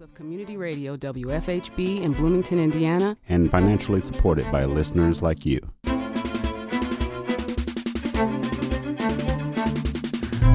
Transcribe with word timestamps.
of 0.00 0.14
Community 0.14 0.56
Radio 0.56 0.96
WFHB 0.96 2.02
in 2.02 2.12
Bloomington, 2.12 2.60
Indiana, 2.60 3.16
and 3.28 3.50
financially 3.50 4.00
supported 4.00 4.50
by 4.52 4.64
listeners 4.64 5.22
like 5.22 5.44
you. 5.44 5.60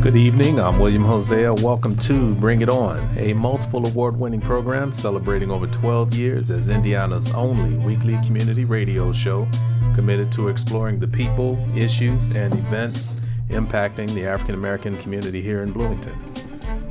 Good 0.01 0.15
evening. 0.15 0.59
I'm 0.59 0.79
William 0.79 1.03
Hosea. 1.03 1.53
Welcome 1.55 1.91
to 1.97 2.35
Bring 2.35 2.61
It 2.61 2.69
On, 2.69 2.99
a 3.17 3.33
multiple 3.33 3.85
award 3.85 4.15
winning 4.17 4.39
program 4.39 4.93
celebrating 4.93 5.51
over 5.51 5.67
12 5.67 6.13
years 6.13 6.49
as 6.49 6.69
Indiana's 6.69 7.33
only 7.33 7.75
weekly 7.77 8.17
community 8.25 8.63
radio 8.63 9.11
show 9.11 9.45
committed 9.93 10.31
to 10.33 10.47
exploring 10.47 10.99
the 10.99 11.07
people, 11.07 11.59
issues, 11.75 12.33
and 12.35 12.53
events 12.53 13.17
impacting 13.49 14.09
the 14.13 14.25
African 14.25 14.55
American 14.55 14.95
community 14.97 15.41
here 15.41 15.63
in 15.63 15.73
Bloomington. 15.73 16.32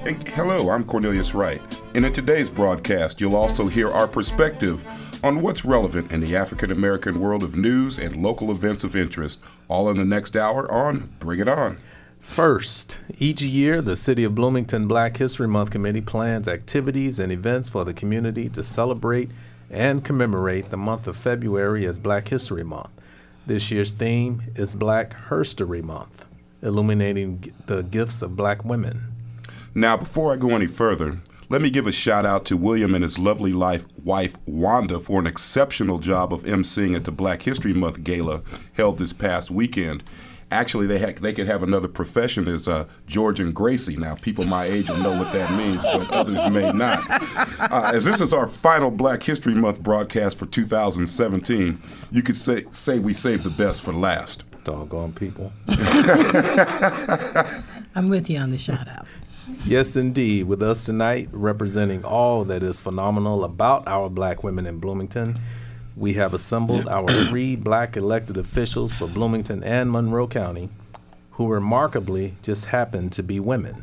Hey, 0.05 0.16
hello, 0.34 0.71
I'm 0.71 0.82
Cornelius 0.82 1.32
Wright, 1.32 1.62
and 1.95 2.05
in 2.05 2.12
today's 2.12 2.51
broadcast, 2.51 3.21
you'll 3.21 3.37
also 3.37 3.69
hear 3.69 3.89
our 3.89 4.09
perspective 4.09 4.84
on 5.23 5.41
what's 5.41 5.65
relevant 5.65 6.10
in 6.10 6.20
the 6.20 6.34
African 6.34 6.73
American 6.73 7.20
world 7.20 7.45
of 7.45 7.56
news 7.56 8.01
and 8.01 8.20
local 8.20 8.51
events 8.51 8.83
of 8.83 8.96
interest, 8.96 9.41
all 9.69 9.88
in 9.91 9.96
the 9.96 10.05
next 10.05 10.37
hour 10.37 10.69
on 10.73 11.09
Bring 11.20 11.38
It 11.38 11.46
On. 11.46 11.77
First, 12.19 13.01
each 13.19 13.43
year, 13.43 13.80
the 13.80 13.95
City 13.95 14.24
of 14.24 14.34
Bloomington 14.34 14.88
Black 14.88 15.19
History 15.19 15.46
Month 15.46 15.70
Committee 15.70 16.01
plans 16.01 16.48
activities 16.48 17.21
and 17.21 17.30
events 17.30 17.69
for 17.69 17.84
the 17.84 17.95
community 17.95 18.48
to 18.48 18.65
celebrate 18.65 19.30
and 19.71 20.05
commemorate 20.05 20.71
the 20.71 20.77
month 20.77 21.07
of 21.07 21.16
February 21.16 21.87
as 21.87 22.01
Black 22.01 22.27
History 22.27 22.65
Month. 22.65 22.91
This 23.46 23.71
year's 23.71 23.93
theme 23.93 24.43
is 24.57 24.74
Black 24.74 25.15
Herstory 25.29 25.80
Month, 25.80 26.24
illuminating 26.60 27.55
the 27.66 27.82
gifts 27.82 28.21
of 28.21 28.34
black 28.34 28.65
women. 28.65 29.12
Now, 29.74 29.96
before 29.96 30.32
I 30.32 30.36
go 30.36 30.50
any 30.50 30.66
further, 30.66 31.18
let 31.48 31.62
me 31.62 31.70
give 31.70 31.86
a 31.86 31.92
shout 31.92 32.26
out 32.26 32.44
to 32.46 32.56
William 32.56 32.94
and 32.94 33.02
his 33.02 33.18
lovely 33.18 33.52
life, 33.52 33.86
wife 34.04 34.36
Wanda 34.46 35.00
for 35.00 35.18
an 35.18 35.26
exceptional 35.26 35.98
job 35.98 36.32
of 36.32 36.42
emceeing 36.42 36.95
at 36.95 37.04
the 37.04 37.12
Black 37.12 37.40
History 37.42 37.73
Month 37.73 38.04
Gala 38.04 38.42
held 38.74 38.98
this 38.98 39.12
past 39.12 39.51
weekend. 39.51 40.02
Actually, 40.51 40.87
they 40.87 40.98
ha- 40.98 41.18
they 41.18 41.32
could 41.32 41.46
have 41.46 41.62
another 41.62 41.88
profession 41.88 42.46
as 42.46 42.68
uh, 42.68 42.87
George 43.06 43.40
and 43.40 43.54
Gracie. 43.54 43.96
Now, 43.96 44.14
people 44.14 44.45
my 44.45 44.66
age 44.66 44.90
will 44.90 44.98
know 44.98 45.18
what 45.18 45.32
that 45.32 45.51
means, 45.56 45.82
but 45.82 46.10
others 46.12 46.51
may 46.51 46.70
not. 46.73 47.01
Uh, 47.59 47.90
as 47.95 48.04
this 48.04 48.20
is 48.20 48.34
our 48.34 48.46
final 48.46 48.90
Black 48.90 49.23
History 49.23 49.54
Month 49.54 49.82
broadcast 49.82 50.36
for 50.38 50.45
2017, 50.45 51.80
you 52.10 52.23
could 52.23 52.36
say 52.36 52.64
say 52.70 52.98
we 52.98 53.14
saved 53.14 53.45
the 53.45 53.51
best 53.51 53.80
for 53.80 53.95
last. 53.95 54.45
Doggone 54.64 55.14
people. 55.14 55.51
I'm 57.95 58.10
with 58.10 58.29
you 58.29 58.38
on 58.38 58.51
the 58.51 58.59
shout 58.59 58.88
out. 58.88 59.07
Yes, 59.65 59.96
indeed. 59.96 60.45
With 60.45 60.62
us 60.62 60.85
tonight, 60.85 61.29
representing 61.32 62.04
all 62.04 62.45
that 62.45 62.62
is 62.62 62.80
phenomenal 62.80 63.45
about 63.45 63.87
our 63.87 64.09
black 64.09 64.44
women 64.44 64.66
in 64.66 64.78
Bloomington, 64.78 65.38
we 65.97 66.15
have 66.15 66.34
assembled 66.34 66.88
our 66.88 67.09
three 67.09 67.56
black 67.56 67.97
elected 67.97 68.37
officials 68.37 68.93
for 68.93 69.06
Bloomington 69.06 69.62
and 69.62 69.91
Monroe 69.91 70.28
County, 70.28 70.69
who 71.32 71.48
remarkably 71.48 72.34
just 72.43 72.66
happen 72.66 73.10
to 73.10 73.22
be 73.22 73.41
women. 73.41 73.82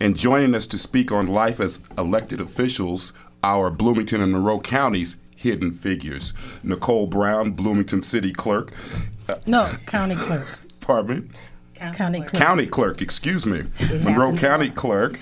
And 0.00 0.16
joining 0.16 0.54
us 0.54 0.66
to 0.68 0.78
speak 0.78 1.12
on 1.12 1.26
life 1.26 1.60
as 1.60 1.80
elected 1.96 2.40
officials, 2.40 3.12
our 3.42 3.70
Bloomington 3.70 4.20
and 4.20 4.32
Monroe 4.32 4.60
counties 4.60 5.16
hidden 5.36 5.70
figures. 5.70 6.32
Nicole 6.62 7.06
Browne, 7.06 7.52
Bloomington 7.52 8.02
City 8.02 8.32
Clerk. 8.32 8.72
No, 9.46 9.70
County 9.86 10.16
Clerk. 10.16 10.46
Pardon 10.80 11.20
me? 11.20 11.28
County 11.76 12.20
Clerk. 12.20 12.42
County 12.42 12.66
Clerk, 12.66 13.02
excuse 13.02 13.46
me. 13.46 13.64
Monroe 14.02 14.36
County 14.36 14.70
Clerk. 14.70 15.18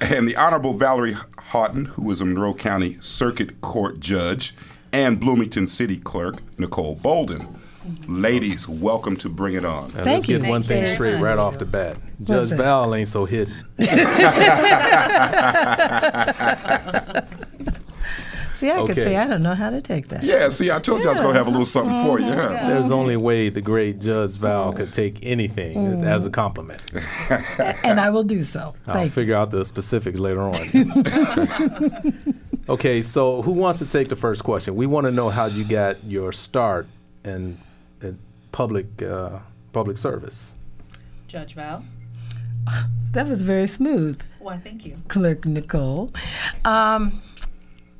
And 0.00 0.28
the 0.28 0.36
Honorable 0.36 0.74
Valerie 0.74 1.16
Haughton, 1.38 1.86
who 1.86 2.10
is 2.10 2.20
a 2.20 2.24
Monroe 2.24 2.54
County 2.54 2.98
Circuit 3.00 3.60
Court 3.60 4.00
Judge. 4.00 4.54
And 4.92 5.18
Bloomington 5.18 5.66
City 5.66 5.96
Clerk, 5.96 6.36
Nicole 6.58 6.94
Bolden. 6.94 7.60
Ladies, 8.06 8.68
welcome 8.68 9.16
to 9.16 9.28
Bring 9.28 9.56
It 9.56 9.64
On. 9.64 9.88
Now, 9.88 9.88
Thank 9.88 10.06
let's 10.06 10.28
you. 10.28 10.36
get 10.36 10.42
Thank 10.42 10.50
one 10.50 10.62
thing 10.62 10.86
straight 10.86 11.20
right 11.20 11.38
off 11.38 11.58
the 11.58 11.64
bat. 11.64 11.96
Judge 12.22 12.50
Val 12.50 12.94
ain't 12.94 13.08
so 13.08 13.24
hidden. 13.24 13.66
See, 18.64 18.70
I 18.70 18.78
okay. 18.78 18.94
could 18.94 19.02
say 19.02 19.16
I 19.16 19.26
don't 19.26 19.42
know 19.42 19.54
how 19.54 19.68
to 19.68 19.82
take 19.82 20.08
that. 20.08 20.22
Yeah, 20.22 20.48
see, 20.48 20.70
I 20.70 20.78
told 20.78 21.00
yeah. 21.00 21.04
you 21.04 21.08
I 21.10 21.12
was 21.12 21.20
gonna 21.20 21.34
have 21.34 21.46
a 21.46 21.50
little 21.50 21.66
something 21.66 22.02
for 22.02 22.18
you. 22.18 22.28
Yeah. 22.28 22.68
There's 22.68 22.90
only 22.90 23.18
way 23.18 23.50
the 23.50 23.60
great 23.60 24.00
Judge 24.00 24.38
Val 24.38 24.72
could 24.72 24.90
take 24.90 25.18
anything 25.22 25.76
mm. 25.76 26.06
as 26.06 26.24
a 26.24 26.30
compliment. 26.30 26.82
and 27.84 28.00
I 28.00 28.08
will 28.08 28.24
do 28.24 28.42
so. 28.42 28.74
I'll 28.86 28.94
Thank 28.94 29.12
figure 29.12 29.34
you. 29.34 29.38
out 29.38 29.50
the 29.50 29.66
specifics 29.66 30.18
later 30.18 30.44
on. 30.44 30.54
okay, 32.70 33.02
so 33.02 33.42
who 33.42 33.52
wants 33.52 33.80
to 33.80 33.86
take 33.86 34.08
the 34.08 34.16
first 34.16 34.44
question? 34.44 34.76
We 34.76 34.86
want 34.86 35.04
to 35.04 35.12
know 35.12 35.28
how 35.28 35.44
you 35.44 35.64
got 35.64 36.02
your 36.02 36.32
start 36.32 36.86
in, 37.22 37.58
in 38.00 38.18
public 38.50 39.02
uh, 39.02 39.40
public 39.74 39.98
service. 39.98 40.54
Judge 41.28 41.52
Val. 41.52 41.84
That 43.12 43.28
was 43.28 43.42
very 43.42 43.66
smooth. 43.66 44.22
Why, 44.38 44.56
thank 44.56 44.86
you. 44.86 44.96
Clerk 45.08 45.44
Nicole. 45.44 46.12
Um, 46.64 47.20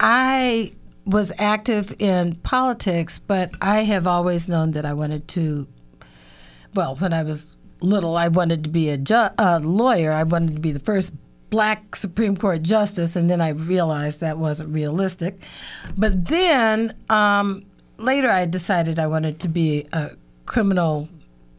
I 0.00 0.72
was 1.04 1.32
active 1.38 1.94
in 1.98 2.36
politics, 2.36 3.18
but 3.18 3.50
I 3.60 3.80
have 3.82 4.06
always 4.06 4.48
known 4.48 4.70
that 4.72 4.84
I 4.84 4.92
wanted 4.92 5.28
to. 5.28 5.66
Well, 6.74 6.96
when 6.96 7.12
I 7.12 7.22
was 7.22 7.56
little, 7.80 8.16
I 8.16 8.28
wanted 8.28 8.64
to 8.64 8.70
be 8.70 8.88
a 8.88 8.96
ju- 8.96 9.28
lawyer. 9.38 10.12
I 10.12 10.22
wanted 10.22 10.54
to 10.54 10.60
be 10.60 10.72
the 10.72 10.80
first 10.80 11.12
black 11.50 11.94
Supreme 11.94 12.36
Court 12.36 12.62
justice, 12.62 13.16
and 13.16 13.30
then 13.30 13.40
I 13.40 13.50
realized 13.50 14.20
that 14.20 14.38
wasn't 14.38 14.74
realistic. 14.74 15.40
But 15.96 16.26
then 16.26 16.94
um, 17.08 17.64
later, 17.98 18.30
I 18.30 18.46
decided 18.46 18.98
I 18.98 19.06
wanted 19.06 19.38
to 19.40 19.48
be 19.48 19.86
a 19.92 20.12
criminal, 20.46 21.08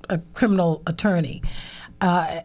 a 0.10 0.18
criminal 0.34 0.82
attorney. 0.88 1.42
Uh, 2.02 2.42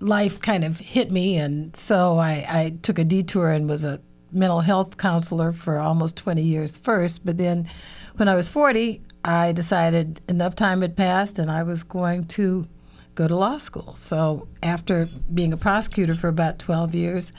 life 0.00 0.40
kind 0.40 0.64
of 0.64 0.80
hit 0.80 1.10
me, 1.10 1.36
and 1.36 1.76
so 1.76 2.18
I, 2.18 2.44
I 2.48 2.74
took 2.82 2.98
a 2.98 3.04
detour 3.04 3.50
and 3.50 3.68
was 3.68 3.84
a 3.84 4.00
mental 4.32 4.60
health 4.60 4.96
counselor 4.96 5.52
for 5.52 5.78
almost 5.78 6.16
20 6.16 6.42
years 6.42 6.78
first, 6.78 7.24
but 7.24 7.38
then 7.38 7.68
when 8.16 8.28
I 8.28 8.34
was 8.34 8.48
40, 8.48 9.00
I 9.24 9.52
decided 9.52 10.20
enough 10.28 10.56
time 10.56 10.82
had 10.82 10.96
passed 10.96 11.38
and 11.38 11.50
I 11.50 11.62
was 11.62 11.82
going 11.82 12.26
to 12.28 12.66
go 13.14 13.28
to 13.28 13.36
law 13.36 13.58
school. 13.58 13.94
So 13.96 14.48
after 14.62 15.08
being 15.32 15.52
a 15.52 15.56
prosecutor 15.56 16.14
for 16.14 16.28
about 16.28 16.58
12 16.58 16.94
years 16.94 17.32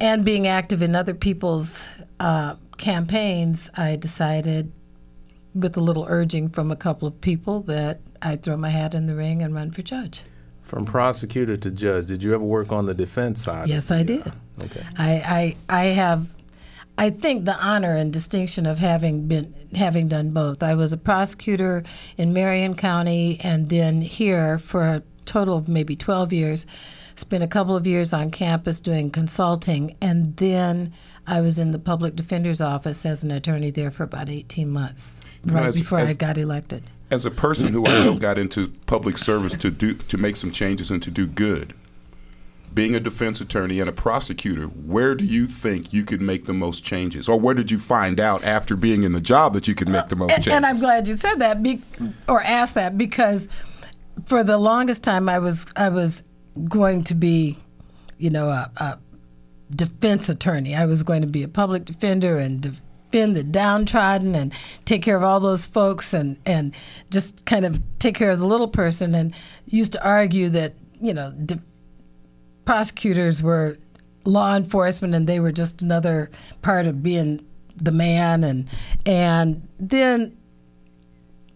and 0.00 0.24
being 0.24 0.46
active 0.46 0.82
in 0.82 0.94
other 0.94 1.14
people's 1.14 1.86
uh, 2.20 2.56
campaigns, 2.76 3.70
I 3.74 3.96
decided, 3.96 4.72
with 5.54 5.76
a 5.76 5.80
little 5.80 6.06
urging 6.08 6.48
from 6.48 6.70
a 6.70 6.76
couple 6.76 7.06
of 7.06 7.20
people, 7.20 7.60
that 7.62 8.00
I'd 8.20 8.42
throw 8.42 8.56
my 8.56 8.70
hat 8.70 8.94
in 8.94 9.06
the 9.06 9.14
ring 9.14 9.42
and 9.42 9.54
run 9.54 9.70
for 9.70 9.82
judge. 9.82 10.22
From 10.62 10.86
prosecutor 10.86 11.56
to 11.56 11.70
judge, 11.70 12.06
did 12.06 12.22
you 12.22 12.34
ever 12.34 12.44
work 12.44 12.72
on 12.72 12.86
the 12.86 12.94
defense 12.94 13.42
side? 13.42 13.68
Yes, 13.68 13.90
I 13.90 14.02
did. 14.02 14.32
Okay. 14.64 14.84
I, 14.98 15.56
I 15.68 15.80
I 15.80 15.84
have 15.86 16.34
I 16.98 17.10
think 17.10 17.44
the 17.44 17.56
honor 17.56 17.96
and 17.96 18.12
distinction 18.12 18.66
of 18.66 18.78
having 18.78 19.26
been 19.26 19.54
having 19.74 20.08
done 20.08 20.30
both. 20.30 20.62
I 20.62 20.74
was 20.74 20.92
a 20.92 20.96
prosecutor 20.96 21.82
in 22.16 22.32
Marion 22.32 22.74
County 22.74 23.38
and 23.40 23.68
then 23.68 24.02
here 24.02 24.58
for 24.58 24.82
a 24.82 25.02
total 25.24 25.56
of 25.56 25.68
maybe 25.68 25.96
12 25.96 26.32
years. 26.32 26.66
Spent 27.14 27.42
a 27.42 27.48
couple 27.48 27.76
of 27.76 27.86
years 27.86 28.12
on 28.12 28.30
campus 28.30 28.80
doing 28.80 29.10
consulting 29.10 29.96
and 30.00 30.36
then 30.36 30.92
I 31.26 31.40
was 31.40 31.58
in 31.58 31.72
the 31.72 31.78
public 31.78 32.16
defender's 32.16 32.60
office 32.60 33.04
as 33.04 33.22
an 33.22 33.30
attorney 33.30 33.70
there 33.70 33.90
for 33.90 34.02
about 34.02 34.28
18 34.28 34.70
months 34.70 35.20
right 35.44 35.66
as, 35.66 35.76
before 35.76 35.98
as, 35.98 36.10
I 36.10 36.14
got 36.14 36.38
elected 36.38 36.82
as 37.12 37.26
a 37.26 37.30
person 37.30 37.68
who 37.68 37.86
I 37.86 38.04
know 38.04 38.16
got 38.16 38.38
into 38.38 38.68
public 38.86 39.18
service 39.18 39.52
to 39.56 39.70
do 39.70 39.94
to 39.94 40.16
make 40.16 40.36
some 40.36 40.50
changes 40.50 40.90
and 40.90 41.02
to 41.02 41.10
do 41.10 41.26
good, 41.26 41.74
being 42.74 42.94
a 42.94 43.00
defense 43.00 43.40
attorney 43.40 43.80
and 43.80 43.88
a 43.88 43.92
prosecutor, 43.92 44.64
where 44.64 45.14
do 45.14 45.24
you 45.24 45.46
think 45.46 45.92
you 45.92 46.04
could 46.04 46.22
make 46.22 46.46
the 46.46 46.52
most 46.52 46.84
changes, 46.84 47.28
or 47.28 47.38
where 47.38 47.54
did 47.54 47.70
you 47.70 47.78
find 47.78 48.18
out 48.18 48.44
after 48.44 48.76
being 48.76 49.02
in 49.02 49.12
the 49.12 49.20
job 49.20 49.54
that 49.54 49.68
you 49.68 49.74
could 49.74 49.88
make 49.88 50.06
the 50.06 50.16
most 50.16 50.32
and, 50.32 50.44
changes? 50.44 50.56
And 50.56 50.66
I'm 50.66 50.78
glad 50.78 51.06
you 51.06 51.14
said 51.14 51.36
that, 51.36 51.62
be, 51.62 51.80
or 52.28 52.42
asked 52.42 52.74
that, 52.74 52.96
because 52.96 53.48
for 54.26 54.44
the 54.44 54.58
longest 54.58 55.02
time 55.02 55.28
I 55.28 55.38
was 55.38 55.66
I 55.76 55.88
was 55.88 56.22
going 56.68 57.04
to 57.04 57.14
be, 57.14 57.58
you 58.18 58.30
know, 58.30 58.48
a, 58.48 58.70
a 58.76 58.98
defense 59.74 60.28
attorney. 60.28 60.74
I 60.74 60.86
was 60.86 61.02
going 61.02 61.22
to 61.22 61.28
be 61.28 61.42
a 61.42 61.48
public 61.48 61.86
defender 61.86 62.38
and 62.38 62.60
defend 62.60 63.36
the 63.36 63.42
downtrodden 63.42 64.34
and 64.34 64.52
take 64.84 65.02
care 65.02 65.16
of 65.16 65.22
all 65.22 65.40
those 65.40 65.66
folks 65.66 66.12
and, 66.12 66.38
and 66.44 66.74
just 67.10 67.46
kind 67.46 67.64
of 67.64 67.82
take 67.98 68.14
care 68.14 68.30
of 68.30 68.38
the 68.38 68.46
little 68.46 68.68
person 68.68 69.14
and 69.14 69.34
used 69.66 69.92
to 69.92 70.06
argue 70.06 70.50
that, 70.50 70.74
you 71.00 71.14
know, 71.14 71.32
de- 71.32 71.60
prosecutors 72.64 73.42
were 73.42 73.76
law 74.24 74.54
enforcement 74.54 75.14
and 75.14 75.26
they 75.26 75.40
were 75.40 75.52
just 75.52 75.82
another 75.82 76.30
part 76.62 76.86
of 76.86 77.02
being 77.02 77.44
the 77.76 77.90
man 77.90 78.44
and 78.44 78.68
and 79.04 79.66
then 79.80 80.36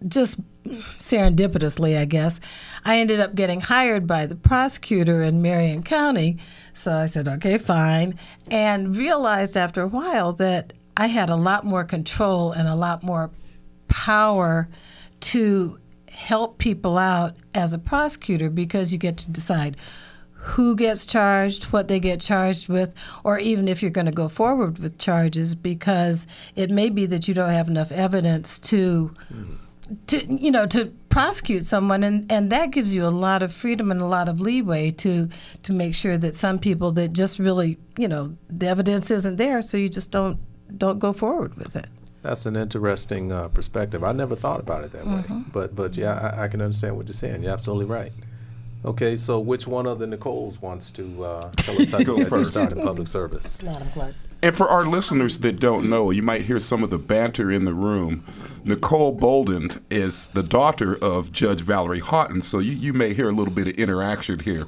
just 0.08 0.40
serendipitously, 0.66 1.96
I 1.96 2.04
guess, 2.04 2.40
I 2.84 2.98
ended 2.98 3.20
up 3.20 3.34
getting 3.34 3.60
hired 3.60 4.06
by 4.06 4.26
the 4.26 4.36
prosecutor 4.36 5.22
in 5.22 5.42
Marion 5.42 5.82
County. 5.82 6.38
So 6.74 6.92
I 6.92 7.06
said, 7.06 7.28
okay, 7.28 7.58
fine. 7.58 8.18
And 8.50 8.96
realized 8.96 9.56
after 9.56 9.82
a 9.82 9.86
while 9.86 10.32
that 10.34 10.72
I 10.96 11.06
had 11.06 11.30
a 11.30 11.36
lot 11.36 11.64
more 11.64 11.84
control 11.84 12.52
and 12.52 12.68
a 12.68 12.74
lot 12.74 13.02
more 13.02 13.30
power 13.88 14.68
to 15.20 15.78
help 16.10 16.58
people 16.58 16.98
out 16.98 17.36
as 17.54 17.72
a 17.72 17.78
prosecutor 17.78 18.48
because 18.50 18.92
you 18.92 18.98
get 18.98 19.16
to 19.18 19.30
decide 19.30 19.76
who 20.54 20.76
gets 20.76 21.04
charged, 21.06 21.64
what 21.72 21.88
they 21.88 21.98
get 22.00 22.20
charged 22.20 22.68
with, 22.68 22.94
or 23.24 23.38
even 23.38 23.66
if 23.68 23.82
you're 23.82 23.90
going 23.90 24.06
to 24.06 24.12
go 24.12 24.28
forward 24.28 24.78
with 24.78 24.96
charges 24.98 25.54
because 25.54 26.26
it 26.54 26.70
may 26.70 26.88
be 26.88 27.04
that 27.06 27.26
you 27.28 27.34
don't 27.34 27.50
have 27.50 27.68
enough 27.68 27.90
evidence 27.92 28.58
to. 28.60 29.12
To 30.08 30.26
you 30.26 30.50
know, 30.50 30.66
to 30.66 30.86
prosecute 31.10 31.64
someone, 31.64 32.02
and, 32.02 32.30
and 32.30 32.50
that 32.50 32.72
gives 32.72 32.92
you 32.92 33.06
a 33.06 33.08
lot 33.26 33.40
of 33.44 33.52
freedom 33.52 33.92
and 33.92 34.00
a 34.00 34.04
lot 34.06 34.28
of 34.28 34.40
leeway 34.40 34.90
to 34.90 35.28
to 35.62 35.72
make 35.72 35.94
sure 35.94 36.18
that 36.18 36.34
some 36.34 36.58
people 36.58 36.90
that 36.92 37.12
just 37.12 37.38
really, 37.38 37.78
you 37.96 38.08
know, 38.08 38.36
the 38.50 38.66
evidence 38.66 39.12
isn't 39.12 39.36
there, 39.36 39.62
so 39.62 39.76
you 39.76 39.88
just 39.88 40.10
don't 40.10 40.40
don't 40.76 40.98
go 40.98 41.12
forward 41.12 41.54
with 41.56 41.76
it. 41.76 41.86
That's 42.22 42.46
an 42.46 42.56
interesting 42.56 43.30
uh, 43.30 43.46
perspective. 43.46 44.02
I 44.02 44.10
never 44.10 44.34
thought 44.34 44.58
about 44.58 44.82
it 44.82 44.90
that 44.90 45.04
Mm-hmm. 45.04 45.34
way. 45.38 45.44
But 45.52 45.76
but 45.76 45.96
yeah, 45.96 46.32
I, 46.36 46.44
I 46.46 46.48
can 46.48 46.60
understand 46.60 46.96
what 46.96 47.06
you're 47.06 47.14
saying. 47.14 47.44
You're 47.44 47.52
absolutely 47.52 47.86
right. 47.86 48.12
Okay, 48.86 49.16
so 49.16 49.40
which 49.40 49.66
one 49.66 49.84
of 49.84 49.98
the 49.98 50.06
Nicoles 50.06 50.62
wants 50.62 50.92
to 50.92 51.24
uh, 51.24 51.50
tell 51.56 51.82
us 51.82 51.90
how 51.90 52.02
Go 52.04 52.18
you 52.18 52.24
first. 52.26 52.52
start 52.52 52.72
in 52.72 52.80
public 52.80 53.08
service? 53.08 53.60
Madam 53.60 53.88
Clerk. 53.90 54.14
And 54.42 54.54
for 54.54 54.68
our 54.68 54.84
listeners 54.86 55.38
that 55.38 55.58
don't 55.58 55.90
know, 55.90 56.10
you 56.12 56.22
might 56.22 56.42
hear 56.42 56.60
some 56.60 56.84
of 56.84 56.90
the 56.90 56.98
banter 56.98 57.50
in 57.50 57.64
the 57.64 57.74
room. 57.74 58.22
Nicole 58.64 59.10
Bolden 59.10 59.70
is 59.90 60.28
the 60.28 60.42
daughter 60.42 60.96
of 61.02 61.32
Judge 61.32 61.62
Valerie 61.62 61.98
Haughton, 61.98 62.42
so 62.42 62.60
you, 62.60 62.72
you 62.72 62.92
may 62.92 63.12
hear 63.12 63.28
a 63.28 63.32
little 63.32 63.52
bit 63.52 63.66
of 63.66 63.74
interaction 63.74 64.38
here. 64.38 64.66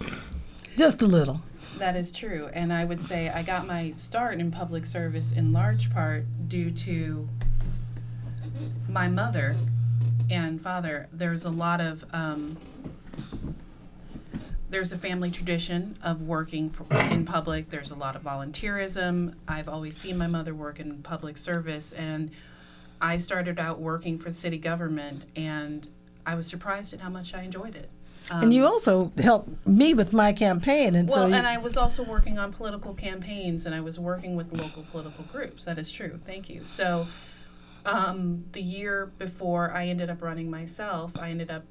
Just 0.77 1.01
a 1.01 1.07
little. 1.07 1.43
That 1.77 1.95
is 1.95 2.11
true. 2.11 2.51
And 2.53 2.73
I 2.73 2.85
would 2.85 3.01
say 3.01 3.29
I 3.29 3.43
got 3.43 3.69
my 3.69 3.93
start 3.93 4.41
in 4.41 4.51
public 4.51 4.85
service 4.85 5.31
in 5.31 5.53
large 5.53 5.93
part 5.93 6.25
due 6.49 6.73
to 6.73 7.29
my 8.89 9.07
mother 9.07 9.55
and 10.29 10.61
father. 10.61 11.07
There's 11.13 11.45
a 11.45 11.51
lot 11.51 11.81
of, 11.81 12.05
um, 12.13 12.57
there's 14.71 14.93
a 14.93 14.99
family 14.99 15.31
tradition 15.31 15.99
of 16.03 16.23
working 16.23 16.71
for, 16.71 16.87
in 16.99 17.25
public. 17.25 17.71
There's 17.71 17.91
a 17.91 17.95
lot 17.95 18.17
of 18.17 18.23
volunteerism. 18.23 19.35
I've 19.47 19.69
always 19.69 19.97
seen 19.97 20.19
my 20.19 20.27
mother 20.27 20.55
work 20.55 20.79
in 20.79 21.03
public 21.03 21.39
service. 21.39 21.93
And 21.93 22.31
I 23.01 23.19
started 23.19 23.59
out 23.59 23.81
working 23.81 24.19
for 24.19 24.33
city 24.33 24.59
government, 24.59 25.25
and 25.37 25.89
I 26.27 26.35
was 26.35 26.47
surprised 26.47 26.93
at 26.93 27.01
how 27.01 27.09
much 27.09 27.35
I 27.35 27.43
enjoyed 27.43 27.75
it. 27.75 27.91
and 28.31 28.53
you 28.53 28.67
also 28.67 29.13
helped 29.17 29.67
me 29.67 29.95
with 29.95 30.13
my 30.13 30.33
campaign, 30.33 30.95
and 30.95 31.09
Well, 31.09 31.19
so 31.19 31.27
you, 31.29 31.35
and 31.35 31.47
I 31.47 31.57
was 31.59 31.77
also 31.77 32.03
working 32.03 32.39
on 32.39 32.53
political 32.53 32.93
campaigns, 32.95 33.65
and 33.65 33.75
I 33.75 33.81
was 33.81 33.99
working 33.99 34.37
with 34.37 34.53
local 34.53 34.85
political 34.91 35.25
groups. 35.25 35.65
That 35.65 35.79
is 35.79 35.91
true. 35.91 36.21
Thank 36.27 36.51
you. 36.51 36.65
So, 36.65 37.07
um, 37.87 38.45
the 38.53 38.61
year 38.61 39.13
before 39.17 39.73
I 39.73 39.87
ended 39.87 40.11
up 40.11 40.21
running 40.21 40.51
myself, 40.51 41.13
I 41.17 41.31
ended 41.31 41.51
up 41.51 41.65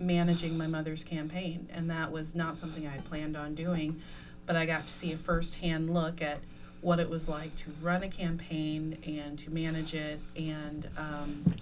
managing 0.00 0.56
my 0.56 0.66
mother's 0.66 1.04
campaign, 1.04 1.68
and 1.72 1.90
that 1.90 2.12
was 2.12 2.34
not 2.34 2.58
something 2.58 2.86
I 2.86 2.90
had 2.90 3.04
planned 3.04 3.36
on 3.36 3.54
doing, 3.54 4.00
but 4.46 4.56
I 4.56 4.66
got 4.66 4.86
to 4.86 4.92
see 4.92 5.12
a 5.12 5.16
firsthand 5.16 5.92
look 5.92 6.22
at 6.22 6.40
what 6.80 7.00
it 7.00 7.10
was 7.10 7.28
like 7.28 7.56
to 7.56 7.72
run 7.82 8.02
a 8.02 8.08
campaign 8.08 8.98
and 9.04 9.38
to 9.40 9.50
manage 9.50 9.94
it, 9.94 10.20
and 10.36 10.88
um, 10.96 11.54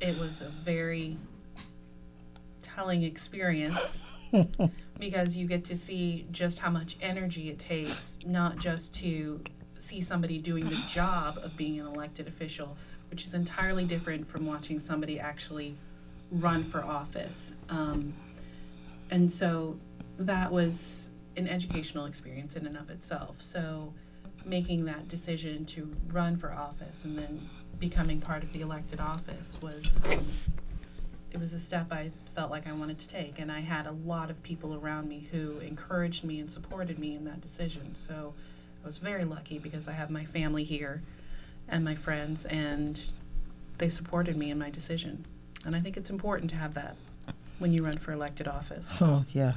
it 0.00 0.18
was 0.18 0.40
a 0.40 0.48
very 0.48 1.16
telling 2.62 3.02
experience 3.02 4.02
because 4.98 5.36
you 5.36 5.46
get 5.46 5.64
to 5.64 5.76
see 5.76 6.26
just 6.30 6.60
how 6.60 6.70
much 6.70 6.96
energy 7.00 7.48
it 7.48 7.58
takes, 7.58 8.18
not 8.24 8.58
just 8.58 8.94
to 8.94 9.40
see 9.76 10.00
somebody 10.00 10.38
doing 10.38 10.68
the 10.68 10.80
job 10.88 11.38
of 11.42 11.56
being 11.56 11.80
an 11.80 11.86
elected 11.86 12.28
official, 12.28 12.76
which 13.10 13.24
is 13.24 13.34
entirely 13.34 13.84
different 13.84 14.26
from 14.28 14.46
watching 14.46 14.78
somebody 14.78 15.18
actually 15.18 15.76
run 16.32 16.64
for 16.64 16.82
office. 16.82 17.52
Um, 17.68 18.14
and 19.10 19.30
so 19.30 19.78
that 20.18 20.50
was 20.50 21.10
an 21.36 21.46
educational 21.48 22.06
experience 22.06 22.56
in 22.56 22.66
and 22.66 22.76
of 22.76 22.90
itself. 22.90 23.36
So 23.38 23.92
making 24.44 24.86
that 24.86 25.08
decision 25.08 25.64
to 25.66 25.94
run 26.08 26.36
for 26.36 26.52
office 26.52 27.04
and 27.04 27.16
then 27.16 27.48
becoming 27.78 28.20
part 28.20 28.42
of 28.42 28.52
the 28.52 28.60
elected 28.60 29.00
office 29.00 29.58
was 29.60 29.96
um, 30.04 30.26
it 31.30 31.38
was 31.38 31.52
a 31.52 31.58
step 31.58 31.90
I 31.90 32.10
felt 32.34 32.50
like 32.50 32.66
I 32.66 32.72
wanted 32.72 32.98
to 32.98 33.08
take, 33.08 33.38
and 33.38 33.50
I 33.50 33.60
had 33.60 33.86
a 33.86 33.92
lot 33.92 34.30
of 34.30 34.42
people 34.42 34.74
around 34.74 35.08
me 35.08 35.28
who 35.32 35.58
encouraged 35.60 36.24
me 36.24 36.38
and 36.38 36.50
supported 36.50 36.98
me 36.98 37.14
in 37.14 37.24
that 37.24 37.40
decision. 37.40 37.94
So 37.94 38.34
I 38.82 38.86
was 38.86 38.98
very 38.98 39.24
lucky 39.24 39.58
because 39.58 39.88
I 39.88 39.92
have 39.92 40.10
my 40.10 40.26
family 40.26 40.64
here 40.64 41.02
and 41.66 41.84
my 41.84 41.94
friends, 41.94 42.44
and 42.44 43.02
they 43.78 43.88
supported 43.88 44.36
me 44.36 44.50
in 44.50 44.58
my 44.58 44.68
decision. 44.68 45.24
And 45.64 45.76
I 45.76 45.80
think 45.80 45.96
it's 45.96 46.10
important 46.10 46.50
to 46.50 46.56
have 46.56 46.74
that 46.74 46.96
when 47.58 47.72
you 47.72 47.84
run 47.84 47.98
for 47.98 48.12
elected 48.12 48.48
office. 48.48 48.98
oh 49.00 49.24
yeah, 49.32 49.54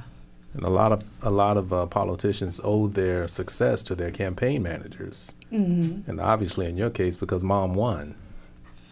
And 0.54 0.62
a 0.64 0.68
lot 0.70 0.92
of 0.92 1.02
a 1.22 1.30
lot 1.30 1.56
of 1.56 1.72
uh, 1.72 1.86
politicians 1.86 2.60
owe 2.62 2.86
their 2.86 3.26
success 3.28 3.82
to 3.84 3.94
their 3.94 4.10
campaign 4.10 4.62
managers, 4.62 5.34
Mm-hmm. 5.52 6.08
and 6.10 6.20
obviously 6.20 6.66
in 6.66 6.76
your 6.76 6.90
case 6.90 7.16
because 7.16 7.42
mom 7.44 7.74
won. 7.74 8.14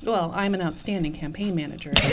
Well, 0.02 0.32
I'm 0.34 0.52
an 0.54 0.60
outstanding 0.60 1.12
campaign 1.14 1.54
manager. 1.54 1.92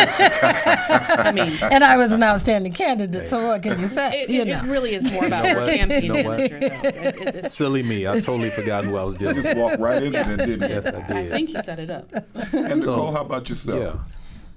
I 0.00 1.30
mean, 1.32 1.52
and 1.62 1.84
I 1.84 1.96
was 1.96 2.10
an 2.10 2.22
outstanding 2.24 2.72
candidate. 2.72 3.26
So 3.28 3.46
what 3.46 3.62
can 3.62 3.78
you 3.78 3.86
say? 3.86 4.22
it, 4.22 4.30
you 4.30 4.40
it, 4.42 4.48
know. 4.48 4.58
it 4.58 4.64
really 4.64 4.94
is 4.94 5.12
more 5.12 5.26
about 5.26 5.44
You 5.44 5.52
know 5.54 5.60
her 5.60 5.66
what? 5.66 5.74
campaign 5.76 6.02
You 6.04 6.12
know 6.12 6.22
what? 6.28 6.38
manager. 6.38 6.58
It, 6.62 7.34
it, 7.36 7.46
Silly 7.52 7.82
me! 7.84 8.06
I 8.08 8.14
totally 8.20 8.50
forgot 8.50 8.84
who 8.84 8.96
I 8.96 9.04
was 9.04 9.14
dealing 9.14 9.42
Just 9.42 9.56
walked 9.56 9.78
right 9.78 10.02
into 10.02 10.18
that, 10.18 10.38
didn't 10.38 10.62
you? 10.62 10.68
Yes, 10.68 10.86
I 10.88 10.90
did. 11.06 11.10
I 11.16 11.28
think 11.30 11.50
you 11.52 11.62
set 11.62 11.78
it 11.78 11.90
up. 11.90 12.10
And 12.52 12.80
Nicole, 12.80 13.06
So- 13.08 13.12
how 13.12 13.20
about 13.22 13.48
yourself? 13.48 13.80
Yeah. 13.80 14.00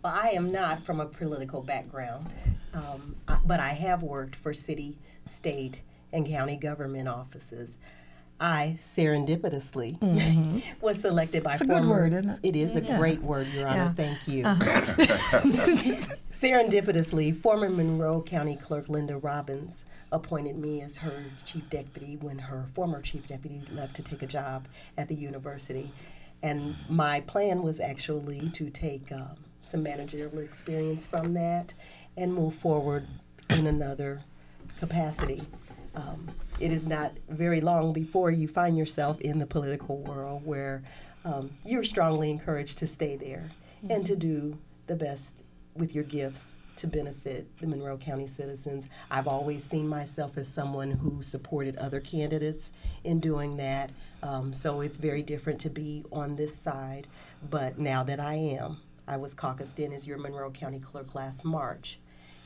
Well, 0.03 0.13
I 0.13 0.29
am 0.31 0.47
not 0.47 0.83
from 0.85 0.99
a 0.99 1.05
political 1.05 1.61
background, 1.61 2.33
um, 2.73 3.15
I- 3.27 3.39
but 3.45 3.59
I 3.59 3.69
have 3.69 4.03
worked 4.03 4.35
for 4.35 4.53
city, 4.53 4.97
state, 5.25 5.81
and 6.11 6.27
county 6.27 6.57
government 6.57 7.07
offices. 7.07 7.77
I 8.39 8.77
serendipitously 8.81 10.61
was 10.81 10.99
selected 10.99 11.43
by 11.43 11.51
Mm-hmm. 11.51 11.61
It's 11.61 11.61
a 11.61 11.65
good 11.81 11.85
word, 11.87 12.11
isn't 12.13 12.29
it? 12.29 12.39
It 12.43 12.55
is 12.57 12.75
a 12.75 12.81
Yeah. 12.81 12.97
great 12.97 13.21
word, 13.21 13.47
Your 13.47 13.67
Honor. 13.69 13.93
Yeah. 13.97 14.15
Thank 14.15 14.27
you. 14.27 14.43
Serendipitously, 16.31 17.37
former 17.39 17.69
Monroe 17.69 18.21
County 18.21 18.55
Clerk 18.57 18.89
Linda 18.89 19.17
Robbins 19.17 19.85
appointed 20.11 20.57
me 20.57 20.81
as 20.81 20.97
her 20.97 21.23
chief 21.45 21.69
deputy 21.69 22.17
when 22.17 22.39
her 22.39 22.65
former 22.73 23.01
chief 23.01 23.27
deputy 23.27 23.61
left 23.71 23.95
to 23.95 24.01
take 24.01 24.21
a 24.21 24.27
job 24.27 24.67
at 24.97 25.07
the 25.07 25.15
university. 25.15 25.93
And 26.41 26.75
my 26.89 27.21
plan 27.21 27.61
was 27.61 27.79
actually 27.79 28.49
to 28.49 28.69
take 28.69 29.09
um, 29.11 29.35
some 29.63 29.81
managerial 29.81 30.37
experience 30.39 31.05
from 31.05 31.33
that 31.33 31.73
and 32.15 32.33
move 32.33 32.53
forward 32.53 33.07
in 33.49 33.65
another 33.65 34.21
capacity. 34.79 35.41
Um, 35.95 36.29
it 36.59 36.71
is 36.71 36.85
not 36.85 37.13
very 37.29 37.61
long 37.61 37.93
before 37.93 38.29
you 38.31 38.47
find 38.47 38.77
yourself 38.77 39.19
in 39.21 39.39
the 39.39 39.45
political 39.45 39.97
world 39.97 40.45
where 40.45 40.83
um, 41.25 41.51
you're 41.65 41.83
strongly 41.83 42.29
encouraged 42.29 42.77
to 42.79 42.87
stay 42.87 43.15
there 43.15 43.51
and 43.89 44.05
to 44.05 44.15
do 44.15 44.57
the 44.87 44.95
best 44.95 45.43
with 45.75 45.95
your 45.95 46.03
gifts 46.03 46.55
to 46.75 46.87
benefit 46.87 47.47
the 47.59 47.67
Monroe 47.67 47.97
County 47.97 48.27
citizens. 48.27 48.87
I've 49.11 49.27
always 49.27 49.63
seen 49.63 49.87
myself 49.87 50.37
as 50.37 50.47
someone 50.47 50.91
who 50.91 51.21
supported 51.21 51.77
other 51.77 51.99
candidates 51.99 52.71
in 53.03 53.19
doing 53.19 53.57
that. 53.57 53.91
Um, 54.21 54.53
so 54.53 54.81
it's 54.81 54.97
very 54.97 55.21
different 55.21 55.59
to 55.61 55.69
be 55.69 56.03
on 56.11 56.35
this 56.35 56.55
side. 56.55 57.07
But 57.47 57.77
now 57.77 58.03
that 58.03 58.19
I 58.19 58.35
am, 58.35 58.77
I 59.07 59.17
was 59.17 59.33
caucused 59.33 59.79
in 59.79 59.93
as 59.93 60.07
your 60.07 60.17
Monroe 60.17 60.51
County 60.51 60.79
clerk 60.79 61.15
last 61.15 61.43
March. 61.43 61.99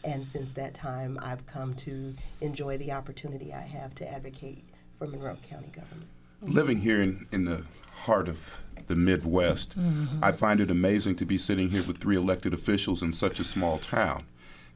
And 0.04 0.26
since 0.26 0.54
that 0.54 0.74
time, 0.74 1.20
I've 1.22 1.46
come 1.48 1.74
to 1.76 2.16
enjoy 2.42 2.78
the 2.78 2.92
opportunity 2.92 3.54
I 3.54 3.62
have 3.62 3.94
to 3.96 4.10
advocate 4.10 4.64
for 4.94 5.08
Monroe 5.08 5.38
County 5.50 5.68
government. 5.68 6.10
Living 6.42 6.80
here 6.80 7.02
in, 7.02 7.28
in 7.32 7.46
the 7.46 7.64
heart 7.92 8.30
of 8.30 8.60
the 8.88 8.96
Midwest, 8.96 9.78
mm-hmm. 9.78 10.24
I 10.24 10.32
find 10.32 10.62
it 10.62 10.72
amazing 10.72 11.16
to 11.18 11.26
be 11.26 11.38
sitting 11.38 11.70
here 11.70 11.84
with 11.84 11.98
three 11.98 12.16
elected 12.16 12.54
officials 12.54 13.02
in 13.02 13.12
such 13.14 13.40
a 13.40 13.44
small 13.44 13.80
town. 13.80 14.26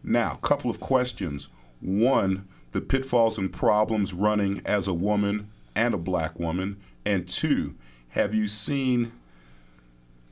Now, 0.03 0.33
a 0.33 0.47
couple 0.47 0.71
of 0.71 0.79
questions. 0.79 1.49
One, 1.79 2.47
the 2.71 2.81
pitfalls 2.81 3.37
and 3.37 3.53
problems 3.53 4.13
running 4.13 4.61
as 4.65 4.87
a 4.87 4.93
woman 4.93 5.49
and 5.75 5.93
a 5.93 5.99
black 5.99 6.39
woman. 6.39 6.81
And 7.05 7.27
two, 7.27 7.75
have 8.09 8.33
you 8.33 8.47
seen 8.47 9.11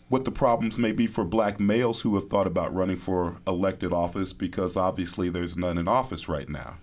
what 0.09 0.25
the 0.25 0.31
problems 0.31 0.77
may 0.77 0.91
be 0.91 1.07
for 1.07 1.23
black 1.23 1.59
males 1.59 2.01
who 2.01 2.15
have 2.15 2.25
thought 2.25 2.47
about 2.47 2.73
running 2.73 2.97
for 2.97 3.37
elected 3.47 3.93
office 3.93 4.33
because 4.33 4.75
obviously 4.75 5.29
there's 5.29 5.55
none 5.55 5.77
in 5.77 5.87
office 5.87 6.27
right 6.27 6.49
now? 6.49 6.77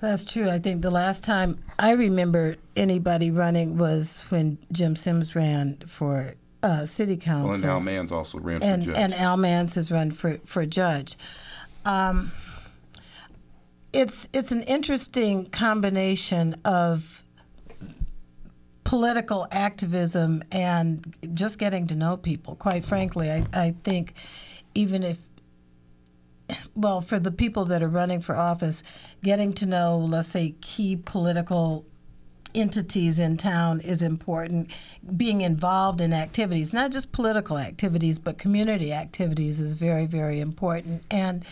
That's 0.00 0.24
true. 0.24 0.48
I 0.48 0.58
think 0.58 0.80
the 0.80 0.90
last 0.90 1.22
time 1.22 1.58
I 1.78 1.92
remember 1.92 2.56
anybody 2.74 3.30
running 3.30 3.76
was 3.76 4.24
when 4.30 4.56
Jim 4.72 4.96
Sims 4.96 5.36
ran 5.36 5.76
for 5.86 6.34
uh, 6.62 6.86
city 6.86 7.18
council. 7.18 7.48
Well, 7.48 7.56
and 7.56 7.64
Al 7.64 7.80
Mans 7.80 8.10
also 8.10 8.38
ran 8.38 8.62
and, 8.62 8.84
for 8.84 8.92
judge. 8.92 8.98
and 8.98 9.14
Al 9.14 9.36
Mans 9.36 9.74
has 9.74 9.90
run 9.90 10.10
for 10.10 10.38
for 10.46 10.64
judge. 10.64 11.16
Um, 11.84 12.32
it's 13.92 14.26
it's 14.32 14.52
an 14.52 14.62
interesting 14.62 15.46
combination 15.46 16.56
of 16.64 17.19
political 18.90 19.46
activism 19.52 20.42
and 20.50 21.14
just 21.32 21.60
getting 21.60 21.86
to 21.86 21.94
know 21.94 22.16
people. 22.16 22.56
Quite 22.56 22.84
frankly, 22.84 23.30
I, 23.30 23.46
I 23.52 23.74
think 23.84 24.14
even 24.74 25.04
if 25.04 25.28
well, 26.74 27.00
for 27.00 27.20
the 27.20 27.30
people 27.30 27.64
that 27.66 27.84
are 27.84 27.88
running 27.88 28.20
for 28.20 28.34
office, 28.34 28.82
getting 29.22 29.52
to 29.52 29.66
know, 29.66 29.96
let's 29.96 30.26
say, 30.26 30.56
key 30.60 30.96
political 30.96 31.86
entities 32.52 33.20
in 33.20 33.36
town 33.36 33.78
is 33.78 34.02
important. 34.02 34.72
Being 35.16 35.42
involved 35.42 36.00
in 36.00 36.12
activities, 36.12 36.72
not 36.72 36.90
just 36.90 37.12
political 37.12 37.58
activities, 37.58 38.18
but 38.18 38.38
community 38.38 38.92
activities, 38.92 39.60
is 39.60 39.74
very, 39.74 40.06
very 40.06 40.40
important. 40.40 41.04
And 41.12 41.44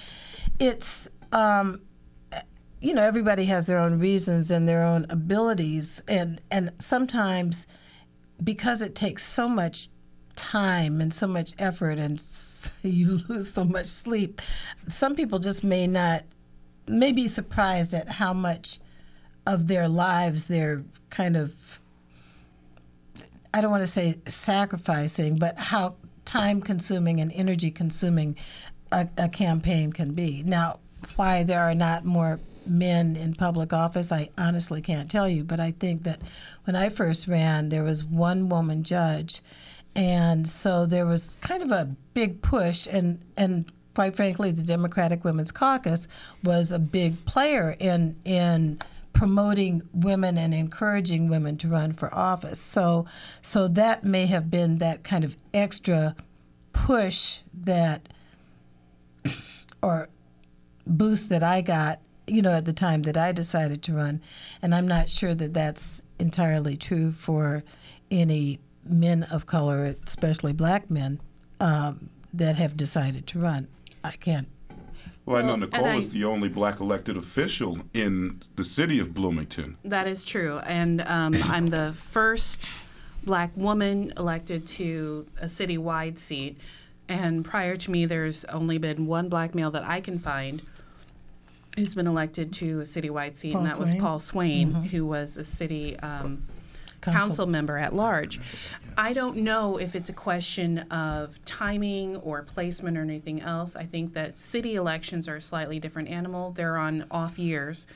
it's, 0.58 1.08
um, 1.30 1.82
you 2.80 2.94
know, 2.94 3.02
everybody 3.02 3.44
has 3.46 3.66
their 3.66 3.78
own 3.78 3.98
reasons 3.98 4.50
and 4.50 4.68
their 4.68 4.84
own 4.84 5.06
abilities, 5.10 6.02
and 6.08 6.40
and 6.50 6.72
sometimes 6.78 7.66
because 8.42 8.82
it 8.82 8.94
takes 8.94 9.24
so 9.24 9.48
much 9.48 9.88
time 10.36 11.00
and 11.00 11.12
so 11.12 11.26
much 11.26 11.52
effort 11.58 11.98
and 11.98 12.22
you 12.82 13.18
lose 13.28 13.52
so 13.52 13.64
much 13.64 13.86
sleep 13.86 14.40
some 14.86 15.16
people 15.16 15.40
just 15.40 15.64
may 15.64 15.84
not 15.84 16.22
may 16.86 17.10
be 17.10 17.26
surprised 17.26 17.92
at 17.92 18.08
how 18.08 18.32
much 18.32 18.78
of 19.48 19.66
their 19.66 19.88
lives 19.88 20.46
they're 20.46 20.84
kind 21.10 21.36
of 21.36 21.80
I 23.52 23.60
don't 23.60 23.70
want 23.70 23.82
to 23.82 23.86
say 23.86 24.18
sacrificing, 24.26 25.38
but 25.38 25.58
how 25.58 25.96
time 26.24 26.60
consuming 26.60 27.20
and 27.20 27.32
energy 27.32 27.70
consuming 27.70 28.36
a, 28.92 29.08
a 29.16 29.28
campaign 29.28 29.92
can 29.92 30.12
be. 30.12 30.42
Now, 30.44 30.80
why 31.16 31.44
there 31.44 31.62
are 31.62 31.74
not 31.74 32.04
more 32.04 32.38
men 32.66 33.16
in 33.16 33.34
public 33.34 33.72
office, 33.72 34.12
I 34.12 34.30
honestly 34.36 34.80
can't 34.80 35.10
tell 35.10 35.28
you, 35.28 35.44
but 35.44 35.60
I 35.60 35.72
think 35.72 36.02
that 36.04 36.20
when 36.64 36.76
I 36.76 36.88
first 36.88 37.26
ran, 37.28 37.68
there 37.68 37.84
was 37.84 38.04
one 38.04 38.48
woman 38.48 38.84
judge. 38.84 39.40
And 39.94 40.48
so 40.48 40.86
there 40.86 41.06
was 41.06 41.36
kind 41.40 41.62
of 41.62 41.70
a 41.70 41.94
big 42.14 42.42
push, 42.42 42.86
and, 42.86 43.20
and 43.36 43.70
quite 43.94 44.14
frankly, 44.14 44.52
the 44.52 44.62
Democratic 44.62 45.24
Women's 45.24 45.50
Caucus 45.50 46.06
was 46.44 46.70
a 46.70 46.78
big 46.78 47.24
player 47.24 47.74
in 47.80 48.14
in 48.24 48.78
promoting 49.12 49.82
women 49.92 50.38
and 50.38 50.54
encouraging 50.54 51.28
women 51.28 51.56
to 51.56 51.66
run 51.66 51.92
for 51.92 52.14
office. 52.14 52.60
So 52.60 53.06
so 53.42 53.66
that 53.66 54.04
may 54.04 54.26
have 54.26 54.50
been 54.50 54.78
that 54.78 55.02
kind 55.02 55.24
of 55.24 55.36
extra 55.52 56.14
push 56.72 57.38
that 57.52 58.08
or 59.82 60.08
boost 60.86 61.28
that 61.30 61.42
I 61.42 61.60
got, 61.60 62.00
you 62.28 62.42
know, 62.42 62.52
at 62.52 62.64
the 62.64 62.72
time 62.72 63.02
that 63.02 63.16
I 63.16 63.32
decided 63.32 63.82
to 63.84 63.94
run. 63.94 64.20
And 64.62 64.74
I'm 64.74 64.86
not 64.86 65.10
sure 65.10 65.34
that 65.34 65.54
that's 65.54 66.02
entirely 66.18 66.76
true 66.76 67.12
for 67.12 67.64
any 68.10 68.60
men 68.84 69.24
of 69.24 69.46
color, 69.46 69.94
especially 70.06 70.52
black 70.52 70.90
men, 70.90 71.20
um, 71.60 72.10
that 72.32 72.56
have 72.56 72.76
decided 72.76 73.26
to 73.28 73.38
run. 73.38 73.68
I 74.04 74.12
can't. 74.12 74.48
well, 75.26 75.36
I 75.38 75.42
know 75.42 75.56
Nicole 75.56 75.84
I- 75.84 75.96
is 75.96 76.10
the 76.10 76.24
only 76.24 76.48
black 76.48 76.80
elected 76.80 77.16
official 77.16 77.78
in 77.92 78.42
the 78.56 78.64
city 78.64 78.98
of 78.98 79.12
Bloomington. 79.14 79.76
That 79.84 80.06
is 80.06 80.24
true. 80.24 80.58
And 80.60 81.02
um, 81.02 81.34
I'm 81.44 81.68
the 81.68 81.92
first 81.92 82.68
black 83.24 83.50
woman 83.56 84.12
elected 84.16 84.66
to 84.66 85.26
a 85.40 85.46
citywide 85.46 86.18
seat. 86.18 86.58
And 87.08 87.44
prior 87.44 87.76
to 87.76 87.90
me, 87.90 88.06
there's 88.06 88.44
only 88.46 88.78
been 88.78 89.06
one 89.06 89.28
black 89.28 89.54
male 89.54 89.70
that 89.72 89.84
I 89.84 90.00
can 90.00 90.18
find 90.18 90.62
who's 91.78 91.94
been 91.94 92.06
elected 92.06 92.52
to 92.54 92.80
a 92.80 92.84
citywide 92.84 93.36
seat, 93.36 93.52
Paul 93.52 93.62
and 93.62 93.70
that 93.70 93.78
was 93.78 93.90
Swain? 93.90 94.00
Paul 94.00 94.18
Swain, 94.18 94.72
who 94.72 95.06
was 95.06 95.36
a 95.36 95.44
city 95.44 95.98
um, 96.00 96.46
Council. 97.00 97.20
council 97.20 97.46
member 97.46 97.78
at 97.78 97.94
large. 97.94 98.40
I 98.96 99.12
don't 99.12 99.36
know 99.38 99.76
if 99.76 99.94
it's 99.94 100.10
a 100.10 100.12
question 100.12 100.80
of 100.90 101.42
timing 101.44 102.16
or 102.16 102.42
placement 102.42 102.98
or 102.98 103.02
anything 103.02 103.40
else. 103.40 103.76
I 103.76 103.84
think 103.84 104.14
that 104.14 104.36
city 104.36 104.74
elections 104.74 105.28
are 105.28 105.36
a 105.36 105.40
slightly 105.40 105.78
different 105.78 106.08
animal. 106.08 106.50
They're 106.50 106.76
on 106.76 107.04
off 107.10 107.38
years. 107.38 107.86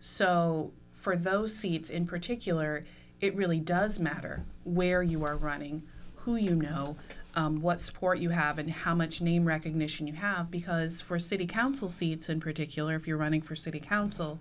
So 0.00 0.72
for 0.92 1.16
those 1.16 1.54
seats 1.54 1.88
in 1.88 2.06
particular, 2.06 2.84
it 3.20 3.34
really 3.36 3.60
does 3.60 4.00
matter 4.00 4.44
where 4.64 5.02
you 5.02 5.24
are 5.24 5.36
running, 5.36 5.84
who 6.16 6.34
you 6.34 6.56
know, 6.56 6.96
um, 7.38 7.62
what 7.62 7.80
support 7.80 8.18
you 8.18 8.30
have, 8.30 8.58
and 8.58 8.68
how 8.68 8.96
much 8.96 9.20
name 9.20 9.44
recognition 9.44 10.08
you 10.08 10.14
have. 10.14 10.50
Because 10.50 11.00
for 11.00 11.20
city 11.20 11.46
council 11.46 11.88
seats 11.88 12.28
in 12.28 12.40
particular, 12.40 12.96
if 12.96 13.06
you're 13.06 13.16
running 13.16 13.42
for 13.42 13.54
city 13.54 13.78
council, 13.78 14.40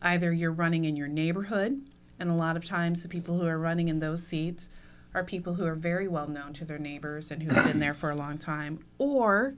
either 0.00 0.32
you're 0.32 0.52
running 0.52 0.84
in 0.84 0.94
your 0.94 1.08
neighborhood, 1.08 1.82
and 2.20 2.30
a 2.30 2.34
lot 2.34 2.56
of 2.56 2.64
times 2.64 3.02
the 3.02 3.08
people 3.08 3.40
who 3.40 3.46
are 3.46 3.58
running 3.58 3.88
in 3.88 3.98
those 3.98 4.24
seats 4.24 4.70
are 5.12 5.24
people 5.24 5.54
who 5.54 5.66
are 5.66 5.74
very 5.74 6.06
well 6.06 6.28
known 6.28 6.52
to 6.52 6.64
their 6.64 6.78
neighbors 6.78 7.32
and 7.32 7.42
who 7.42 7.52
have 7.52 7.64
been 7.64 7.80
there 7.80 7.94
for 7.94 8.10
a 8.10 8.14
long 8.14 8.38
time, 8.38 8.78
or 8.96 9.54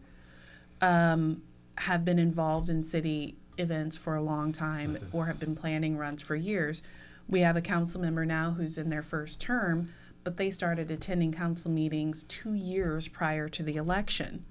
um, 0.81 1.43
have 1.77 2.07
been 2.07 2.19
involved 2.19 2.71
in 2.71 2.83
city 2.83 3.37
events 3.59 3.99
for 3.99 4.15
a 4.15 4.23
long 4.23 4.51
time 4.51 4.97
or 5.13 5.27
have 5.27 5.39
been 5.39 5.55
planning 5.55 5.99
runs 5.99 6.23
for 6.23 6.37
years. 6.37 6.83
We 7.29 7.41
have 7.41 7.57
a 7.57 7.61
council 7.61 8.01
member 8.01 8.25
now 8.25 8.53
who's 8.53 8.79
in 8.79 8.89
their 8.89 9.03
first 9.03 9.41
term, 9.41 9.93
but 10.25 10.37
they 10.37 10.51
started 10.51 10.91
attending 10.91 11.33
council 11.33 11.71
meetings 11.71 12.25
two 12.25 12.55
years 12.55 13.09
prior 13.09 13.49
to 13.49 13.63
the 13.63 13.77
election. 13.77 14.45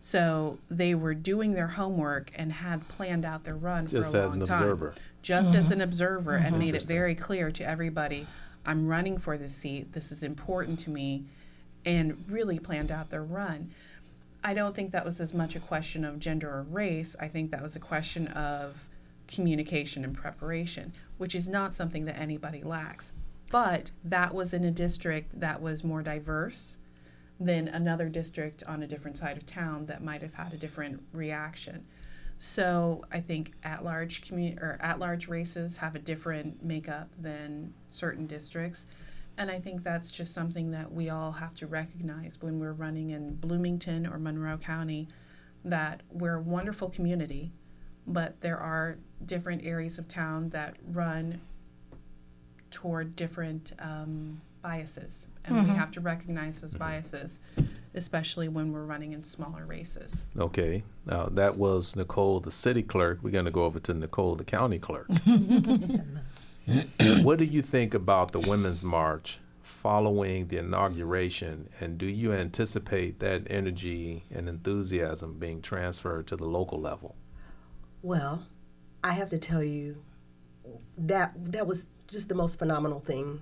So 0.00 0.58
they 0.70 0.94
were 0.94 1.14
doing 1.14 1.52
their 1.52 1.68
homework 1.68 2.32
and 2.34 2.52
had 2.52 2.88
planned 2.88 3.26
out 3.26 3.44
their 3.44 3.54
run 3.54 3.86
Just 3.86 4.12
for 4.12 4.18
a 4.18 4.24
as 4.24 4.32
long 4.32 4.42
an 4.42 4.46
time. 4.48 4.62
observer. 4.62 4.94
Just 5.22 5.54
as 5.54 5.64
mm-hmm. 5.64 5.74
an 5.74 5.80
observer, 5.82 6.36
and 6.36 6.58
made 6.58 6.74
it 6.74 6.84
very 6.84 7.14
clear 7.14 7.50
to 7.50 7.68
everybody, 7.68 8.26
I'm 8.64 8.88
running 8.88 9.18
for 9.18 9.36
this 9.36 9.54
seat. 9.54 9.92
This 9.92 10.10
is 10.10 10.22
important 10.22 10.78
to 10.80 10.90
me, 10.90 11.24
and 11.84 12.24
really 12.28 12.58
planned 12.58 12.90
out 12.90 13.10
their 13.10 13.22
run. 13.22 13.72
I 14.42 14.54
don't 14.54 14.74
think 14.74 14.92
that 14.92 15.04
was 15.04 15.20
as 15.20 15.34
much 15.34 15.54
a 15.54 15.60
question 15.60 16.04
of 16.04 16.18
gender 16.18 16.48
or 16.48 16.62
race. 16.62 17.14
I 17.20 17.28
think 17.28 17.50
that 17.50 17.62
was 17.62 17.76
a 17.76 17.80
question 17.80 18.28
of 18.28 18.88
communication 19.28 20.02
and 20.02 20.14
preparation, 20.14 20.94
which 21.18 21.34
is 21.34 21.46
not 21.46 21.74
something 21.74 22.06
that 22.06 22.18
anybody 22.18 22.62
lacks. 22.62 23.12
But 23.50 23.90
that 24.02 24.34
was 24.34 24.54
in 24.54 24.64
a 24.64 24.70
district 24.70 25.40
that 25.40 25.60
was 25.60 25.84
more 25.84 26.02
diverse 26.02 26.78
than 27.38 27.68
another 27.68 28.08
district 28.08 28.62
on 28.64 28.82
a 28.82 28.86
different 28.86 29.18
side 29.18 29.36
of 29.36 29.44
town 29.44 29.86
that 29.86 30.02
might 30.02 30.22
have 30.22 30.34
had 30.34 30.54
a 30.54 30.56
different 30.56 31.02
reaction. 31.12 31.84
So 32.38 33.04
I 33.12 33.20
think 33.20 33.52
at-large 33.62 34.22
commu- 34.22 34.60
or 34.62 34.78
at-large 34.80 35.28
races 35.28 35.78
have 35.78 35.94
a 35.94 35.98
different 35.98 36.64
makeup 36.64 37.10
than 37.18 37.74
certain 37.90 38.26
districts, 38.26 38.86
and 39.36 39.50
I 39.50 39.58
think 39.58 39.82
that's 39.82 40.10
just 40.10 40.32
something 40.32 40.70
that 40.70 40.92
we 40.92 41.10
all 41.10 41.32
have 41.32 41.54
to 41.56 41.66
recognize 41.66 42.38
when 42.40 42.58
we're 42.60 42.72
running 42.72 43.10
in 43.10 43.36
Bloomington 43.36 44.06
or 44.06 44.18
Monroe 44.18 44.58
County, 44.58 45.08
that 45.64 46.02
we're 46.10 46.36
a 46.36 46.42
wonderful 46.42 46.88
community, 46.88 47.52
but 48.06 48.40
there 48.40 48.58
are 48.58 48.98
different 49.24 49.64
areas 49.64 49.98
of 49.98 50.08
town 50.08 50.50
that 50.50 50.76
run 50.86 51.40
toward 52.70 53.16
different 53.16 53.72
um, 53.78 54.40
biases, 54.62 55.28
and 55.44 55.56
we 55.56 55.74
have 55.74 55.90
to 55.92 56.00
recognize 56.00 56.60
those 56.60 56.74
biases, 56.74 57.40
especially 57.94 58.48
when 58.48 58.72
we're 58.72 58.84
running 58.84 59.12
in 59.12 59.24
smaller 59.24 59.64
races. 59.64 60.26
Okay. 60.38 60.82
Now 61.06 61.26
that 61.26 61.56
was 61.56 61.96
Nicole, 61.96 62.40
the 62.40 62.50
city 62.50 62.82
clerk. 62.82 63.20
We're 63.22 63.30
going 63.30 63.46
to 63.46 63.50
go 63.50 63.64
over 63.64 63.80
to 63.80 63.94
Nicole, 63.94 64.36
the 64.36 64.44
county 64.44 64.78
clerk. 64.78 65.08
what 67.22 67.38
do 67.38 67.44
you 67.44 67.62
think 67.62 67.94
about 67.94 68.32
the 68.32 68.40
Women's 68.40 68.84
March 68.84 69.40
following 69.62 70.48
the 70.48 70.58
inauguration, 70.58 71.70
and 71.80 71.96
do 71.96 72.06
you 72.06 72.32
anticipate 72.32 73.18
that 73.20 73.46
energy 73.48 74.24
and 74.30 74.48
enthusiasm 74.48 75.38
being 75.38 75.62
transferred 75.62 76.26
to 76.26 76.36
the 76.36 76.44
local 76.44 76.78
level? 76.78 77.16
Well, 78.02 78.46
I 79.02 79.14
have 79.14 79.30
to 79.30 79.38
tell 79.38 79.62
you 79.62 80.02
that 80.98 81.32
that 81.52 81.66
was 81.66 81.88
just 82.10 82.28
the 82.28 82.34
most 82.34 82.58
phenomenal 82.58 83.00
thing 83.00 83.40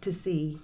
to 0.00 0.12
see, 0.12 0.58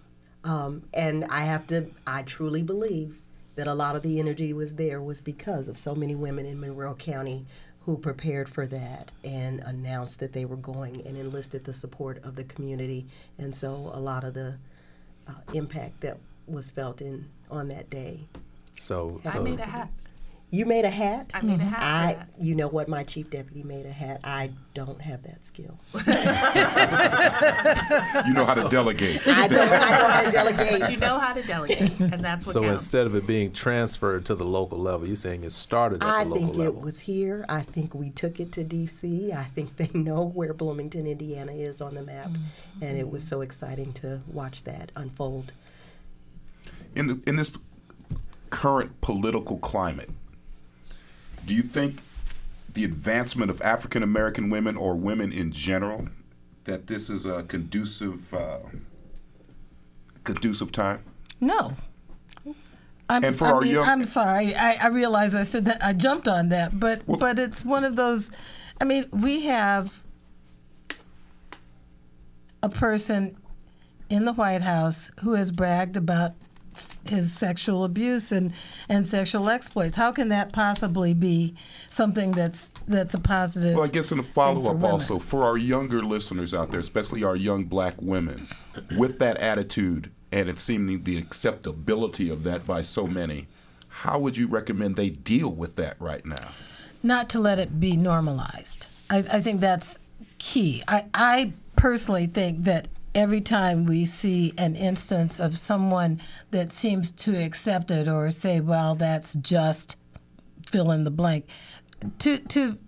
um, 0.44 0.84
and 0.92 1.24
I 1.26 1.40
have 1.44 1.66
to. 1.68 1.90
I 2.06 2.22
truly 2.22 2.62
believe 2.62 3.18
that 3.54 3.66
a 3.66 3.74
lot 3.74 3.96
of 3.96 4.02
the 4.02 4.20
energy 4.20 4.52
was 4.52 4.74
there 4.74 5.00
was 5.00 5.20
because 5.20 5.68
of 5.68 5.76
so 5.76 5.94
many 5.94 6.14
women 6.14 6.46
in 6.46 6.60
Monroe 6.60 6.94
County 6.94 7.44
who 7.80 7.96
prepared 7.96 8.48
for 8.48 8.66
that 8.66 9.10
and 9.24 9.60
announced 9.60 10.20
that 10.20 10.32
they 10.32 10.44
were 10.44 10.56
going 10.56 11.04
and 11.06 11.16
enlisted 11.16 11.64
the 11.64 11.72
support 11.72 12.22
of 12.22 12.36
the 12.36 12.44
community, 12.44 13.06
and 13.38 13.54
so 13.54 13.90
a 13.94 14.00
lot 14.00 14.24
of 14.24 14.34
the 14.34 14.58
uh, 15.26 15.32
impact 15.54 16.00
that 16.02 16.18
was 16.46 16.70
felt 16.70 17.00
in 17.00 17.28
on 17.50 17.68
that 17.68 17.90
day. 17.90 18.20
So, 18.78 19.20
I 19.24 19.32
so 19.32 19.42
made 19.42 19.60
a 19.60 19.66
hat. 19.66 19.90
You 20.50 20.64
made 20.64 20.86
a 20.86 20.90
hat. 20.90 21.30
I 21.34 21.42
made 21.42 21.60
a 21.60 21.64
hat. 21.64 21.82
I, 21.82 22.14
that. 22.14 22.28
you 22.40 22.54
know 22.54 22.68
what? 22.68 22.88
My 22.88 23.04
chief 23.04 23.28
deputy 23.28 23.62
made 23.62 23.84
a 23.84 23.92
hat. 23.92 24.20
I 24.24 24.50
don't 24.72 25.00
have 25.02 25.22
that 25.24 25.44
skill. 25.44 25.78
You 28.26 28.34
know 28.34 28.44
how 28.44 28.54
to 28.54 28.68
delegate. 28.68 29.26
I 29.26 29.48
don't. 29.48 29.60
I 29.70 29.98
know 29.98 30.08
how 30.08 30.22
to 30.22 30.30
delegate. 30.30 30.80
But 30.80 30.90
you 30.90 30.96
know 30.96 31.18
how 31.18 31.32
to 31.32 31.42
delegate, 31.42 31.98
and 32.00 32.24
that's 32.24 32.46
what 32.46 32.52
So 32.52 32.62
counts. 32.62 32.82
instead 32.82 33.06
of 33.06 33.14
it 33.14 33.26
being 33.26 33.52
transferred 33.52 34.24
to 34.26 34.34
the 34.34 34.44
local 34.44 34.78
level, 34.78 35.06
you're 35.06 35.16
saying 35.16 35.44
it 35.44 35.52
started 35.52 36.02
at 36.02 36.08
I 36.08 36.24
the 36.24 36.30
local 36.30 36.46
think 36.46 36.56
level. 36.56 36.78
it 36.78 36.80
was 36.84 37.00
here. 37.00 37.44
I 37.48 37.62
think 37.62 37.94
we 37.94 38.10
took 38.10 38.40
it 38.40 38.52
to 38.52 38.64
D.C. 38.64 39.32
I 39.32 39.44
think 39.44 39.76
they 39.76 39.90
know 39.98 40.22
where 40.24 40.52
Bloomington, 40.54 41.06
Indiana 41.06 41.52
is 41.52 41.80
on 41.80 41.94
the 41.94 42.02
map, 42.02 42.28
mm-hmm. 42.30 42.82
and 42.84 42.98
it 42.98 43.10
was 43.10 43.22
so 43.24 43.40
exciting 43.40 43.92
to 43.94 44.22
watch 44.26 44.64
that 44.64 44.92
unfold. 44.96 45.52
in, 46.94 47.06
the, 47.08 47.22
in 47.26 47.36
this 47.36 47.50
current 48.50 49.00
political 49.00 49.58
climate, 49.58 50.10
do 51.48 51.54
you 51.54 51.62
think 51.62 51.96
the 52.74 52.84
advancement 52.84 53.50
of 53.50 53.60
African 53.62 54.02
American 54.02 54.50
women 54.50 54.76
or 54.76 54.94
women 54.96 55.32
in 55.32 55.50
general 55.50 56.06
that 56.64 56.86
this 56.86 57.08
is 57.08 57.24
a 57.24 57.42
conducive 57.44 58.32
uh, 58.34 58.58
conducive 60.24 60.70
time? 60.70 61.02
No. 61.40 61.72
I'm, 63.10 63.24
And 63.24 63.34
for 63.36 63.46
I 63.46 63.50
our 63.52 63.60
mean, 63.62 63.72
young- 63.72 63.88
I'm 63.88 64.04
sorry. 64.04 64.54
I, 64.54 64.76
I 64.82 64.88
realize 64.88 65.34
I 65.34 65.42
said 65.44 65.64
that 65.64 65.82
I 65.82 65.94
jumped 65.94 66.28
on 66.28 66.50
that, 66.50 66.78
but 66.78 67.02
Well- 67.08 67.18
but 67.18 67.38
it's 67.38 67.64
one 67.64 67.82
of 67.82 67.96
those. 67.96 68.30
I 68.80 68.84
mean, 68.84 69.06
we 69.10 69.46
have 69.46 70.04
a 72.62 72.68
person 72.68 73.36
in 74.10 74.26
the 74.26 74.34
White 74.34 74.60
House 74.62 75.10
who 75.20 75.32
has 75.32 75.50
bragged 75.50 75.96
about 75.96 76.34
his 77.06 77.32
sexual 77.32 77.84
abuse 77.84 78.32
and, 78.32 78.52
and 78.88 79.06
sexual 79.06 79.48
exploits. 79.48 79.96
How 79.96 80.12
can 80.12 80.28
that 80.28 80.52
possibly 80.52 81.14
be 81.14 81.54
something 81.90 82.32
that's 82.32 82.72
that's 82.86 83.14
a 83.14 83.20
positive? 83.20 83.74
Well, 83.74 83.84
I 83.84 83.88
guess 83.88 84.12
in 84.12 84.18
a 84.18 84.22
follow 84.22 84.70
up 84.70 84.82
also 84.82 85.18
for 85.18 85.44
our 85.44 85.56
younger 85.56 86.02
listeners 86.02 86.54
out 86.54 86.70
there, 86.70 86.80
especially 86.80 87.24
our 87.24 87.36
young 87.36 87.64
black 87.64 87.94
women, 88.00 88.48
with 88.96 89.18
that 89.18 89.36
attitude 89.38 90.10
and 90.30 90.48
it 90.48 90.58
seeming 90.58 91.04
the 91.04 91.16
acceptability 91.16 92.28
of 92.28 92.44
that 92.44 92.66
by 92.66 92.82
so 92.82 93.06
many, 93.06 93.46
how 93.88 94.18
would 94.18 94.36
you 94.36 94.46
recommend 94.46 94.96
they 94.96 95.08
deal 95.08 95.50
with 95.50 95.76
that 95.76 95.96
right 96.00 96.26
now? 96.26 96.48
not 97.02 97.28
to 97.30 97.40
let 97.40 97.58
it 97.58 97.80
be 97.80 97.96
normalized. 97.96 98.86
I, 99.10 99.18
I 99.18 99.40
think 99.40 99.60
that's 99.60 99.98
key. 100.38 100.82
I, 100.88 101.06
I 101.14 101.52
personally 101.76 102.26
think 102.26 102.64
that 102.64 102.88
every 103.14 103.40
time 103.40 103.84
we 103.84 104.04
see 104.04 104.52
an 104.58 104.76
instance 104.76 105.40
of 105.40 105.58
someone 105.58 106.20
that 106.50 106.72
seems 106.72 107.10
to 107.10 107.36
accept 107.36 107.90
it 107.90 108.08
or 108.08 108.30
say, 108.30 108.60
well, 108.60 108.94
that's 108.94 109.34
just 109.36 109.96
fill 110.66 110.90
in 110.90 111.04
the 111.04 111.10
blank, 111.10 111.46
to, 112.18 112.38
to 112.38 112.78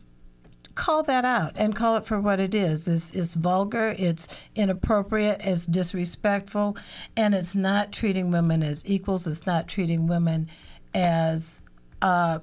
call 0.74 1.02
that 1.02 1.24
out 1.24 1.52
and 1.56 1.74
call 1.74 1.96
it 1.96 2.06
for 2.06 2.20
what 2.20 2.40
it 2.40 2.54
is. 2.54 2.88
It's, 2.88 3.10
it's 3.10 3.34
vulgar, 3.34 3.94
it's 3.98 4.28
inappropriate, 4.54 5.40
it's 5.44 5.66
disrespectful, 5.66 6.76
and 7.16 7.34
it's 7.34 7.54
not 7.54 7.92
treating 7.92 8.30
women 8.30 8.62
as 8.62 8.82
equals, 8.86 9.26
it's 9.26 9.46
not 9.46 9.68
treating 9.68 10.06
women 10.06 10.48
as 10.94 11.60
uh, 12.02 12.38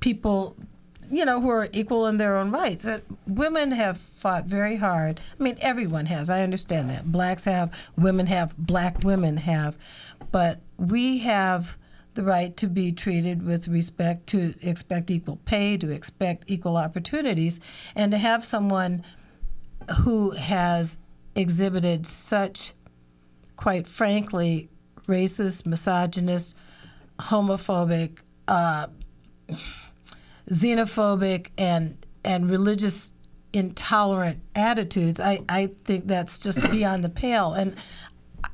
people 0.00 0.56
you 1.10 1.24
know, 1.24 1.40
who 1.40 1.48
are 1.50 1.68
equal 1.72 2.06
in 2.06 2.16
their 2.16 2.36
own 2.36 2.50
rights. 2.50 2.84
That 2.84 3.02
women 3.26 3.72
have 3.72 3.98
fought 3.98 4.44
very 4.44 4.76
hard. 4.76 5.20
I 5.38 5.42
mean, 5.42 5.56
everyone 5.60 6.06
has. 6.06 6.30
I 6.30 6.42
understand 6.42 6.90
that. 6.90 7.10
Blacks 7.10 7.44
have, 7.44 7.72
women 7.96 8.26
have, 8.26 8.56
black 8.56 9.02
women 9.04 9.38
have, 9.38 9.76
but 10.32 10.60
we 10.78 11.18
have 11.18 11.78
the 12.14 12.22
right 12.22 12.56
to 12.56 12.66
be 12.66 12.92
treated 12.92 13.46
with 13.46 13.68
respect, 13.68 14.26
to 14.28 14.54
expect 14.62 15.10
equal 15.10 15.36
pay, 15.44 15.76
to 15.76 15.90
expect 15.90 16.44
equal 16.46 16.76
opportunities, 16.76 17.60
and 17.94 18.10
to 18.10 18.18
have 18.18 18.44
someone 18.44 19.04
who 20.00 20.30
has 20.30 20.98
exhibited 21.34 22.06
such, 22.06 22.72
quite 23.56 23.86
frankly, 23.86 24.68
racist, 25.06 25.66
misogynist, 25.66 26.56
homophobic, 27.20 28.18
uh, 28.48 28.86
xenophobic 30.50 31.48
and 31.58 32.04
and 32.24 32.50
religious 32.50 33.12
intolerant 33.52 34.40
attitudes, 34.54 35.20
I, 35.20 35.40
I 35.48 35.70
think 35.84 36.06
that's 36.06 36.38
just 36.38 36.70
beyond 36.70 37.04
the 37.04 37.08
pale. 37.08 37.52
And 37.52 37.76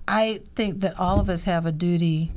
I 0.07 0.43
think 0.55 0.81
that 0.81 0.99
all 0.99 1.19
of 1.19 1.29
us 1.29 1.45
have 1.45 1.67
a 1.67 1.73
duty 1.73 2.31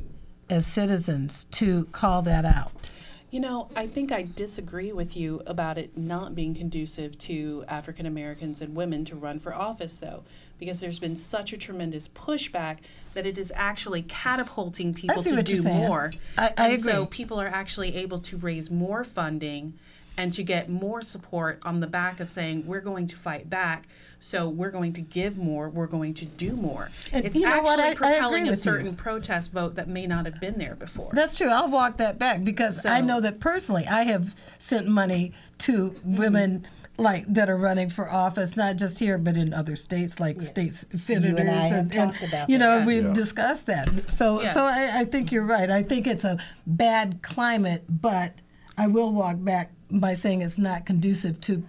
as 0.49 0.65
citizens 0.65 1.45
to 1.45 1.85
call 1.91 2.21
that 2.23 2.45
out. 2.45 2.89
You 3.31 3.39
know, 3.41 3.67
I 3.75 3.87
think 3.87 4.11
I 4.11 4.27
disagree 4.35 4.93
with 4.93 5.17
you 5.17 5.41
about 5.45 5.77
it 5.77 5.97
not 5.97 6.35
being 6.35 6.55
conducive 6.55 7.17
to 7.19 7.65
African 7.67 8.05
Americans 8.05 8.61
and 8.61 8.75
women 8.75 9.03
to 9.05 9.15
run 9.15 9.39
for 9.39 9.53
office, 9.53 9.97
though, 9.97 10.23
because 10.59 10.79
there's 10.79 10.99
been 10.99 11.15
such 11.15 11.53
a 11.53 11.57
tremendous 11.57 12.07
pushback 12.07 12.77
that 13.13 13.25
it 13.25 13.37
is 13.37 13.51
actually 13.55 14.01
catapulting 14.01 14.93
people 14.93 15.23
to 15.23 15.41
do 15.43 15.63
more. 15.63 16.11
I- 16.37 16.53
I 16.57 16.67
and 16.69 16.81
so 16.81 17.05
people 17.05 17.39
are 17.39 17.47
actually 17.47 17.95
able 17.95 18.19
to 18.19 18.37
raise 18.37 18.69
more 18.69 19.03
funding 19.03 19.73
and 20.17 20.31
to 20.33 20.43
get 20.43 20.69
more 20.69 21.01
support 21.01 21.59
on 21.63 21.81
the 21.81 21.87
back 21.87 22.19
of 22.21 22.29
saying, 22.29 22.65
we're 22.65 22.79
going 22.81 23.05
to 23.07 23.17
fight 23.17 23.49
back. 23.49 23.85
So 24.21 24.47
we're 24.49 24.71
going 24.71 24.93
to 24.93 25.01
give 25.01 25.37
more. 25.37 25.69
We're 25.69 25.85
going 25.87 26.13
to 26.15 26.25
do 26.25 26.55
more. 26.55 26.89
And 27.11 27.25
it's 27.25 27.35
actually? 27.35 27.83
I- 27.83 27.89
I 27.89 27.93
propelling 27.93 28.47
a 28.47 28.51
with 28.51 28.59
you. 28.59 28.63
certain 28.63 28.95
protest 28.95 29.51
vote 29.51 29.75
that 29.75 29.87
may 29.87 30.07
not 30.07 30.25
have 30.25 30.39
been 30.39 30.57
there 30.57 30.73
before. 30.75 31.11
That's 31.13 31.33
true. 31.37 31.49
I'll 31.49 31.69
walk 31.69 31.97
that 31.97 32.17
back 32.17 32.43
because 32.43 32.85
I 32.85 33.01
know 33.01 33.19
that 33.21 33.39
personally 33.39 33.85
I 33.87 34.03
have 34.03 34.35
sent 34.57 34.87
money 34.87 35.33
to 35.59 35.91
Mm-hmm. 35.91 36.17
women 36.17 36.67
like 36.97 37.25
that 37.33 37.49
are 37.49 37.57
running 37.57 37.89
for 37.89 38.09
office, 38.09 38.55
not 38.55 38.77
just 38.77 38.99
here 38.99 39.17
but 39.17 39.35
in 39.35 39.53
other 39.53 39.75
states, 39.75 40.19
like 40.19 40.41
state 40.41 40.73
senators. 40.73 41.39
and 41.39 41.49
I 41.49 41.67
have 41.67 41.79
and, 41.79 41.91
talked 41.91 42.23
about 42.23 42.49
you 42.49 42.57
know, 42.57 42.79
that. 42.79 42.87
we've 42.87 43.11
discussed 43.13 43.65
that. 43.65 44.09
So, 44.09 44.41
Yes. 44.41 44.53
so 44.53 44.63
I, 44.63 44.99
I 45.01 45.05
think 45.05 45.31
you're 45.31 45.45
right. 45.45 45.69
I 45.69 45.83
think 45.83 46.07
it's 46.07 46.23
a 46.23 46.37
bad 46.65 47.21
climate, 47.21 47.83
but 47.89 48.41
I 48.77 48.87
will 48.87 49.13
walk 49.13 49.37
back 49.39 49.71
by 49.91 50.13
saying 50.13 50.41
it's 50.41 50.57
not 50.57 50.85
conducive 50.85 51.39
to 51.41 51.63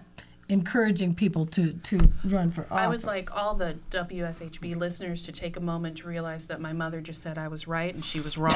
encouraging 0.49 1.13
people 1.13 1.45
to 1.45 1.73
to 1.73 1.99
run 2.23 2.51
for 2.51 2.61
office. 2.61 2.71
I 2.71 2.87
would 2.87 3.03
like 3.03 3.35
all 3.35 3.53
the 3.53 3.77
WFHB 3.91 4.75
listeners 4.77 5.23
to 5.25 5.31
take 5.31 5.57
a 5.57 5.59
moment 5.59 5.97
to 5.97 6.07
realize 6.07 6.47
that 6.47 6.61
my 6.61 6.71
mother 6.73 7.01
just 7.01 7.21
said 7.21 7.37
I 7.37 7.47
was 7.49 7.67
right 7.67 7.93
and 7.93 8.03
she 8.05 8.19
was 8.21 8.37
wrong. 8.37 8.53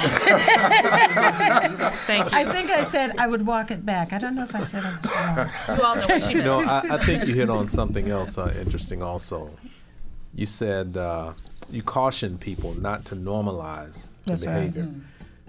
Thank 2.08 2.32
you. 2.32 2.38
I 2.38 2.46
think 2.52 2.70
I 2.70 2.84
said 2.86 3.18
I 3.20 3.28
would 3.28 3.46
walk 3.46 3.72
it 3.72 3.86
back. 3.86 4.14
I 4.14 4.20
don't 4.20 4.36
know 4.36 4.44
if 4.44 4.56
I 4.56 4.64
said 4.64 4.84
I 4.86 4.96
was 4.96 5.06
wrong. 5.06 5.78
you 5.78 5.84
all 5.84 5.96
know 5.96 6.02
what 6.08 6.24
she 6.24 6.30
You 6.30 6.36
meant. 6.36 6.46
know, 6.46 6.60
I, 6.62 6.96
I 6.96 6.98
think 6.98 7.28
you 7.28 7.34
hit 7.34 7.50
on 7.50 7.68
something 7.68 8.10
else 8.10 8.38
uh, 8.38 8.54
interesting 8.60 9.02
also. 9.04 9.50
You 10.34 10.46
said 10.46 10.96
uh, 10.98 11.34
you 11.70 11.84
caution 11.84 12.38
people 12.38 12.74
not 12.76 13.06
to 13.06 13.16
normalize 13.16 14.10
the 14.24 14.30
That's 14.32 14.46
right. 14.46 14.74
behavior. 14.74 14.94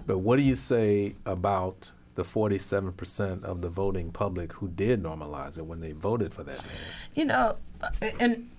But 0.05 0.17
what 0.19 0.35
do 0.37 0.43
you 0.43 0.55
say 0.55 1.15
about 1.25 1.91
the 2.15 2.23
47% 2.23 3.43
of 3.43 3.61
the 3.61 3.69
voting 3.69 4.11
public 4.11 4.53
who 4.53 4.67
did 4.67 5.01
normalize 5.01 5.57
it 5.57 5.65
when 5.65 5.79
they 5.79 5.91
voted 5.91 6.33
for 6.33 6.43
that 6.43 6.63
man? 6.65 6.75
You 7.15 7.25
know, 7.25 7.57
uh, 7.81 7.89
and 8.19 8.49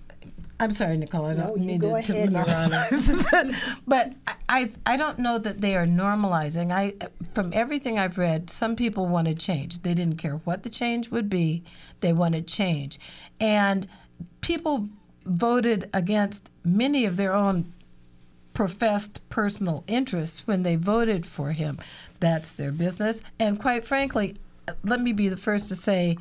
I'm 0.59 0.71
sorry, 0.71 0.97
Nicole. 0.97 1.25
I 1.25 1.33
No, 1.33 1.47
don't 1.47 1.59
you 1.59 1.65
mean 1.65 1.79
go 1.79 1.95
to, 2.01 2.03
to 2.03 2.13
ahead, 2.13 2.31
Your 2.31 3.23
but, 3.31 3.47
but 3.87 4.13
I 4.47 4.71
I 4.85 4.97
don't 4.97 5.19
know 5.19 5.37
that 5.37 5.61
they 5.61 5.75
are 5.75 5.85
normalizing. 5.85 6.71
I 6.71 6.93
from 7.33 7.51
everything 7.53 7.99
I've 7.99 8.17
read, 8.17 8.49
some 8.49 8.75
people 8.75 9.05
wanted 9.07 9.39
change. 9.39 9.81
They 9.81 9.93
didn't 9.93 10.17
care 10.17 10.37
what 10.45 10.63
the 10.63 10.69
change 10.69 11.09
would 11.09 11.29
be. 11.29 11.63
They 11.99 12.13
wanted 12.13 12.47
change, 12.47 12.99
and 13.39 13.87
people 14.41 14.87
voted 15.25 15.89
against 15.93 16.51
many 16.63 17.03
of 17.05 17.17
their 17.17 17.33
own 17.33 17.73
professed 18.55 19.21
personal 19.29 19.83
interests 19.85 20.47
when 20.47 20.63
they 20.63 20.75
voted 20.75 21.27
for 21.27 21.51
him. 21.51 21.77
That's 22.19 22.51
their 22.53 22.71
business. 22.71 23.21
And 23.39 23.59
quite 23.59 23.85
frankly, 23.85 24.37
let 24.83 24.99
me 24.99 25.13
be 25.13 25.29
the 25.29 25.37
first 25.37 25.69
to 25.69 25.75
say 25.75 26.17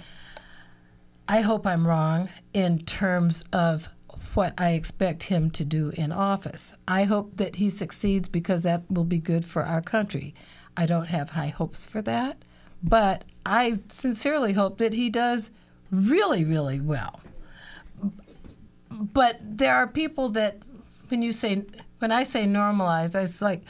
I 1.27 1.41
hope 1.41 1.67
I'm 1.67 1.87
wrong 1.87 2.29
in 2.53 2.81
terms 2.81 3.45
of 3.51 3.89
what 4.35 4.53
I 4.59 4.71
expect 4.71 5.25
him 5.25 5.49
to 5.53 5.65
do 5.65 5.91
in 5.97 6.13
office. 6.13 6.75
I 6.87 7.05
hope 7.05 7.37
that 7.37 7.57
he 7.57 7.71
succeeds 7.71 8.29
because 8.29 8.63
that 8.63 8.83
will 8.91 9.05
be 9.05 9.19
good 9.19 9.45
for 9.45 9.63
our 9.63 9.81
country. 9.81 10.35
I 10.77 10.85
don't 10.85 11.07
have 11.07 11.31
high 11.31 11.49
hopes 11.49 11.85
for 11.85 12.03
that, 12.03 12.43
but 12.83 13.25
I 13.47 13.79
sincerely 13.89 14.53
hope 14.53 14.79
that 14.79 14.93
he 14.93 15.09
does 15.09 15.51
really, 15.91 16.45
really 16.45 16.81
well. 16.81 17.21
But 18.91 19.39
there 19.41 19.77
are 19.77 19.87
people 19.87 20.29
that, 20.31 20.59
when 21.09 21.23
you 21.23 21.33
say, 21.33 21.65
when 22.05 22.13
I 22.13 22.25
say 22.25 22.45
normalize, 22.45 23.15
it's 23.15 23.41
like 23.41 23.63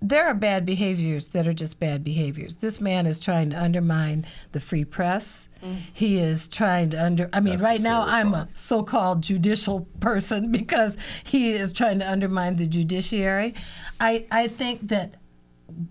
there 0.00 0.26
are 0.26 0.34
bad 0.34 0.64
behaviors 0.64 1.30
that 1.30 1.48
are 1.48 1.52
just 1.52 1.80
bad 1.80 2.04
behaviors. 2.04 2.58
This 2.58 2.80
man 2.80 3.04
is 3.04 3.18
trying 3.18 3.50
to 3.50 3.60
undermine 3.60 4.26
the 4.52 4.60
free 4.60 4.84
press. 4.84 5.48
He 5.92 6.18
is 6.18 6.46
trying 6.46 6.90
to 6.90 7.04
under. 7.04 7.28
I 7.32 7.40
mean, 7.40 7.54
That's 7.54 7.64
right 7.64 7.80
now 7.80 8.02
I'm 8.02 8.32
a 8.32 8.48
so-called 8.54 9.22
judicial 9.22 9.88
person 10.00 10.52
because 10.52 10.96
he 11.24 11.50
is 11.50 11.72
trying 11.72 11.98
to 11.98 12.08
undermine 12.08 12.54
the 12.54 12.68
judiciary. 12.68 13.56
I 13.98 14.26
I 14.30 14.46
think 14.46 14.86
that 14.86 15.16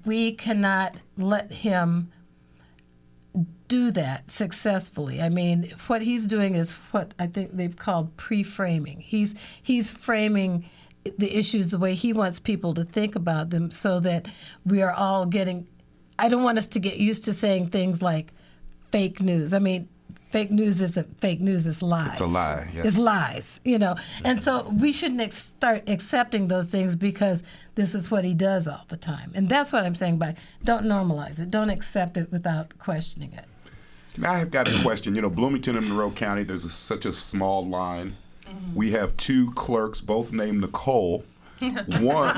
we 0.06 0.32
cannot 0.32 0.96
let 1.18 1.52
him 1.52 2.14
do 3.68 3.92
that 3.92 4.32
successfully. 4.32 5.22
I 5.22 5.28
mean, 5.28 5.74
what 5.88 6.02
he's 6.02 6.28
doing 6.28 6.56
is 6.56 6.72
what 6.92 7.14
I 7.20 7.28
think 7.28 7.58
they've 7.58 7.76
called 7.76 8.16
pre-framing. 8.16 9.02
He's 9.02 9.36
he's 9.62 9.92
framing 9.92 10.70
the 11.18 11.38
issues 11.38 11.70
the 11.70 11.78
way 11.78 11.96
he 11.96 12.14
wants 12.14 12.40
people 12.40 12.74
to 12.74 12.84
think 12.84 13.16
about 13.16 13.50
them 13.50 13.72
so 13.72 14.00
that 14.00 14.28
we 14.66 14.82
are 14.82 14.94
all 14.94 15.26
getting 15.26 15.68
I 16.18 16.30
don't 16.30 16.44
want 16.44 16.58
us 16.58 16.68
to 16.70 16.80
get 16.80 16.98
used 16.98 17.26
to 17.26 17.34
saying 17.34 17.68
things 17.68 18.02
like 18.02 18.32
fake 18.92 19.20
news. 19.20 19.54
I 19.54 19.60
mean, 19.60 19.90
fake 20.32 20.52
news 20.52 20.82
isn't 20.82 21.20
fake 21.20 21.42
news, 21.42 21.68
it's 21.68 21.82
lies. 21.82 22.14
It's 22.14 22.22
a 22.22 22.26
lie, 22.26 22.68
yes. 22.74 22.86
It's 22.86 22.98
lies, 22.98 23.60
you 23.64 23.80
know. 23.80 23.96
And 24.24 24.42
so 24.42 24.70
we 24.70 24.92
shouldn't 24.92 25.22
ex- 25.22 25.36
start 25.36 25.84
accepting 25.88 26.48
those 26.48 26.68
things 26.68 26.96
because 26.96 27.44
this 27.76 27.96
is 27.96 28.12
what 28.12 28.24
he 28.24 28.34
does 28.34 28.68
all 28.68 28.86
the 28.88 28.98
time. 28.98 29.32
And 29.36 29.50
that's 29.50 29.72
what 29.72 29.84
I'm 29.84 29.96
saying 29.96 30.18
by 30.18 30.36
don't 30.64 30.86
normalize 30.86 31.40
it. 31.40 31.52
Don't 31.52 31.70
accept 31.70 32.18
it 32.18 32.32
without 32.32 32.78
questioning 32.78 33.34
it. 33.34 33.46
Now, 34.18 34.34
I 34.34 34.38
have 34.38 34.52
got 34.52 34.68
a 34.68 34.82
question. 34.82 35.16
You 35.16 35.22
know, 35.22 35.30
Bloomington 35.30 35.76
and 35.76 35.88
Monroe 35.90 36.12
County, 36.12 36.44
there's 36.44 36.66
a, 36.66 36.70
such 36.70 37.06
a 37.06 37.14
small 37.14 37.66
line. 37.68 38.16
We 38.76 38.92
have 38.92 39.16
two 39.18 39.52
clerks, 39.54 40.02
both 40.02 40.32
named 40.32 40.62
Nicole. 40.62 41.24
One, 41.64 42.36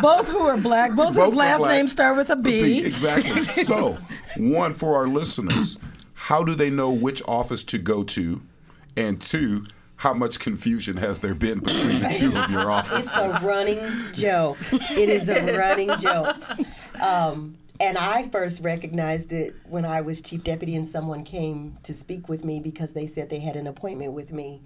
Both 0.00 0.28
who 0.28 0.38
are 0.42 0.56
black, 0.56 0.92
both, 0.92 1.16
Both 1.16 1.30
whose 1.30 1.34
last 1.34 1.58
black. 1.58 1.72
names 1.76 1.90
start 1.92 2.16
with 2.16 2.30
a 2.30 2.36
B. 2.36 2.78
exactly. 2.78 3.42
So, 3.44 3.98
one 4.36 4.72
for 4.74 4.94
our 4.96 5.08
listeners, 5.08 5.78
how 6.14 6.44
do 6.44 6.54
they 6.54 6.70
know 6.70 6.90
which 6.92 7.22
office 7.26 7.64
to 7.64 7.78
go 7.78 8.04
to? 8.04 8.40
And 8.96 9.20
two, 9.20 9.64
how 9.96 10.14
much 10.14 10.38
confusion 10.38 10.96
has 10.98 11.18
there 11.18 11.34
been 11.34 11.58
between 11.58 12.00
the 12.02 12.14
two 12.16 12.36
of 12.38 12.50
your 12.50 12.70
offices? 12.70 13.12
It's 13.16 13.44
a 13.44 13.48
running 13.48 13.80
joke. 14.14 14.58
It 14.72 15.08
is 15.08 15.28
a 15.28 15.56
running 15.58 15.96
joke. 15.98 16.36
Um, 17.00 17.56
and 17.80 17.98
I 17.98 18.28
first 18.28 18.60
recognized 18.62 19.32
it 19.32 19.56
when 19.64 19.84
I 19.84 20.02
was 20.02 20.20
chief 20.20 20.44
deputy 20.44 20.76
and 20.76 20.86
someone 20.86 21.24
came 21.24 21.78
to 21.82 21.94
speak 21.94 22.28
with 22.28 22.44
me 22.44 22.60
because 22.60 22.92
they 22.92 23.06
said 23.06 23.28
they 23.30 23.40
had 23.40 23.56
an 23.56 23.66
appointment 23.66 24.12
with 24.12 24.32
me. 24.32 24.60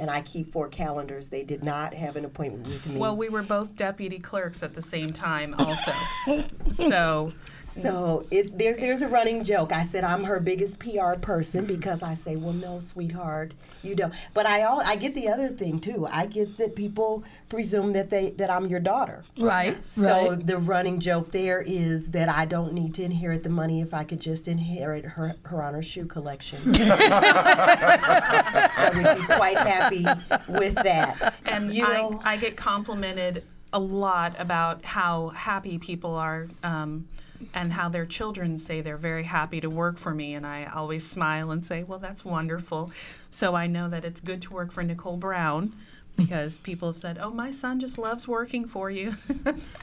And 0.00 0.10
I 0.10 0.22
keep 0.22 0.50
four 0.50 0.66
calendars. 0.68 1.28
They 1.28 1.44
did 1.44 1.62
not 1.62 1.92
have 1.92 2.16
an 2.16 2.24
appointment 2.24 2.66
with 2.66 2.86
me. 2.86 2.96
Well, 2.96 3.14
we 3.14 3.28
were 3.28 3.42
both 3.42 3.76
deputy 3.76 4.18
clerks 4.18 4.62
at 4.62 4.74
the 4.74 4.80
same 4.80 5.10
time, 5.10 5.54
also. 5.58 5.92
so 6.74 7.32
So 7.70 8.26
it, 8.30 8.58
there, 8.58 8.74
there's 8.74 9.02
a 9.02 9.08
running 9.08 9.44
joke. 9.44 9.72
I 9.72 9.84
said 9.84 10.04
I'm 10.04 10.24
her 10.24 10.40
biggest 10.40 10.78
PR 10.78 11.14
person 11.20 11.64
because 11.64 12.02
I 12.02 12.14
say, 12.14 12.36
well, 12.36 12.52
no, 12.52 12.80
sweetheart, 12.80 13.54
you 13.82 13.94
don't. 13.94 14.12
But 14.34 14.46
I 14.46 14.62
all 14.62 14.82
I 14.84 14.96
get 14.96 15.14
the 15.14 15.28
other 15.28 15.48
thing 15.48 15.80
too. 15.80 16.06
I 16.10 16.26
get 16.26 16.56
that 16.58 16.74
people 16.74 17.24
presume 17.48 17.92
that 17.92 18.10
they 18.10 18.30
that 18.30 18.50
I'm 18.50 18.66
your 18.66 18.80
daughter. 18.80 19.24
Right, 19.38 19.82
So 19.82 20.30
right. 20.30 20.46
the 20.46 20.58
running 20.58 21.00
joke 21.00 21.30
there 21.30 21.60
is 21.60 22.10
that 22.12 22.28
I 22.28 22.44
don't 22.44 22.72
need 22.72 22.94
to 22.94 23.02
inherit 23.02 23.44
the 23.44 23.50
money 23.50 23.80
if 23.80 23.94
I 23.94 24.04
could 24.04 24.20
just 24.20 24.48
inherit 24.48 25.04
her 25.04 25.36
her 25.44 25.62
honor 25.62 25.82
shoe 25.82 26.06
collection. 26.06 26.58
I 26.74 28.90
would 28.94 29.18
be 29.18 29.24
quite 29.34 29.58
happy 29.58 30.04
with 30.48 30.74
that. 30.74 31.34
and 31.44 31.72
you 31.72 31.82
know, 31.82 32.20
I, 32.24 32.34
I 32.34 32.36
get 32.36 32.56
complimented 32.56 33.44
a 33.72 33.78
lot 33.78 34.34
about 34.38 34.84
how 34.84 35.28
happy 35.28 35.78
people 35.78 36.14
are 36.16 36.48
um, 36.64 37.06
and 37.54 37.72
how 37.72 37.88
their 37.88 38.06
children 38.06 38.58
say 38.58 38.80
they're 38.80 38.96
very 38.96 39.24
happy 39.24 39.60
to 39.60 39.70
work 39.70 39.98
for 39.98 40.14
me 40.14 40.34
and 40.34 40.46
i 40.46 40.64
always 40.64 41.06
smile 41.06 41.50
and 41.50 41.64
say 41.64 41.82
well 41.82 41.98
that's 41.98 42.24
wonderful. 42.24 42.90
So 43.30 43.54
i 43.54 43.66
know 43.66 43.88
that 43.88 44.04
it's 44.04 44.20
good 44.20 44.42
to 44.42 44.52
work 44.52 44.72
for 44.72 44.82
nicole 44.82 45.16
browne 45.16 45.72
because 46.20 46.58
people 46.58 46.88
have 46.88 46.98
said 46.98 47.18
oh 47.20 47.30
my 47.30 47.50
son 47.50 47.80
just 47.80 47.98
loves 47.98 48.26
working 48.28 48.66
for 48.66 48.90
you 48.90 49.14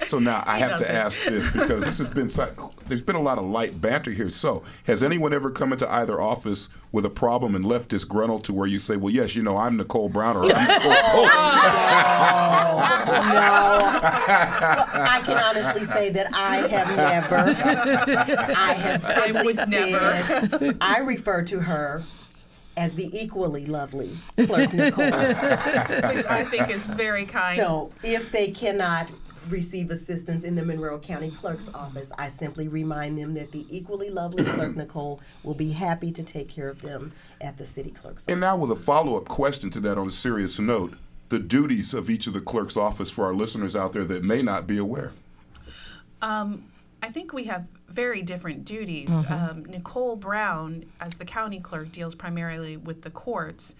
So 0.06 0.20
now 0.20 0.44
I 0.48 0.58
have 0.60 0.78
to 0.80 0.86
doesn't. 0.86 0.96
ask 0.96 1.24
this 1.26 1.52
because 1.52 1.84
this 1.84 1.98
has 1.98 2.10
been 2.10 2.30
si- 2.30 2.44
there's 2.88 3.02
been 3.02 3.16
a 3.16 3.22
lot 3.22 3.38
of 3.38 3.46
light 3.46 3.80
banter 3.82 4.12
here. 4.12 4.30
So 4.30 4.64
has 4.86 5.04
anyone 5.04 5.34
ever 5.34 5.50
come 5.52 5.74
into 5.74 5.92
either 5.92 6.22
office 6.22 6.70
with 6.92 7.06
a 7.06 7.10
problem 7.10 7.54
and 7.56 7.66
left 7.66 7.90
disgruntled 7.90 8.44
to 8.46 8.54
where 8.54 8.66
you 8.68 8.80
say, 8.80 8.96
"Well, 8.96 9.14
yes, 9.14 9.36
you 9.36 9.44
know, 9.44 9.58
I'm 9.58 9.76
Nicole 9.76 10.08
Browne 10.10 10.38
or 10.38 10.44
I'm 10.46 10.50
Nicole." 10.68 10.94
Oh, 10.94 11.04
Cole." 11.12 11.26
no. 13.34 13.78
I 15.10 15.22
can 15.26 15.38
honestly 15.38 15.86
say 15.86 16.10
that 16.12 16.30
I 16.34 16.68
have 16.68 16.96
never. 16.96 17.38
I 18.56 18.74
have 18.74 19.04
simply 19.04 19.44
would 19.46 19.56
said 19.56 19.70
never. 19.70 20.74
I 20.82 21.00
refer 21.00 21.42
to 21.44 21.60
her 21.62 22.04
as 22.78 22.96
the 22.96 23.10
equally 23.20 23.66
lovely 23.66 24.16
clerk 24.38 24.72
Nicole. 24.74 25.06
which 25.12 26.26
i 26.26 26.46
think 26.50 26.70
is 26.70 26.86
very 26.88 27.26
kind 27.26 27.58
So 27.58 27.92
if 28.04 28.32
they 28.32 28.52
cannot 28.52 29.10
receive 29.50 29.92
assistance 29.92 30.44
in 30.44 30.56
the 30.56 30.64
Monroe 30.64 31.00
County 31.00 31.32
Clerk's 31.32 31.70
office, 31.70 32.12
I 32.18 32.28
simply 32.30 32.68
remind 32.68 33.18
them 33.18 33.34
that 33.36 33.52
the 33.52 33.66
equally 33.70 34.10
lovely 34.10 34.44
clerk 34.56 34.76
Nicole 34.76 35.22
will 35.44 35.54
be 35.54 35.72
happy 35.72 36.12
to 36.12 36.24
take 36.24 36.50
care 36.50 36.70
of 36.70 36.82
them 36.82 37.14
at 37.42 37.58
the 37.58 37.66
city 37.66 37.92
clerk's 37.92 38.24
office. 38.24 38.32
and 38.32 38.42
now 38.42 38.58
with 38.58 38.72
a 38.72 38.76
follow-up 38.76 39.28
question 39.28 39.70
to 39.72 39.80
that 39.82 39.98
on 39.98 40.08
a 40.08 40.12
serious 40.12 40.60
note, 40.60 40.96
the 41.30 41.40
duties 41.40 41.94
of 41.94 42.10
each 42.10 42.28
of 42.28 42.34
the 42.34 42.42
clerk's 42.42 42.78
office 42.78 43.10
for 43.10 43.26
our 43.26 43.34
listeners 43.34 43.76
out 43.76 43.94
there 43.94 44.06
that 44.06 44.24
may 44.24 44.42
not 44.42 44.68
be 44.68 44.78
aware. 44.78 45.12
Um, 46.22 46.66
I 47.02 47.10
think 47.10 47.32
we 47.32 47.46
have 47.46 47.68
very 47.88 48.22
different 48.22 48.66
duties. 48.66 49.10
Um, 49.30 49.66
Nicole 49.66 50.16
Browne, 50.16 50.86
as 51.00 51.18
the 51.18 51.26
county 51.26 51.60
clerk, 51.60 51.92
deals 51.92 52.16
primarily 52.16 52.76
with 52.76 53.04
the 53.04 53.10
courts 53.10 53.76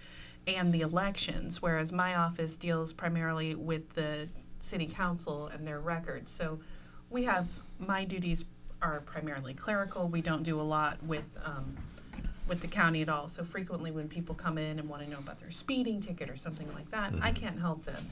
and 0.46 0.72
the 0.72 0.80
elections, 0.80 1.60
whereas 1.60 1.92
my 1.92 2.14
office 2.14 2.56
deals 2.56 2.92
primarily 2.92 3.54
with 3.54 3.94
the 3.94 4.28
city 4.60 4.86
council 4.86 5.46
and 5.46 5.66
their 5.66 5.80
records. 5.80 6.30
So 6.30 6.60
we 7.10 7.24
have 7.24 7.46
my 7.78 8.04
duties 8.04 8.44
are 8.80 9.00
primarily 9.00 9.54
clerical. 9.54 10.08
We 10.08 10.20
don't 10.20 10.42
do 10.44 10.60
a 10.60 10.62
lot 10.62 11.02
with 11.02 11.24
um, 11.44 11.76
with 12.46 12.60
the 12.60 12.68
county 12.68 13.02
at 13.02 13.08
all. 13.10 13.28
So 13.28 13.44
frequently, 13.44 13.90
when 13.90 14.08
people 14.08 14.34
come 14.34 14.56
in 14.56 14.78
and 14.78 14.88
want 14.88 15.04
to 15.04 15.10
know 15.10 15.18
about 15.18 15.38
their 15.40 15.50
speeding 15.50 16.00
ticket 16.00 16.30
or 16.30 16.36
something 16.36 16.72
like 16.74 16.90
that, 16.92 17.12
I 17.20 17.32
can't 17.32 17.60
help 17.60 17.84
them. 17.84 18.06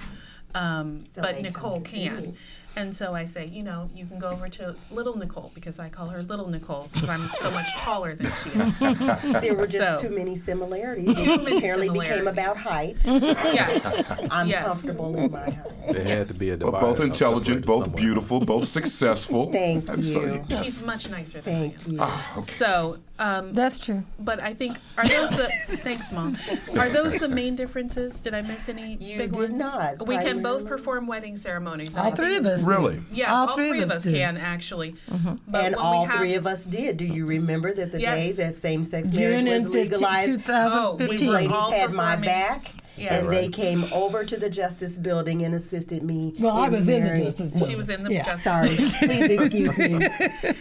Um, 0.54 1.04
So 1.04 1.22
but 1.22 1.40
Nicole 1.40 1.80
to 1.80 1.90
see 1.90 2.04
can. 2.08 2.36
You. 2.76 2.82
And 2.82 2.94
so 2.96 3.14
I 3.14 3.24
say, 3.24 3.46
you 3.46 3.62
know, 3.62 3.90
you 3.94 4.06
can 4.06 4.18
go 4.18 4.28
over 4.28 4.48
to 4.48 4.74
little 4.90 5.16
Nicole 5.16 5.50
because 5.54 5.78
I 5.78 5.88
call 5.88 6.08
her 6.08 6.22
little 6.22 6.48
Nicole 6.48 6.88
because 6.92 7.08
I'm 7.08 7.28
so 7.40 7.50
much 7.50 7.72
taller 7.76 8.14
than 8.14 8.30
she 8.42 8.50
is. 8.58 8.78
There 9.46 9.54
were 9.54 9.66
just 9.66 10.00
So- 10.02 10.08
too 10.08 10.14
many 10.14 10.36
similarities. 10.36 11.16
Too 11.16 11.38
many 11.38 11.58
apparently 11.58 11.88
became 11.88 12.26
about 12.28 12.56
height. 12.58 12.96
yes. 13.04 14.04
I'm 14.30 14.48
Yes. 14.48 14.64
comfortable 14.64 15.16
in 15.16 15.30
my 15.30 15.50
height. 15.50 15.92
There 15.92 16.04
had 16.04 16.28
to 16.28 16.34
be 16.34 16.50
a 16.50 16.56
But 16.56 16.66
divider. 16.66 16.86
both 16.86 17.00
intelligent, 17.00 17.66
both 17.66 17.84
somewhere. 17.84 18.02
beautiful, 18.02 18.40
both 18.40 18.68
successful. 18.78 19.50
Thank 19.52 19.88
And 19.88 20.04
so, 20.04 20.20
you. 20.24 20.44
yes. 20.48 20.64
She's 20.64 20.82
much 20.82 21.08
nicer 21.10 21.40
than 21.40 21.54
I 21.54 21.58
Thank 21.70 22.00
am. 22.00 22.36
you. 22.38 22.42
So, 22.44 22.98
um, 23.18 23.54
That's 23.54 23.78
true. 23.78 24.02
but 24.18 24.40
I 24.40 24.52
think 24.54 24.78
are 24.98 25.06
those 25.06 25.30
the 25.30 25.76
thanks, 25.76 26.12
mom. 26.12 26.36
Are 26.78 26.88
those 26.88 27.18
the 27.18 27.28
main 27.28 27.56
differences? 27.56 28.20
Did 28.20 28.34
I 28.34 28.42
miss 28.42 28.68
any 28.68 28.96
You 29.00 29.18
big 29.18 29.32
did 29.32 29.50
ones? 29.52 29.58
not, 29.58 30.06
We 30.06 30.16
can 30.18 30.42
both 30.42 30.66
perform 30.66 31.06
wedding 31.06 31.36
ceremonies. 31.36 31.96
All 31.96 32.12
three 32.12 32.36
of 32.36 32.44
us. 32.46 32.62
Really? 32.66 33.02
Yeah, 33.10 33.32
All 33.32 33.48
all, 33.48 33.54
three, 33.56 33.80
of 33.80 33.90
us 33.90 34.02
do. 34.02 34.12
can 34.12 34.36
actually. 34.36 34.96
But 35.08 35.16
And 35.16 35.40
when 35.48 35.74
all 35.76 36.02
we 36.02 36.08
have, 36.08 36.18
three 36.18 36.34
of 36.34 36.46
us 36.46 36.64
did. 36.64 36.96
Do 36.96 37.04
you 37.04 37.24
remember 37.26 37.72
that 37.74 37.92
the 37.92 37.98
day 37.98 38.32
that 38.32 38.54
same-sex 38.56 39.10
June 39.10 39.44
marriage 39.44 39.44
was 39.44 39.66
in 39.66 39.72
15 39.72 39.82
legalized? 39.90 40.28
These 40.30 40.36
2015. 40.46 40.72
Oh, 40.72 40.96
we 40.96 41.28
ladies 41.28 41.74
had 41.80 41.92
my 41.92 42.16
back, 42.16 42.72
Yeah. 42.96 43.14
and 43.14 43.28
they 43.28 43.48
came 43.48 43.84
over 43.92 44.24
to 44.24 44.36
the 44.36 44.48
Justice 44.50 44.96
Building 44.98 45.42
and 45.42 45.54
assisted 45.54 46.02
me. 46.02 46.34
Well, 46.38 46.56
I 46.56 46.68
was 46.68 46.88
in 46.88 47.04
the 47.04 47.14
Justice 47.16 47.50
Building. 47.52 47.68
She 47.70 47.76
was 47.76 47.88
in 47.90 48.02
the 48.02 48.12
Yeah. 48.12 48.24
justice, 48.24 48.42
Sorry, 48.44 48.68
please 49.06 49.40
excuse 49.40 49.78
me. 49.78 50.08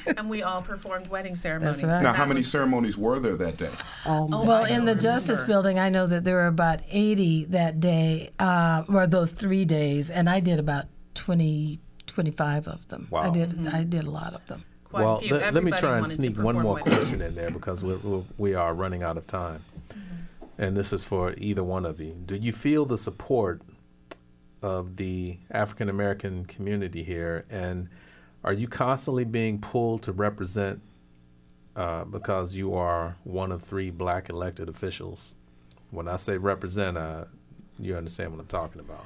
and 0.18 0.30
we 0.30 0.44
all 0.44 0.62
performed 0.62 1.08
wedding 1.08 1.36
ceremonies. 1.36 1.84
right. 1.84 2.04
Now, 2.04 2.14
how 2.14 2.26
many 2.26 2.44
ceremonies 2.44 2.98
were 2.98 3.20
there 3.20 3.36
that 3.38 3.58
day? 3.58 3.70
Oh, 4.06 4.28
my 4.28 4.44
Well, 4.44 4.66
in 4.66 4.78
don't 4.78 4.86
the 4.86 4.96
Justice. 4.96 5.42
Building, 5.44 5.80
I 5.80 5.90
know 5.90 6.06
that 6.08 6.24
there 6.24 6.36
were 6.36 6.48
about 6.48 6.82
80 6.90 7.46
that 7.46 7.80
day, 7.80 8.32
uh, 8.40 8.84
or 8.90 9.08
those 9.08 9.32
three 9.32 9.66
days, 9.66 10.10
and 10.12 10.30
I 10.30 10.40
did 10.40 10.60
about 10.60 10.86
20, 11.14 11.80
25 12.16 12.68
of 12.70 12.88
them. 12.88 13.08
I 13.12 13.28
Wow. 13.28 13.30
did. 13.32 13.68
I 13.68 13.84
did 13.84 14.06
a 14.06 14.10
lot 14.10 14.34
of 14.34 14.46
them. 14.48 14.64
Quite 14.86 15.04
well, 15.04 15.22
let, 15.30 15.54
let 15.54 15.64
me 15.64 15.72
try 15.72 15.98
and 15.98 16.08
sneak 16.08 16.38
one 16.38 16.56
more 16.56 16.76
weddings. 16.76 16.96
question 16.96 17.22
in 17.22 17.36
there 17.36 17.52
because 17.52 17.84
we're, 17.84 17.98
we're, 17.98 18.24
we 18.38 18.54
are 18.54 18.74
running 18.74 19.04
out 19.04 19.18
of 19.18 19.28
time. 19.28 19.64
And 20.58 20.78
this 20.78 20.94
is 20.94 21.04
for 21.04 21.34
either 21.38 21.64
one 21.64 21.86
of 21.86 22.00
you. 22.00 22.14
Do 22.26 22.36
you 22.38 22.54
feel 22.54 22.86
the 22.86 22.98
support 22.98 23.62
of 24.62 24.96
the 24.96 25.38
African 25.52 25.90
American 25.90 26.46
community 26.46 27.04
here? 27.04 27.44
And 27.50 27.90
are 28.46 28.54
you 28.54 28.70
constantly 28.70 29.26
being 29.26 29.60
pulled 29.60 30.02
to 30.04 30.14
represent 30.14 30.82
uh, 31.76 32.06
because 32.06 32.56
you 32.56 32.74
are 32.74 33.18
one 33.26 33.52
of 33.52 33.62
three 33.62 33.90
black 33.90 34.30
elected 34.30 34.70
officials? 34.70 35.36
When 35.92 36.08
I 36.08 36.16
say 36.16 36.38
represent, 36.38 36.98
uh, 36.98 37.26
you 37.78 37.98
understand 37.98 38.32
what 38.32 38.40
I'm 38.40 38.48
talking 38.48 38.80
about. 38.80 39.06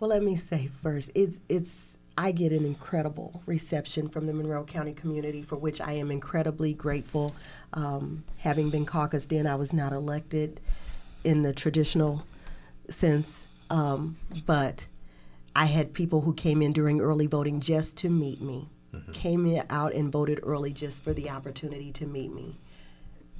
Well, 0.00 0.10
let 0.10 0.24
me 0.24 0.34
say 0.34 0.68
first, 0.82 1.12
it's 1.14 1.38
it's 1.48 1.98
I 2.20 2.32
get 2.32 2.52
an 2.52 2.66
incredible 2.66 3.42
reception 3.46 4.10
from 4.10 4.26
the 4.26 4.34
Monroe 4.34 4.64
County 4.64 4.92
community, 4.92 5.40
for 5.40 5.56
which 5.56 5.80
I 5.80 5.92
am 5.92 6.10
incredibly 6.10 6.74
grateful. 6.74 7.34
Um, 7.72 8.24
having 8.36 8.68
been 8.68 8.84
caucused 8.84 9.32
in, 9.32 9.46
I 9.46 9.54
was 9.54 9.72
not 9.72 9.94
elected 9.94 10.60
in 11.24 11.44
the 11.44 11.54
traditional 11.54 12.26
sense, 12.90 13.48
um, 13.70 14.18
but 14.44 14.86
I 15.56 15.64
had 15.64 15.94
people 15.94 16.20
who 16.20 16.34
came 16.34 16.60
in 16.60 16.74
during 16.74 17.00
early 17.00 17.26
voting 17.26 17.58
just 17.58 17.96
to 17.98 18.10
meet 18.10 18.42
me, 18.42 18.68
came 19.14 19.46
in, 19.46 19.64
out 19.70 19.94
and 19.94 20.12
voted 20.12 20.40
early 20.42 20.74
just 20.74 21.02
for 21.02 21.14
the 21.14 21.30
opportunity 21.30 21.90
to 21.92 22.06
meet 22.06 22.34
me. 22.34 22.58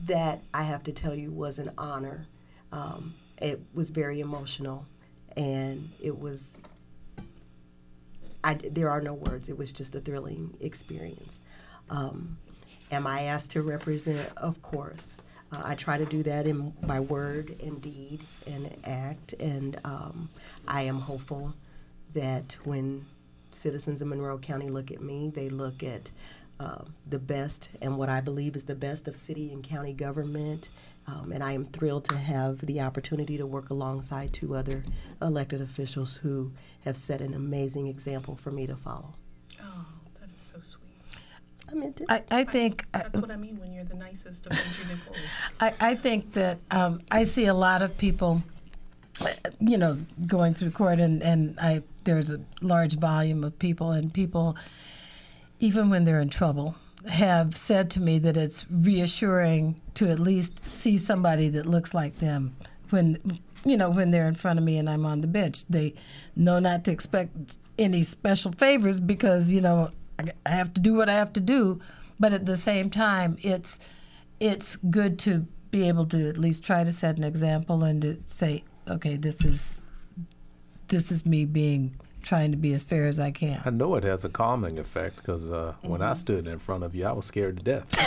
that 0.05 0.43
I 0.55 0.62
have 0.62 0.83
to 0.85 0.93
tell 0.93 1.14
you 1.14 1.31
was 1.31 1.59
an 1.59 1.73
honor. 1.77 2.27
Um, 2.73 3.14
it 3.37 3.61
was 3.75 3.90
very 3.90 4.21
emotional, 4.21 4.87
and 5.37 5.90
it 6.01 6.19
was. 6.19 6.66
I, 8.42 8.55
there 8.55 8.90
are 8.90 9.00
no 9.00 9.14
words. 9.14 9.48
It 9.48 9.59
was 9.59 9.72
just 9.72 9.94
a 9.94 10.00
thrilling 10.00 10.57
experience. 10.61 11.40
Um, 11.88 12.38
am 12.90 13.07
I 13.07 13.22
asked 13.22 13.53
to 13.53 13.62
represent? 13.62 14.31
Of 14.37 14.62
course. 14.62 15.20
Uh, 15.53 15.62
I 15.64 15.74
try 15.74 15.98
to 15.98 16.05
do 16.05 16.22
that 16.22 16.46
in 16.46 16.72
my 16.83 17.00
word 17.00 17.57
and 17.62 17.83
deed 17.83 18.22
and 18.46 18.74
act, 18.85 19.33
and 19.35 19.79
um, 19.85 20.29
I 20.66 20.83
am 20.83 21.00
hopeful 21.00 21.55
that 22.14 22.57
when 22.64 23.07
citizens 23.53 24.00
of 24.00 24.09
Monroe 24.09 24.38
County 24.38 24.68
look 24.68 24.90
at 24.90 25.03
me, 25.03 25.29
they 25.29 25.48
look 25.48 25.83
at 25.83 26.11
uh, 26.61 26.85
the 27.09 27.18
best 27.18 27.70
and 27.81 27.96
what 27.96 28.09
I 28.09 28.20
believe 28.20 28.55
is 28.55 28.64
the 28.64 28.74
best 28.74 29.09
of 29.09 29.16
city 29.16 29.53
and 29.53 29.62
county 29.62 29.92
government. 29.92 30.68
Um, 31.11 31.33
and 31.33 31.42
I 31.42 31.53
am 31.53 31.64
thrilled 31.64 32.05
to 32.05 32.16
have 32.16 32.64
the 32.64 32.81
opportunity 32.81 33.37
to 33.38 33.46
work 33.46 33.70
alongside 33.70 34.33
two 34.33 34.55
other 34.55 34.85
elected 35.20 35.61
officials 35.61 36.16
who 36.16 36.53
have 36.85 36.96
set 36.96 37.20
an 37.20 37.35
amazing 37.35 37.87
example 37.87 38.37
for 38.37 38.51
me 38.51 38.66
to 38.66 38.77
follow. 38.77 39.14
Oh, 39.61 39.87
that 40.20 40.29
is 40.37 40.42
so 40.42 40.61
sweet. 40.62 40.81
I 41.70 41.75
meant 41.75 42.01
it. 42.01 42.07
I, 42.09 42.23
I 42.31 42.44
think 42.44 42.85
uh, 42.94 42.99
That's 42.99 43.20
what 43.20 43.31
I 43.31 43.37
mean 43.37 43.59
when 43.59 43.73
you're 43.73 43.85
the 43.85 43.94
nicest 43.94 44.46
of 44.46 44.53
country 44.53 44.85
Nicoles. 44.85 45.16
I, 45.61 45.75
I 45.81 45.94
think 45.94 46.33
that 46.33 46.59
um, 46.70 47.01
I 47.11 47.25
see 47.25 47.46
a 47.46 47.55
lot 47.55 47.83
of 47.83 47.96
people, 47.96 48.42
uh, 49.20 49.29
you 49.61 49.79
know, 49.79 49.99
going 50.27 50.55
through 50.55 50.70
court, 50.73 51.01
and, 51.01 51.23
and 51.23 51.59
I 51.61 51.83
there's 52.05 52.31
a 52.31 52.40
large 52.61 52.94
volume 52.94 53.44
of 53.44 53.59
people, 53.59 53.90
and 53.90 54.12
people, 54.12 54.57
even 55.59 55.90
when 55.90 56.05
they're 56.05 56.20
in 56.20 56.31
trouble, 56.31 56.77
have 57.09 57.57
said 57.57 57.91
to 57.93 58.01
me 58.01 58.19
that 58.19 58.37
it's 58.37 58.67
reassuring 58.71 59.81
to 59.95 60.09
at 60.11 60.19
least 60.19 60.69
see 60.69 60.99
somebody 60.99 61.49
that 61.49 61.67
looks 61.67 61.95
like 61.95 62.19
them 62.19 62.55
when, 62.91 63.41
you 63.65 63.77
know, 63.77 63.91
when 63.91 64.11
they're 64.11 64.29
in 64.29 64.35
front 64.35 64.59
of 64.59 64.65
me 64.65 64.77
and 64.77 64.89
I'm 64.89 65.07
on 65.07 65.21
the 65.21 65.27
bench. 65.27 65.67
They 65.69 65.95
know 66.37 66.59
not 66.59 66.85
to 66.85 66.93
expect 66.93 67.57
any 67.79 68.03
special 68.03 68.53
favors 68.53 69.01
because 69.01 69.53
you 69.53 69.61
know 69.61 69.91
I, 70.47 70.51
have 70.51 70.75
to 70.75 70.81
do 70.81 70.95
what 70.95 71.09
I 71.09 71.15
have 71.15 71.33
to 71.35 71.41
do, 71.41 71.81
but 72.19 72.33
at 72.33 72.47
the 72.47 72.57
same 72.57 72.91
time, 72.91 73.39
it's 73.43 73.81
it's 74.39 74.77
good 74.77 75.19
to 75.21 75.47
be 75.71 75.89
able 75.89 76.07
to 76.07 76.29
at 76.29 76.39
least 76.39 76.65
try 76.65 76.85
to 76.85 76.93
set 76.93 77.17
an 77.17 77.25
example 77.25 77.85
and 77.85 78.03
to 78.03 78.19
say, 78.27 78.65
okay, 78.89 79.17
this 79.17 79.45
is 79.45 79.89
this 80.89 81.11
is 81.11 81.25
me 81.25 81.45
being 81.45 81.97
trying 82.31 82.53
to 82.53 82.57
be 82.57 82.73
as 82.73 82.85
fair 82.85 83.09
as 83.09 83.19
I 83.19 83.33
can. 83.33 83.61
I 83.64 83.71
know 83.71 83.97
it 83.97 84.05
has 84.05 84.25
a 84.25 84.29
calming 84.29 84.79
effect 84.79 85.16
because 85.16 85.51
uh, 85.51 85.75
when 85.83 86.01
I 86.01 86.14
stood 86.14 86.47
in 86.47 86.61
front 86.61 86.85
of 86.85 86.95
you, 86.95 87.05
I 87.05 87.11
was 87.11 87.27
scared 87.27 87.57
to 87.57 87.64
death. 87.64 87.87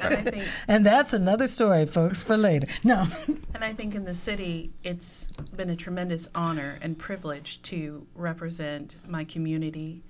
And 0.00 0.44
And 0.68 0.86
that's 0.86 1.12
another 1.12 1.48
story, 1.48 1.86
folks, 1.86 2.22
for 2.22 2.36
later. 2.36 2.68
No. 2.84 3.06
And 3.54 3.64
I 3.64 3.72
think 3.72 3.96
in 3.96 4.04
the 4.04 4.14
city, 4.14 4.70
it's 4.84 5.28
been 5.56 5.68
a 5.68 5.76
tremendous 5.76 6.28
honor 6.36 6.78
and 6.80 6.96
privilege 6.96 7.60
to 7.62 8.06
represent 8.14 8.94
my 9.06 9.24
community 9.24 10.04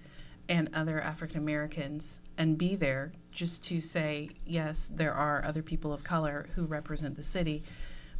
and 0.46 0.68
other 0.74 1.00
African 1.00 1.38
Americans 1.38 2.20
and 2.36 2.58
be 2.58 2.76
there 2.76 3.12
just 3.32 3.64
to 3.64 3.80
say, 3.80 4.28
yes, 4.44 4.90
there 4.92 5.14
are 5.14 5.42
other 5.42 5.62
people 5.62 5.90
of 5.92 6.04
color 6.04 6.50
who 6.54 6.66
represent 6.66 7.16
the 7.16 7.22
city 7.22 7.64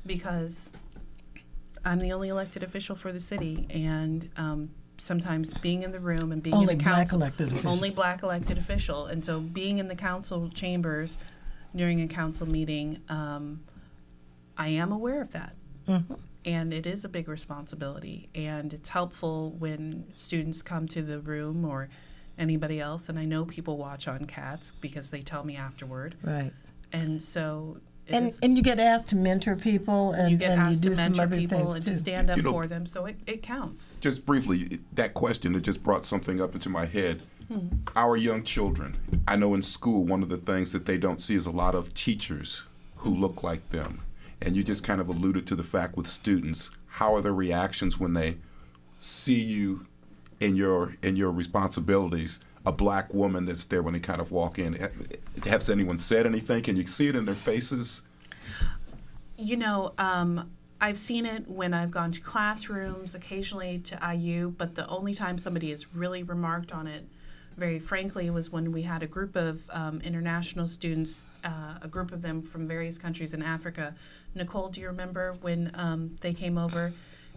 because 0.06 0.70
I'm 1.84 1.98
the 1.98 2.12
only 2.12 2.28
elected 2.28 2.62
official 2.62 2.96
for 2.96 3.12
the 3.12 3.20
city. 3.20 3.66
And 3.70 4.30
um, 4.36 4.70
sometimes 4.98 5.52
being 5.54 5.82
in 5.82 5.92
the 5.92 6.00
room 6.00 6.30
and 6.32 6.42
being 6.42 6.54
Only 6.54 6.74
in 6.74 6.78
the 6.78 6.84
black 6.84 7.12
elected 7.12 7.48
official. 7.52 7.70
only 7.70 7.90
black 7.90 8.22
elected 8.22 8.58
official. 8.58 9.06
And 9.06 9.24
so 9.24 9.40
being 9.40 9.78
in 9.78 9.88
the 9.88 9.94
council 9.94 10.50
chambers 10.50 11.16
during 11.74 12.00
a 12.02 12.08
council 12.08 12.46
meeting, 12.46 13.00
um, 13.08 13.62
I 14.58 14.68
am 14.68 14.92
aware 14.92 15.22
of 15.22 15.32
that. 15.32 15.54
And 16.44 16.72
it 16.72 16.86
is 16.86 17.04
a 17.04 17.08
big 17.08 17.28
responsibility. 17.28 18.28
And 18.34 18.72
it's 18.72 18.90
helpful 18.90 19.50
when 19.58 20.04
students 20.14 20.62
come 20.62 20.86
to 20.88 21.02
the 21.02 21.18
room 21.18 21.64
or 21.64 21.88
anybody 22.38 22.78
else. 22.80 23.08
And 23.08 23.18
I 23.18 23.24
know 23.24 23.44
people 23.44 23.76
watch 23.76 24.06
on 24.06 24.26
CATS 24.26 24.72
because 24.80 25.10
they 25.10 25.20
tell 25.20 25.44
me 25.44 25.56
afterward. 25.56 26.14
Right. 26.22 26.52
And 26.92 27.22
so 27.22 27.78
And 28.12 28.28
is- 28.28 28.38
and 28.42 28.56
you 28.56 28.62
get 28.62 28.78
asked 28.80 29.08
to 29.08 29.16
mentor 29.16 29.56
people 29.56 30.12
and, 30.12 30.30
you 30.32 30.36
get 30.36 30.50
and 30.52 30.60
you 30.62 30.66
asked 30.68 30.82
do 30.82 30.90
to 30.90 30.94
some 30.96 31.04
mentor 31.04 31.22
other 31.22 31.36
people 31.36 31.58
things 31.58 31.74
and 31.74 31.84
too. 31.84 31.90
to 31.90 31.96
stand 31.98 32.30
up 32.30 32.36
You 32.36 32.42
know- 32.42 32.50
for 32.52 32.66
them. 32.66 32.86
So 32.86 33.06
it, 33.06 33.16
it 33.26 33.42
counts. 33.42 33.98
Just 34.00 34.26
briefly, 34.26 34.80
that 34.94 35.14
question 35.14 35.52
that 35.52 35.62
just 35.62 35.82
brought 35.82 36.04
something 36.04 36.40
up 36.40 36.54
into 36.54 36.68
my 36.68 36.86
head. 36.86 37.22
Hmm. 37.48 37.66
Our 37.96 38.16
young 38.16 38.44
children, 38.44 38.96
I 39.26 39.36
know 39.36 39.54
in 39.54 39.62
school, 39.62 40.04
one 40.04 40.22
of 40.22 40.28
the 40.28 40.36
things 40.36 40.70
that 40.72 40.86
they 40.86 40.98
don't 40.98 41.20
see 41.20 41.34
is 41.34 41.46
a 41.46 41.50
lot 41.50 41.74
of 41.74 41.92
teachers 41.94 42.62
who 42.96 43.14
look 43.14 43.42
like 43.42 43.70
them. 43.70 44.02
And 44.42 44.54
you 44.56 44.62
just 44.64 44.84
kind 44.84 45.00
of 45.00 45.08
alluded 45.08 45.46
to 45.48 45.56
the 45.56 45.64
fact 45.64 45.96
with 45.96 46.06
students, 46.06 46.70
how 46.86 47.14
are 47.14 47.20
their 47.20 47.34
reactions 47.34 47.98
when 47.98 48.14
they 48.14 48.36
see 48.98 49.38
you 49.40 49.86
in 50.38 50.56
your 50.56 50.94
in 51.02 51.16
your 51.16 51.30
responsibilities? 51.30 52.40
A 52.66 52.72
black 52.72 53.12
woman 53.14 53.46
that's 53.46 53.64
there 53.64 53.82
when 53.82 53.94
they 53.94 54.00
kind 54.00 54.20
of 54.20 54.30
walk 54.30 54.58
in. 54.58 54.90
Has 55.44 55.70
anyone 55.70 55.98
said 55.98 56.26
anything? 56.26 56.62
Can 56.62 56.76
you 56.76 56.86
see 56.86 57.08
it 57.08 57.14
in 57.14 57.24
their 57.24 57.34
faces? 57.34 58.02
You 59.38 59.56
know, 59.56 59.94
um, 59.96 60.50
I've 60.80 60.98
seen 60.98 61.26
it 61.26 61.48
when 61.48 61.74
I've 61.74 61.90
gone 61.90 62.12
to 62.12 62.20
classrooms, 62.20 63.14
occasionally 63.14 63.78
to 63.80 64.14
IU, 64.14 64.50
but 64.50 64.74
the 64.74 64.86
only 64.88 65.12
time 65.12 65.36
somebody 65.36 65.70
has 65.70 65.94
really 65.94 66.22
remarked 66.22 66.72
on 66.72 66.86
it, 66.86 67.06
very 67.56 67.78
frankly, 67.78 68.30
was 68.30 68.50
when 68.50 68.72
we 68.72 68.82
had 68.82 69.02
a 69.02 69.06
group 69.06 69.36
of 69.36 69.62
um, 69.70 70.00
international 70.02 70.68
students, 70.68 71.22
uh, 71.44 71.74
a 71.82 71.88
group 71.88 72.12
of 72.12 72.22
them 72.22 72.42
from 72.42 72.66
various 72.66 72.98
countries 72.98 73.34
in 73.34 73.42
Africa. 73.42 73.94
Nicole, 74.34 74.68
do 74.68 74.80
you 74.80 74.86
remember 74.86 75.34
when 75.40 75.70
um, 75.74 76.16
they 76.22 76.32
came 76.32 76.56
over? 76.56 76.92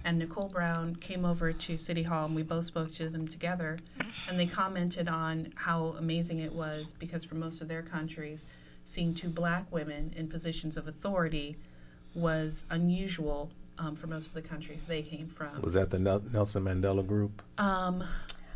And 0.05 0.19
Nicole 0.19 0.49
Browne 0.49 0.95
came 0.97 1.23
over 1.23 1.53
to 1.53 1.77
City 1.77 2.03
Hall, 2.03 2.25
and 2.25 2.35
we 2.35 2.43
both 2.43 2.65
spoke 2.65 2.91
to 2.93 3.09
them 3.09 3.27
together. 3.27 3.79
And 4.27 4.39
they 4.39 4.45
commented 4.45 5.07
on 5.07 5.53
how 5.55 5.95
amazing 5.97 6.39
it 6.39 6.53
was 6.53 6.93
because, 6.99 7.23
for 7.23 7.35
most 7.35 7.61
of 7.61 7.67
their 7.69 7.81
countries, 7.81 8.45
seeing 8.85 9.13
two 9.13 9.29
black 9.29 9.71
women 9.71 10.13
in 10.15 10.27
positions 10.27 10.75
of 10.75 10.87
authority 10.87 11.55
was 12.13 12.65
unusual 12.69 13.49
um, 13.77 13.95
for 13.95 14.07
most 14.07 14.27
of 14.27 14.33
the 14.33 14.41
countries 14.41 14.85
they 14.85 15.01
came 15.01 15.27
from. 15.27 15.61
Was 15.61 15.73
that 15.73 15.89
the 15.89 15.99
Nelson 15.99 16.63
Mandela 16.65 17.05
group? 17.05 17.41
Um, 17.57 18.03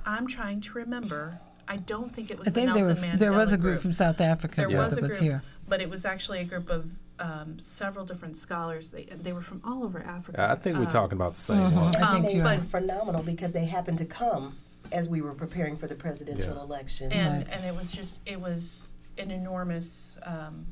I'm 0.06 0.28
trying 0.28 0.62
to 0.62 0.74
remember. 0.74 1.40
I 1.68 1.78
don't 1.78 2.14
think 2.14 2.32
it 2.32 2.40
was 2.40 2.48
I 2.48 2.52
think 2.52 2.70
the 2.70 2.74
there, 2.80 2.88
Nelson 2.88 3.10
were, 3.10 3.16
Mandela 3.16 3.20
there 3.20 3.34
was 3.34 3.52
a 3.52 3.58
group 3.58 3.74
group 3.74 3.82
from 3.82 3.94
South 3.94 4.22
Africa 4.22 4.56
there 4.58 4.72
yeah, 4.72 4.86
was 4.86 4.94
that 4.96 5.00
a 5.00 5.02
was 5.02 5.12
group, 5.20 5.22
here. 5.22 5.44
but 5.68 5.82
it 5.82 5.90
was 5.90 6.06
actually 6.06 6.40
a 6.40 6.46
group 6.46 6.70
of 6.70 6.92
um, 7.19 7.60
several 7.60 8.06
different 8.06 8.38
scholars. 8.38 8.91
They 8.91 9.06
they 9.06 9.34
were 9.34 9.41
from 9.41 9.62
all 9.63 9.84
over 9.84 9.99
Africa. 9.99 10.47
I 10.49 10.56
think 10.56 10.77
we're 10.77 10.84
Um, 10.84 10.89
talking 10.89 11.15
about 11.17 11.34
the 11.36 11.39
same 11.41 11.71
Mhm. 11.71 11.73
one. 11.73 11.95
I 11.95 12.13
think 12.13 12.25
Um, 12.25 12.32
you're 12.36 12.43
but- 12.43 12.63
phenomenal 12.65 13.23
because 13.23 13.51
they 13.53 13.65
happened 13.65 13.97
to 13.99 14.06
come 14.06 14.58
as 14.91 15.10
we 15.10 15.21
were 15.21 15.34
preparing 15.34 15.77
for 15.77 15.88
the 15.88 15.95
presidential 15.95 16.56
Yeah. 16.56 16.62
election. 16.62 17.12
and 17.12 17.45
Right. 17.45 17.53
and 17.56 17.65
it 17.65 17.75
was 17.75 17.91
just 17.91 18.21
it 18.25 18.39
was 18.39 18.89
an 19.17 19.32
enormous 19.32 20.17
um, 20.23 20.67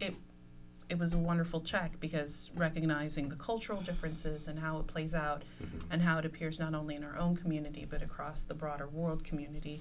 it 0.00 0.14
it 0.88 0.98
was 0.98 1.12
a 1.12 1.18
wonderful 1.18 1.60
check 1.60 1.98
because 2.00 2.50
recognizing 2.54 3.28
the 3.28 3.36
cultural 3.36 3.80
differences 3.82 4.48
and 4.48 4.58
how 4.60 4.78
it 4.78 4.86
plays 4.86 5.14
out 5.14 5.42
and 5.90 6.00
how 6.02 6.18
it 6.18 6.24
appears 6.24 6.58
not 6.58 6.74
only 6.74 6.94
in 6.94 7.04
our 7.04 7.16
own 7.18 7.36
community 7.36 7.84
but 7.88 8.02
across 8.02 8.42
the 8.42 8.54
broader 8.54 8.86
world 8.86 9.22
community 9.24 9.80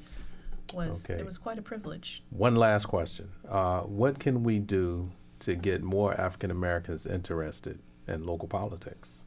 was 0.73 1.05
Okay. 1.09 1.19
it 1.21 1.25
was 1.25 1.37
quite 1.37 1.57
a 1.57 1.61
privilege 1.61 2.23
One 2.29 2.55
last 2.55 2.87
question. 2.87 3.29
Uh, 3.47 3.81
what 3.81 4.19
can 4.19 4.43
we 4.43 4.59
do 4.59 5.11
to 5.39 5.55
get 5.55 5.83
more 5.83 6.13
African 6.19 6.51
Americans 6.51 7.05
interested 7.05 7.79
in 8.07 8.25
local 8.25 8.47
politics 8.47 9.25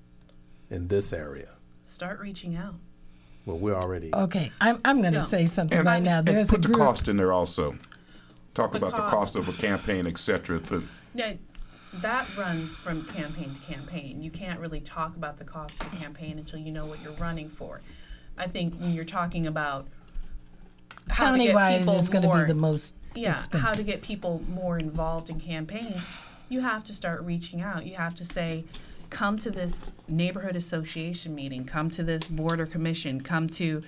in 0.71 0.89
this 0.89 1.13
area? 1.13 1.51
start 1.83 2.21
reaching 2.21 2.55
out 2.55 2.75
Well, 3.47 3.59
we're 3.59 3.75
already. 3.75 4.15
Okay, 4.15 4.53
I'm, 4.61 4.81
I'm 4.85 5.01
going 5.01 5.13
to 5.15 5.21
No. 5.21 5.25
say 5.27 5.47
something 5.47 5.79
And- 5.79 5.87
right 5.87 6.03
now. 6.03 6.19
and 6.19 6.29
There's 6.29 6.49
put 6.49 6.65
a 6.65 6.69
the 6.69 6.75
cost 6.75 7.09
in 7.09 7.17
there 7.17 7.33
also. 7.33 7.77
Talk 8.55 8.73
The 8.73 8.79
about 8.79 8.93
the 8.93 8.97
cost. 8.99 9.15
cost 9.15 9.37
of 9.37 9.49
a 9.49 9.53
campaign, 9.53 10.07
et 10.07 10.19
cetera. 10.19 10.61
To, 10.61 10.85
No, 11.15 11.37
that 11.95 12.37
runs 12.37 12.77
from 12.77 13.05
campaign 13.07 13.55
to 13.55 13.61
campaign. 13.61 14.23
You 14.23 14.31
can't 14.31 14.61
really 14.61 14.81
talk 14.81 15.17
about 15.17 15.39
the 15.39 15.45
cost 15.45 15.83
of 15.83 15.93
a 15.93 15.97
campaign 15.97 16.39
until 16.39 16.61
you 16.61 16.71
know 16.71 16.87
what 16.87 17.03
you're 17.03 17.15
running 17.15 17.49
for. 17.49 17.81
I 18.39 18.47
think 18.47 18.75
when 18.79 18.93
you're 18.93 19.05
talking 19.05 19.47
about 19.47 19.89
how 21.11 21.33
to 21.33 21.39
get 21.39 21.55
Countywide, 21.55 21.79
people 21.79 21.99
it's 21.99 22.09
going 22.09 22.29
to 22.29 22.35
be 22.35 22.45
the 22.45 22.55
most 22.55 22.95
yeah, 23.15 23.35
expensive. 23.35 23.69
how 23.69 23.75
to 23.75 23.83
get 23.83 24.03
people 24.03 24.43
more 24.49 24.79
involved 24.79 25.31
in 25.31 25.41
campaigns, 25.41 26.07
you 26.49 26.61
have 26.61 26.85
to 26.85 26.95
start 26.95 27.23
reaching 27.23 27.61
out. 27.61 27.87
You 27.87 27.97
have 27.97 28.15
to 28.17 28.25
say, 28.25 28.65
come 29.11 29.39
to 29.39 29.51
this 29.51 29.83
neighborhood 30.09 30.57
association 30.57 31.35
meeting, 31.35 31.65
come 31.65 31.91
to 31.91 32.03
this 32.03 32.27
board 32.27 32.61
or 32.61 32.67
commission, 32.67 33.21
come 33.21 33.49
to 33.51 33.83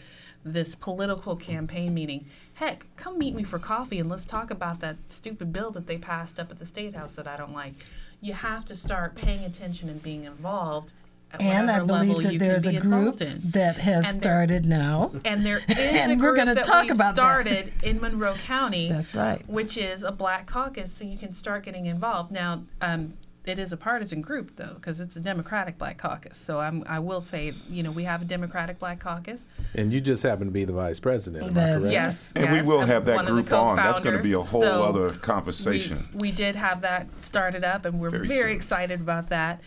this 0.45 0.75
political 0.75 1.37
campaign 1.37 1.95
meeting. 1.95 2.27
Heck, 2.55 2.87
come 2.97 3.19
meet 3.19 3.35
me 3.35 3.45
for 3.45 3.59
coffee 3.59 4.01
and 4.01 4.09
let's 4.09 4.25
talk 4.25 4.51
about 4.51 4.81
that 4.81 4.97
stupid 5.09 5.53
bill 5.53 5.71
that 5.71 5.87
they 5.87 5.99
passed 5.99 6.39
up 6.39 6.51
at 6.51 6.59
the 6.59 6.67
state 6.67 6.95
house 6.95 7.15
that 7.15 7.29
I 7.29 7.37
don't 7.37 7.55
like. 7.55 7.75
You 8.21 8.35
have 8.35 8.65
to 8.67 8.75
start 8.75 9.15
paying 9.15 9.45
attention 9.45 9.89
and 9.89 10.03
being 10.03 10.25
involved 10.25 10.93
And 11.41 11.71
I 11.71 11.79
believe 11.81 12.09
level 12.17 12.23
that 12.23 12.39
there's 12.39 12.65
can 12.65 12.77
a 12.77 12.81
group 12.81 13.21
in. 13.21 13.41
that 13.53 13.77
has 13.79 14.05
there- 14.05 14.13
started 14.13 14.67
now. 14.67 15.13
And 15.25 15.45
there 15.45 15.59
is 15.69 15.79
And 15.79 16.13
a 16.13 16.15
we're 16.17 16.21
group 16.33 16.37
gonna 16.37 16.55
that 16.55 16.65
talk 16.65 16.83
we've 16.85 16.93
about 16.93 17.15
that. 17.17 17.23
started 17.23 17.73
in 17.83 18.01
Monroe 18.01 18.35
County. 18.47 18.89
That's 18.91 19.15
right. 19.15 19.43
Which 19.49 19.77
is 19.77 20.03
a 20.03 20.13
black 20.13 20.47
caucus, 20.47 20.93
so 20.93 21.05
you 21.05 21.17
can 21.19 21.33
start 21.33 21.65
getting 21.65 21.87
involved. 21.87 22.31
Now, 22.33 22.65
um, 22.81 23.15
it 23.45 23.59
is 23.59 23.73
a 23.73 23.77
partisan 23.77 24.21
group 24.21 24.55
though, 24.55 24.75
because 24.75 25.01
it's 25.01 25.17
a 25.17 25.21
Democratic 25.21 25.77
Black 25.77 25.99
Caucus. 25.99 26.39
So 26.39 26.61
I'm, 26.61 26.85
I 26.87 27.01
will 27.01 27.21
say, 27.21 27.53
you 27.69 27.83
know, 27.83 27.91
we 27.91 28.05
have 28.05 28.23
a 28.23 28.25
Democratic 28.25 28.79
Black 28.79 29.01
Caucus. 29.01 29.49
And 29.75 29.93
you 29.93 30.01
just 30.01 30.23
happen 30.23 30.45
to 30.47 30.53
be 30.53 30.65
the 30.65 30.73
vice 30.73 31.01
president, 31.01 31.43
am 31.51 31.59
I 31.59 31.71
correct? 31.79 31.91
Yes, 31.91 32.33
And 32.37 32.45
yes, 32.45 32.63
we 32.63 32.69
will 32.69 32.83
I'm 32.83 32.87
have 32.87 33.05
that 33.07 33.17
one 33.17 33.27
of 33.27 33.35
the 33.35 33.43
group 33.43 33.53
on. 33.53 33.75
That's 33.75 33.99
going 33.99 34.17
to 34.17 34.23
be 34.23 34.33
a 34.35 34.41
whole 34.41 34.63
So 34.63 34.85
other 34.85 35.11
conversation. 35.15 36.09
We, 36.15 36.31
did 36.31 36.55
have 36.55 36.83
that 36.83 37.21
started 37.21 37.65
up, 37.65 37.85
and 37.85 37.99
we're 38.01 38.11
Very 38.11 38.29
very, 38.29 38.55
excited 38.55 39.01
about 39.01 39.29
that. 39.31 39.61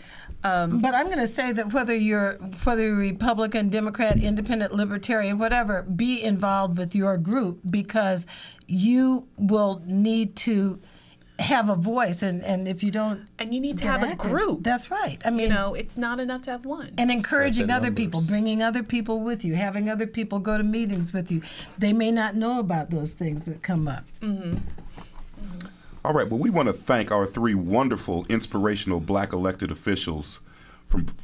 Um, 0.45 0.79
But 0.79 0.93
I'm 0.93 1.07
going 1.07 1.17
to 1.19 1.27
say 1.27 1.51
that 1.53 1.73
whether 1.73 1.95
you're 1.95 2.33
whether 2.63 2.83
you're 2.83 2.95
Republican, 2.95 3.69
Democrat, 3.69 4.17
Independent, 4.21 4.73
Libertarian, 4.73 5.39
whatever, 5.39 5.81
be 5.81 6.21
involved 6.21 6.77
with 6.77 6.93
your 6.95 7.17
group 7.17 7.59
because 7.69 8.27
you 8.67 9.27
will 9.37 9.81
need 9.85 10.35
to 10.47 10.79
have 11.37 11.69
a 11.69 11.75
voice, 11.75 12.21
and, 12.23 12.41
and 12.45 12.65
if 12.65 12.81
you 12.81 12.91
don't, 12.91 13.27
and 13.39 13.53
you 13.53 13.59
need 13.59 13.77
to 13.77 13.83
get 13.83 13.99
have 13.99 14.09
a 14.09 14.15
group. 14.15 14.63
That's 14.63 14.89
right. 14.89 15.21
I 15.25 15.31
mean, 15.31 15.47
you 15.47 15.53
know, 15.53 15.73
it's 15.73 15.97
not 15.97 16.19
enough 16.21 16.43
to 16.43 16.51
have 16.51 16.65
one. 16.65 16.91
and 16.97 17.11
encouraging 17.11 17.65
Stretch 17.65 17.67
the 17.67 17.87
other 17.87 17.91
people, 17.91 18.21
bringing 18.29 18.61
other 18.63 18.83
people 18.83 19.19
with 19.19 19.43
you, 19.43 19.55
having 19.55 19.89
other 19.89 20.07
people 20.07 20.39
go 20.39 20.57
to 20.57 20.63
meetings 20.63 21.11
with 21.11 21.31
you. 21.31 21.41
They 21.77 21.91
may 21.91 22.11
not 22.11 22.35
know 22.35 22.59
about 22.59 22.89
those 22.89 23.13
things 23.13 23.45
that 23.47 23.61
come 23.63 23.87
up. 23.87 24.05
All 26.05 26.13
right, 26.13 26.29
well, 26.29 26.37
we 26.37 26.51
want 26.51 26.67
to 26.67 26.73
thank 26.73 27.11
our 27.11 27.25
three 27.25 27.55
wonderful, 27.55 28.27
inspirational 28.29 28.99
black 28.99 29.33
elected 29.33 29.71
officials 29.71 30.39
from 30.85 31.07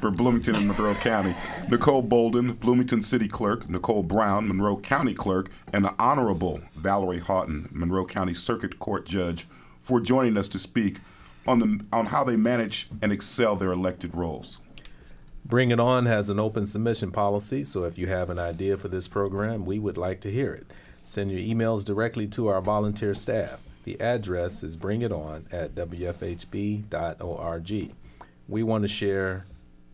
for 0.00 0.10
Bloomington 0.10 0.54
and 0.54 0.68
Monroe 0.68 0.94
County 0.94 1.34
Nicole 1.68 2.00
Bolden, 2.00 2.54
Bloomington 2.54 3.02
City 3.02 3.28
Clerk, 3.28 3.68
Nicole 3.68 4.02
Browne, 4.02 4.48
Monroe 4.48 4.78
County 4.78 5.12
Clerk, 5.12 5.50
and 5.74 5.84
the 5.84 5.94
Honorable 5.98 6.62
Valerie 6.76 7.18
Haughton, 7.18 7.68
Monroe 7.72 8.06
County 8.06 8.32
Circuit 8.32 8.78
Court 8.78 9.04
Judge, 9.04 9.46
for 9.82 10.00
joining 10.00 10.38
us 10.38 10.48
to 10.48 10.58
speak 10.58 11.00
on, 11.46 11.58
the, 11.58 11.84
on 11.92 12.06
how 12.06 12.24
they 12.24 12.36
manage 12.36 12.88
and 13.02 13.12
excel 13.12 13.54
their 13.54 13.72
elected 13.72 14.14
roles. 14.14 14.62
Bring 15.44 15.70
It 15.70 15.78
On 15.78 16.06
has 16.06 16.30
an 16.30 16.40
open 16.40 16.64
submission 16.64 17.10
policy, 17.10 17.62
so 17.64 17.84
if 17.84 17.98
you 17.98 18.06
have 18.06 18.30
an 18.30 18.38
idea 18.38 18.78
for 18.78 18.88
this 18.88 19.08
program, 19.08 19.66
we 19.66 19.78
would 19.78 19.98
like 19.98 20.22
to 20.22 20.30
hear 20.30 20.54
it. 20.54 20.68
Send 21.06 21.30
your 21.30 21.40
emails 21.40 21.84
directly 21.84 22.26
to 22.28 22.48
our 22.48 22.62
volunteer 22.62 23.14
staff. 23.14 23.60
The 23.84 24.00
address 24.00 24.62
is 24.62 24.76
bringiton 24.76 25.44
at 25.52 25.74
wfhb.org. 25.74 26.90
We 28.48 28.62
want 28.62 28.82
to 28.82 28.88
share 28.88 29.46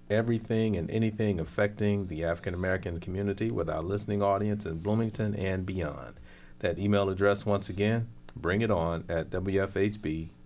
everything 0.08 0.76
and 0.76 0.90
anything 0.90 1.38
affecting 1.38 2.06
the 2.06 2.24
African 2.24 2.54
American 2.54 2.98
community 3.00 3.50
with 3.50 3.68
our 3.68 3.82
listening 3.82 4.22
audience 4.22 4.64
in 4.66 4.78
Bloomington 4.78 5.34
and 5.34 5.66
beyond. 5.66 6.14
That 6.60 6.78
email 6.78 7.08
address, 7.08 7.44
once 7.46 7.68
again, 7.68 8.08
bringiton 8.38 9.04
at 9.08 9.30
wfhb.org. 9.30 10.40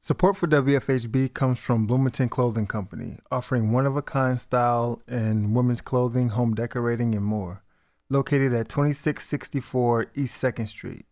Support 0.00 0.36
for 0.36 0.46
WFHB 0.46 1.34
comes 1.34 1.58
from 1.58 1.86
Bloomington 1.86 2.28
Clothing 2.28 2.66
Company, 2.66 3.18
offering 3.32 3.72
one 3.72 3.84
of 3.84 3.96
a 3.96 4.02
kind 4.02 4.40
style 4.40 5.02
in 5.08 5.54
women's 5.54 5.80
clothing, 5.80 6.28
home 6.30 6.54
decorating, 6.54 7.14
and 7.14 7.24
more. 7.24 7.62
Located 8.10 8.54
at 8.54 8.70
2664 8.70 10.06
East 10.14 10.42
2nd 10.42 10.66
Street 10.66 11.04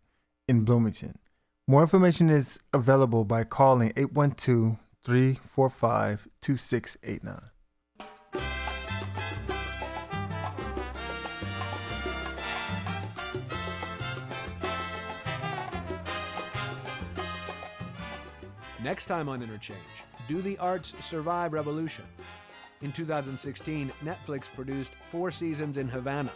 in 0.48 0.64
Bloomington. 0.64 1.18
More 1.68 1.82
information 1.82 2.30
is 2.30 2.59
available 2.72 3.26
by 3.26 3.44
calling 3.44 3.92
812 3.96 4.78
345 5.04 6.28
2689. 6.40 7.50
Next 18.82 19.06
time 19.06 19.28
on 19.28 19.42
Interchange, 19.42 19.78
Do 20.28 20.40
the 20.40 20.56
Arts 20.59 20.94
Survive 21.00 21.52
Revolution? 21.52 22.04
In 22.82 22.92
2016, 22.92 23.90
Netflix 24.04 24.44
produced 24.54 24.92
Four 25.11 25.30
Seasons 25.30 25.76
in 25.76 25.88
Havana, 25.88 26.30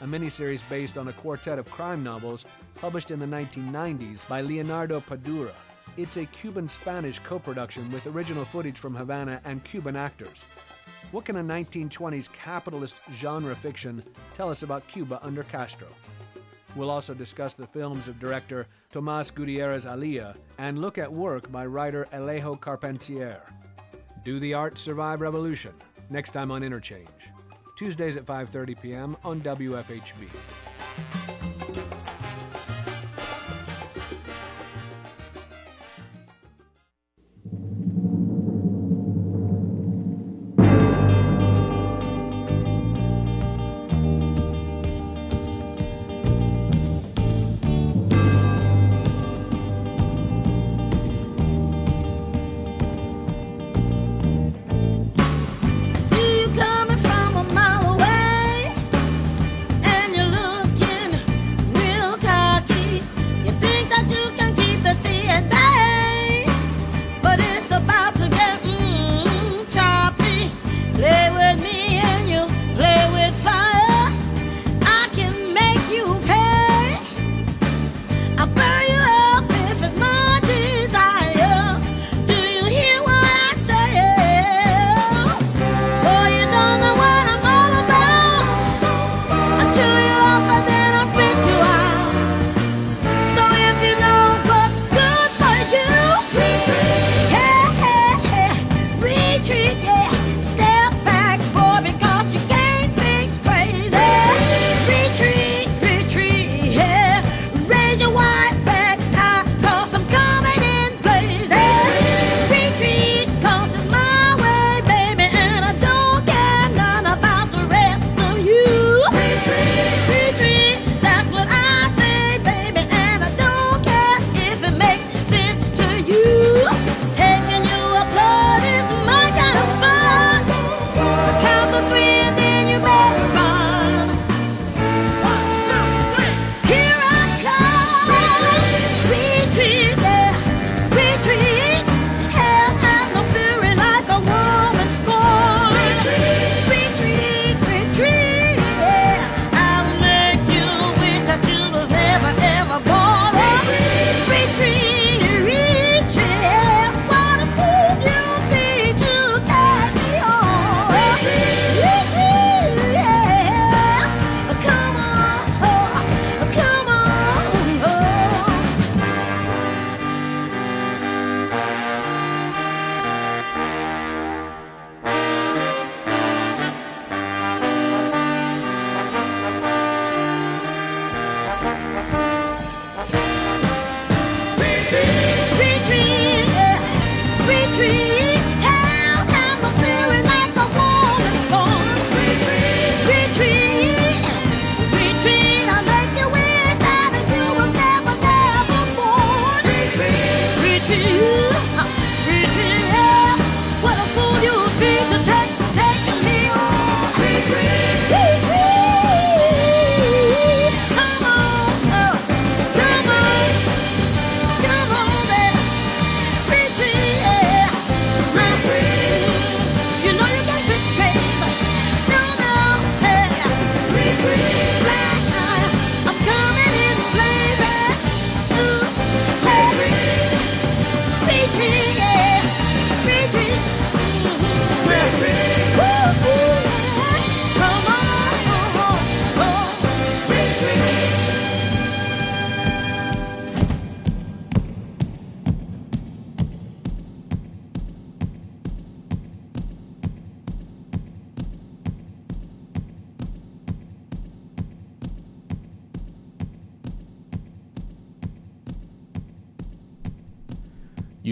a 0.00 0.06
miniseries 0.06 0.68
based 0.68 0.96
on 0.96 1.08
a 1.08 1.12
quartet 1.12 1.58
of 1.58 1.70
crime 1.70 2.02
novels 2.02 2.44
published 2.76 3.10
in 3.10 3.18
the 3.18 3.26
1990s 3.26 4.26
by 4.28 4.40
Leonardo 4.40 5.00
Padura. 5.00 5.52
It's 5.96 6.16
a 6.16 6.26
Cuban 6.26 6.68
Spanish 6.68 7.18
co 7.18 7.38
production 7.38 7.90
with 7.92 8.06
original 8.06 8.44
footage 8.44 8.78
from 8.78 8.94
Havana 8.94 9.40
and 9.44 9.62
Cuban 9.64 9.96
actors. 9.96 10.44
What 11.12 11.24
can 11.24 11.36
a 11.36 11.42
1920s 11.42 12.32
capitalist 12.32 13.00
genre 13.16 13.54
fiction 13.56 14.02
tell 14.34 14.48
us 14.48 14.62
about 14.62 14.86
Cuba 14.86 15.18
under 15.22 15.42
Castro? 15.42 15.88
We'll 16.76 16.90
also 16.90 17.14
discuss 17.14 17.54
the 17.54 17.66
films 17.66 18.06
of 18.06 18.20
director 18.20 18.68
Tomas 18.92 19.30
Gutierrez 19.30 19.86
Alea 19.86 20.36
and 20.58 20.78
look 20.78 20.98
at 20.98 21.12
work 21.12 21.50
by 21.50 21.66
writer 21.66 22.06
Alejo 22.12 22.60
Carpentier. 22.60 23.40
Do 24.24 24.38
the 24.38 24.54
Arts 24.54 24.80
Survive 24.80 25.20
Revolution? 25.20 25.72
Next 26.10 26.30
time 26.30 26.50
on 26.50 26.62
Interchange. 26.62 27.29
Tuesdays 27.80 28.18
at 28.18 28.26
5:30 28.26 28.82
p.m. 28.82 29.16
on 29.24 29.40
WFHB. 29.40 31.39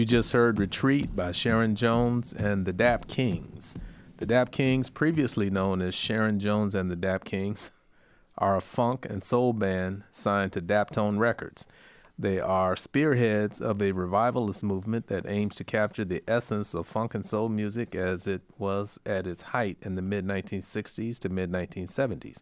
Just 0.09 0.31
heard 0.31 0.57
Retreat 0.57 1.15
by 1.15 1.31
Sharon 1.31 1.75
Jones 1.75 2.33
and 2.33 2.65
the 2.65 2.73
Dap 2.73 3.07
Kings. 3.07 3.77
The 4.17 4.25
Dap 4.25 4.51
Kings, 4.51 4.89
previously 4.89 5.51
known 5.51 5.83
as 5.83 5.93
Sharon 5.93 6.39
Jones 6.39 6.73
and 6.73 6.89
the 6.89 6.95
Dap 6.95 7.23
Kings, 7.25 7.69
are 8.39 8.57
a 8.57 8.61
funk 8.61 9.05
and 9.07 9.23
soul 9.23 9.53
band 9.53 10.01
signed 10.09 10.51
to 10.53 10.61
Daptone 10.61 11.19
Records. 11.19 11.67
They 12.17 12.39
are 12.39 12.75
spearheads 12.75 13.61
of 13.61 13.83
a 13.83 13.91
revivalist 13.91 14.63
movement 14.63 15.05
that 15.09 15.27
aims 15.27 15.53
to 15.57 15.63
capture 15.63 16.05
the 16.05 16.23
essence 16.27 16.73
of 16.73 16.87
funk 16.87 17.13
and 17.13 17.23
soul 17.23 17.47
music 17.47 17.93
as 17.93 18.25
it 18.25 18.41
was 18.57 18.99
at 19.05 19.27
its 19.27 19.43
height 19.43 19.77
in 19.83 19.93
the 19.93 20.01
mid 20.01 20.25
1960s 20.25 21.19
to 21.19 21.29
mid 21.29 21.51
1970s. 21.51 22.41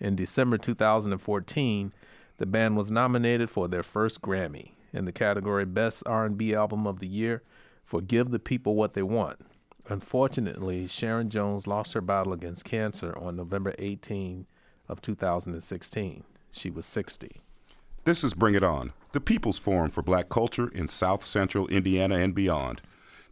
In 0.00 0.16
December 0.16 0.58
2014, 0.58 1.92
the 2.38 2.46
band 2.46 2.76
was 2.76 2.90
nominated 2.90 3.48
for 3.48 3.68
their 3.68 3.84
first 3.84 4.20
Grammy 4.20 4.72
in 4.92 5.04
the 5.04 5.12
category 5.12 5.64
Best 5.64 6.02
R&B 6.06 6.54
Album 6.54 6.86
of 6.86 7.00
the 7.00 7.08
Year 7.08 7.42
for 7.84 8.00
Give 8.00 8.30
the 8.30 8.38
People 8.38 8.74
What 8.74 8.94
They 8.94 9.02
Want. 9.02 9.38
Unfortunately, 9.88 10.86
Sharon 10.86 11.28
Jones 11.28 11.66
lost 11.66 11.94
her 11.94 12.00
battle 12.00 12.32
against 12.32 12.64
cancer 12.64 13.16
on 13.18 13.36
November 13.36 13.74
18 13.78 14.46
of 14.88 15.02
2016. 15.02 16.24
She 16.52 16.70
was 16.70 16.86
60. 16.86 17.40
This 18.04 18.24
is 18.24 18.34
Bring 18.34 18.54
It 18.54 18.62
On, 18.62 18.92
the 19.12 19.20
People's 19.20 19.58
Forum 19.58 19.90
for 19.90 20.02
Black 20.02 20.28
Culture 20.28 20.68
in 20.68 20.88
South 20.88 21.24
Central 21.24 21.66
Indiana 21.68 22.16
and 22.16 22.34
beyond. 22.34 22.80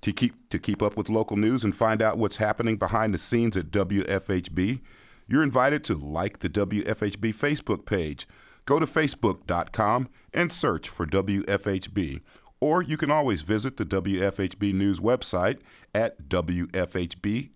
To 0.02 0.12
keep 0.12 0.48
to 0.50 0.58
keep 0.58 0.82
up 0.82 0.96
with 0.96 1.08
local 1.08 1.36
news 1.36 1.64
and 1.64 1.74
find 1.74 2.02
out 2.02 2.18
what's 2.18 2.36
happening 2.36 2.76
behind 2.76 3.12
the 3.12 3.18
scenes 3.18 3.56
at 3.56 3.70
WFHB, 3.70 4.80
you're 5.26 5.42
invited 5.42 5.82
to 5.84 5.94
like 5.94 6.38
the 6.38 6.48
WFHB 6.48 7.34
Facebook 7.34 7.84
page. 7.84 8.26
Go 8.68 8.78
to 8.78 8.84
facebook.com 8.84 10.10
and 10.34 10.52
search 10.52 10.90
for 10.90 11.06
WFHB. 11.06 12.20
Or 12.60 12.82
you 12.82 12.98
can 12.98 13.10
always 13.10 13.40
visit 13.40 13.78
the 13.78 13.86
WFHB 13.86 14.74
News 14.74 15.00
website 15.00 15.60
at 15.94 16.28
wfhb.org 16.28 17.48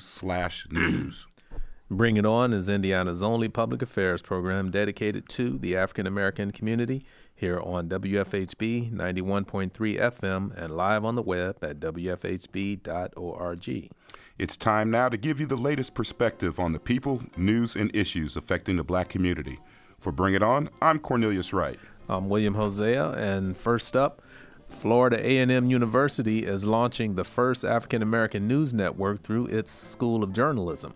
slash 0.00 0.68
news. 0.70 1.26
Bring 1.90 2.16
It 2.16 2.24
On 2.24 2.52
is 2.52 2.68
Indiana's 2.68 3.20
only 3.20 3.48
public 3.48 3.82
affairs 3.82 4.22
program 4.22 4.70
dedicated 4.70 5.28
to 5.30 5.58
the 5.58 5.76
African 5.76 6.06
American 6.06 6.52
community 6.52 7.04
here 7.34 7.58
on 7.58 7.88
WFHB 7.88 8.92
91.3 8.92 9.72
FM 9.72 10.56
and 10.56 10.76
live 10.76 11.04
on 11.04 11.16
the 11.16 11.22
web 11.22 11.56
at 11.62 11.80
WFHB.org. 11.80 13.90
It's 14.36 14.56
time 14.56 14.90
now 14.90 15.08
to 15.08 15.16
give 15.16 15.38
you 15.38 15.46
the 15.46 15.54
latest 15.54 15.94
perspective 15.94 16.58
on 16.58 16.72
the 16.72 16.80
people, 16.80 17.22
news, 17.36 17.76
and 17.76 17.94
issues 17.94 18.36
affecting 18.36 18.74
the 18.74 18.82
black 18.82 19.08
community. 19.08 19.60
For 20.00 20.10
Bring 20.10 20.34
It 20.34 20.42
On, 20.42 20.68
I'm 20.82 20.98
Cornelius 20.98 21.52
Wright. 21.52 21.78
I'm 22.08 22.28
William 22.28 22.54
Hosea, 22.54 23.10
and 23.10 23.56
first 23.56 23.96
up, 23.96 24.22
Florida 24.68 25.24
A&M 25.24 25.70
University 25.70 26.44
is 26.44 26.66
launching 26.66 27.14
the 27.14 27.22
first 27.22 27.64
African 27.64 28.02
American 28.02 28.48
news 28.48 28.74
network 28.74 29.22
through 29.22 29.46
its 29.46 29.70
School 29.70 30.24
of 30.24 30.32
Journalism. 30.32 30.94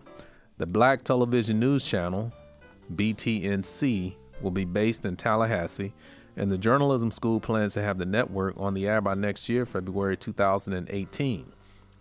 The 0.57 0.65
Black 0.65 1.05
Television 1.05 1.61
News 1.61 1.85
Channel, 1.85 2.33
BTNC, 2.93 4.15
will 4.41 4.51
be 4.51 4.65
based 4.65 5.05
in 5.05 5.15
Tallahassee, 5.15 5.93
and 6.35 6.51
the 6.51 6.57
journalism 6.57 7.09
school 7.09 7.39
plans 7.39 7.73
to 7.75 7.81
have 7.81 7.99
the 7.99 8.05
network 8.05 8.55
on 8.57 8.73
the 8.73 8.85
air 8.85 8.99
by 8.99 9.13
next 9.13 9.47
year, 9.47 9.65
February 9.65 10.17
2018. 10.17 11.53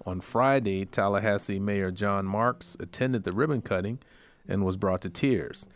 On 0.06 0.20
Friday, 0.20 0.84
Tallahassee 0.84 1.58
Mayor 1.58 1.90
John 1.90 2.24
Marks 2.24 2.76
attended 2.80 3.24
the 3.24 3.32
ribbon 3.32 3.60
cutting 3.60 3.98
and 4.46 4.64
was 4.64 4.76
brought 4.76 5.02
to 5.02 5.10
tears. 5.10 5.68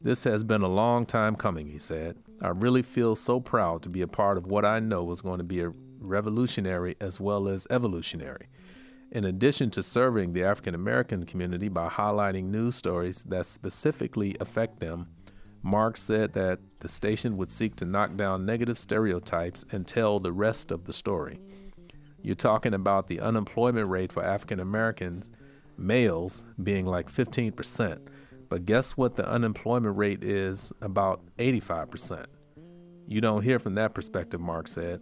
This 0.00 0.24
has 0.24 0.44
been 0.44 0.62
a 0.62 0.68
long 0.68 1.04
time 1.04 1.36
coming, 1.36 1.68
he 1.68 1.78
said. 1.78 2.16
I 2.40 2.48
really 2.48 2.82
feel 2.82 3.16
so 3.16 3.40
proud 3.40 3.82
to 3.82 3.88
be 3.88 4.00
a 4.00 4.08
part 4.08 4.38
of 4.38 4.46
what 4.46 4.64
I 4.64 4.80
know 4.80 5.10
is 5.10 5.20
going 5.20 5.38
to 5.38 5.44
be 5.44 5.60
a 5.60 5.72
revolutionary 5.98 6.96
as 7.00 7.20
well 7.20 7.48
as 7.48 7.66
evolutionary. 7.68 8.46
In 9.10 9.24
addition 9.24 9.70
to 9.72 9.82
serving 9.82 10.32
the 10.32 10.44
African 10.44 10.74
American 10.74 11.26
community 11.26 11.68
by 11.68 11.88
highlighting 11.88 12.44
news 12.44 12.76
stories 12.76 13.24
that 13.24 13.44
specifically 13.44 14.36
affect 14.40 14.78
them, 14.80 15.08
Marks 15.62 16.02
said 16.02 16.32
that 16.32 16.60
the 16.78 16.88
station 16.88 17.36
would 17.36 17.50
seek 17.50 17.76
to 17.76 17.84
knock 17.84 18.16
down 18.16 18.46
negative 18.46 18.78
stereotypes 18.78 19.66
and 19.72 19.86
tell 19.86 20.20
the 20.20 20.32
rest 20.32 20.70
of 20.70 20.84
the 20.84 20.92
story. 20.92 21.40
You're 22.22 22.34
talking 22.34 22.74
about 22.74 23.08
the 23.08 23.20
unemployment 23.20 23.88
rate 23.88 24.12
for 24.12 24.24
African 24.24 24.60
Americans, 24.60 25.30
males, 25.78 26.44
being 26.62 26.86
like 26.86 27.10
15%. 27.10 27.98
But 28.48 28.66
guess 28.66 28.96
what 28.96 29.16
the 29.16 29.28
unemployment 29.28 29.96
rate 29.96 30.22
is 30.22 30.72
about 30.82 31.22
85%? 31.38 32.26
You 33.06 33.20
don't 33.20 33.42
hear 33.42 33.58
from 33.58 33.74
that 33.76 33.94
perspective, 33.94 34.40
Mark 34.40 34.68
said. 34.68 35.00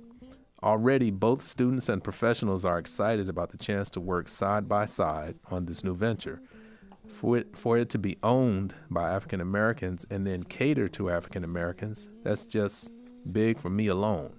Already, 0.62 1.10
both 1.10 1.42
students 1.42 1.88
and 1.88 2.02
professionals 2.02 2.64
are 2.64 2.78
excited 2.78 3.28
about 3.28 3.50
the 3.50 3.56
chance 3.56 3.90
to 3.90 4.00
work 4.00 4.28
side 4.28 4.68
by 4.68 4.86
side 4.86 5.36
on 5.50 5.66
this 5.66 5.84
new 5.84 5.94
venture. 5.94 6.42
For 7.06 7.38
it, 7.38 7.56
for 7.56 7.78
it 7.78 7.88
to 7.90 7.98
be 7.98 8.16
owned 8.22 8.74
by 8.90 9.10
African 9.10 9.40
Americans 9.40 10.06
and 10.10 10.26
then 10.26 10.42
cater 10.42 10.88
to 10.88 11.10
African 11.10 11.44
Americans, 11.44 12.10
that's 12.22 12.44
just 12.44 12.92
big 13.32 13.58
for 13.58 13.70
me 13.70 13.86
alone. 13.86 14.32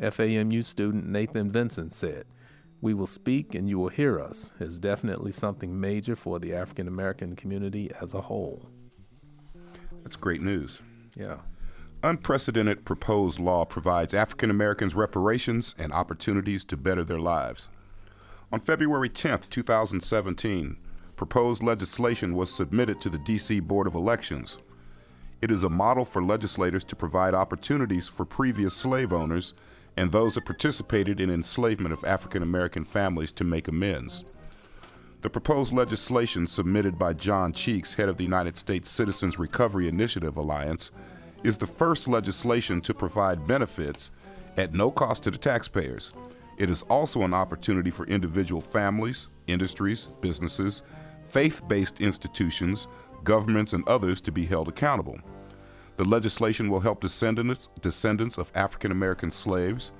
FAMU 0.00 0.64
student 0.64 1.06
Nathan 1.06 1.50
Vincent 1.50 1.92
said, 1.92 2.24
We 2.80 2.94
will 2.94 3.06
speak 3.06 3.54
and 3.54 3.68
you 3.68 3.78
will 3.78 3.88
hear 3.88 4.20
us 4.20 4.52
is 4.60 4.78
definitely 4.78 5.32
something 5.32 5.78
major 5.80 6.14
for 6.14 6.38
the 6.38 6.54
African 6.54 6.86
American 6.86 7.34
community 7.34 7.90
as 8.00 8.14
a 8.14 8.20
whole. 8.20 8.68
That's 10.02 10.16
great 10.16 10.40
news. 10.40 10.80
Yeah. 11.16 11.38
Unprecedented 12.04 12.84
proposed 12.84 13.40
law 13.40 13.64
provides 13.64 14.14
African 14.14 14.50
Americans 14.50 14.94
reparations 14.94 15.74
and 15.78 15.92
opportunities 15.92 16.64
to 16.66 16.76
better 16.76 17.04
their 17.04 17.18
lives. 17.18 17.70
On 18.52 18.60
February 18.60 19.08
10, 19.08 19.40
2017, 19.50 20.76
proposed 21.16 21.62
legislation 21.62 22.34
was 22.34 22.54
submitted 22.54 23.00
to 23.00 23.10
the 23.10 23.18
D.C. 23.18 23.58
Board 23.58 23.88
of 23.88 23.96
Elections. 23.96 24.58
It 25.42 25.50
is 25.50 25.64
a 25.64 25.68
model 25.68 26.04
for 26.04 26.22
legislators 26.22 26.84
to 26.84 26.96
provide 26.96 27.34
opportunities 27.34 28.08
for 28.08 28.24
previous 28.24 28.74
slave 28.74 29.12
owners 29.12 29.54
and 29.98 30.12
those 30.12 30.34
that 30.36 30.44
participated 30.44 31.20
in 31.20 31.28
enslavement 31.28 31.92
of 31.92 32.04
African 32.04 32.44
American 32.44 32.84
families 32.84 33.32
to 33.32 33.42
make 33.42 33.66
amends. 33.66 34.24
The 35.22 35.28
proposed 35.28 35.72
legislation 35.72 36.46
submitted 36.46 36.96
by 36.96 37.14
John 37.14 37.52
Cheeks, 37.52 37.94
head 37.94 38.08
of 38.08 38.16
the 38.16 38.22
United 38.22 38.56
States 38.56 38.88
Citizens 38.88 39.40
Recovery 39.40 39.88
Initiative 39.88 40.36
Alliance, 40.36 40.92
is 41.42 41.56
the 41.56 41.66
first 41.66 42.06
legislation 42.06 42.80
to 42.82 42.94
provide 42.94 43.44
benefits 43.48 44.12
at 44.56 44.72
no 44.72 44.88
cost 44.88 45.24
to 45.24 45.32
the 45.32 45.38
taxpayers. 45.38 46.12
It 46.58 46.70
is 46.70 46.82
also 46.82 47.22
an 47.22 47.34
opportunity 47.34 47.90
for 47.90 48.06
individual 48.06 48.60
families, 48.60 49.26
industries, 49.48 50.06
businesses, 50.20 50.84
faith 51.28 51.60
based 51.66 52.00
institutions, 52.00 52.86
governments, 53.24 53.72
and 53.72 53.86
others 53.88 54.20
to 54.20 54.30
be 54.30 54.46
held 54.46 54.68
accountable. 54.68 55.18
The 55.98 56.04
legislation 56.04 56.70
will 56.70 56.78
help 56.78 57.00
descendants, 57.00 57.70
descendants 57.80 58.38
of 58.38 58.52
African 58.54 58.92
American 58.92 59.32
slaves, 59.32 59.92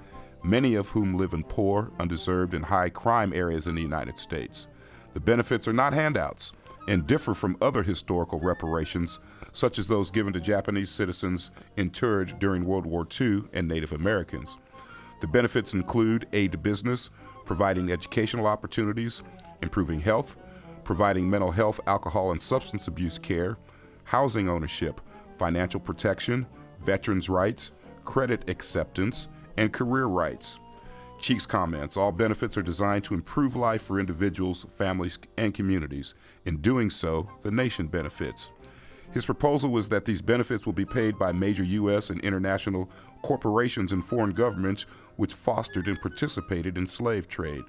many 0.45 0.77
of 0.77 0.89
whom 0.89 1.19
live 1.19 1.33
in 1.33 1.43
poor, 1.43 1.91
undeserved, 1.99 2.55
and 2.55 2.65
high 2.65 2.89
crime 2.89 3.33
areas 3.33 3.67
in 3.67 3.75
the 3.75 3.83
United 3.83 4.17
States. 4.17 4.69
The 5.15 5.19
benefits 5.19 5.67
are 5.67 5.73
not 5.73 5.93
handouts 5.93 6.53
and 6.87 7.05
differ 7.05 7.35
from 7.35 7.57
other 7.61 7.83
historical 7.83 8.39
reparations, 8.39 9.19
such 9.53 9.81
as 9.81 9.89
those 9.89 10.13
given 10.13 10.33
to 10.35 10.41
Japanese 10.41 10.89
citizens 10.89 11.51
interred 11.77 12.39
during 12.39 12.65
World 12.65 12.87
War 12.87 13.05
II 13.21 13.43
and 13.53 13.67
Native 13.67 13.91
Americans. 13.91 14.57
The 15.21 15.27
benefits 15.27 15.75
include 15.75 16.29
aid 16.33 16.53
to 16.53 16.59
business, 16.59 17.11
providing 17.45 17.91
educational 17.91 18.47
opportunities, 18.47 19.25
improving 19.63 19.99
health, 19.99 20.37
providing 20.85 21.29
mental 21.29 21.51
health, 21.51 21.81
alcohol, 21.89 22.31
and 22.31 22.41
substance 22.41 22.87
abuse 22.87 23.19
care, 23.19 23.59
housing 24.05 24.49
ownership, 24.49 25.01
financial 25.39 25.81
protection, 25.81 26.47
veterans' 26.81 27.29
rights, 27.29 27.73
credit 28.05 28.49
acceptance, 28.51 29.29
and 29.57 29.73
career 29.73 30.07
rights. 30.07 30.59
Cheeks 31.21 31.47
comments 31.47 31.97
all 31.97 32.13
benefits 32.13 32.57
are 32.57 32.63
designed 32.63 33.05
to 33.05 33.15
improve 33.15 33.57
life 33.57 33.83
for 33.83 33.99
individuals, 33.99 34.67
families, 34.69 35.19
and 35.37 35.53
communities. 35.53 36.15
In 36.45 36.59
doing 36.59 36.91
so, 36.91 37.29
the 37.41 37.51
nation 37.51 37.89
benefits. 37.89 38.53
His 39.13 39.25
proposal 39.27 39.71
was 39.71 39.89
that 39.89 40.05
these 40.05 40.23
benefits 40.23 40.67
will 40.67 40.75
be 40.75 40.85
paid 40.85 41.19
by 41.19 41.33
major 41.33 41.65
U.S. 41.65 42.11
and 42.11 42.21
international 42.21 42.91
corporations 43.23 43.93
and 43.93 44.05
foreign 44.05 44.31
governments 44.31 44.87
which 45.17 45.35
fostered 45.35 45.89
and 45.89 46.01
participated 46.01 46.79
in 46.79 46.87
slave 46.87 47.27
trade. 47.27 47.65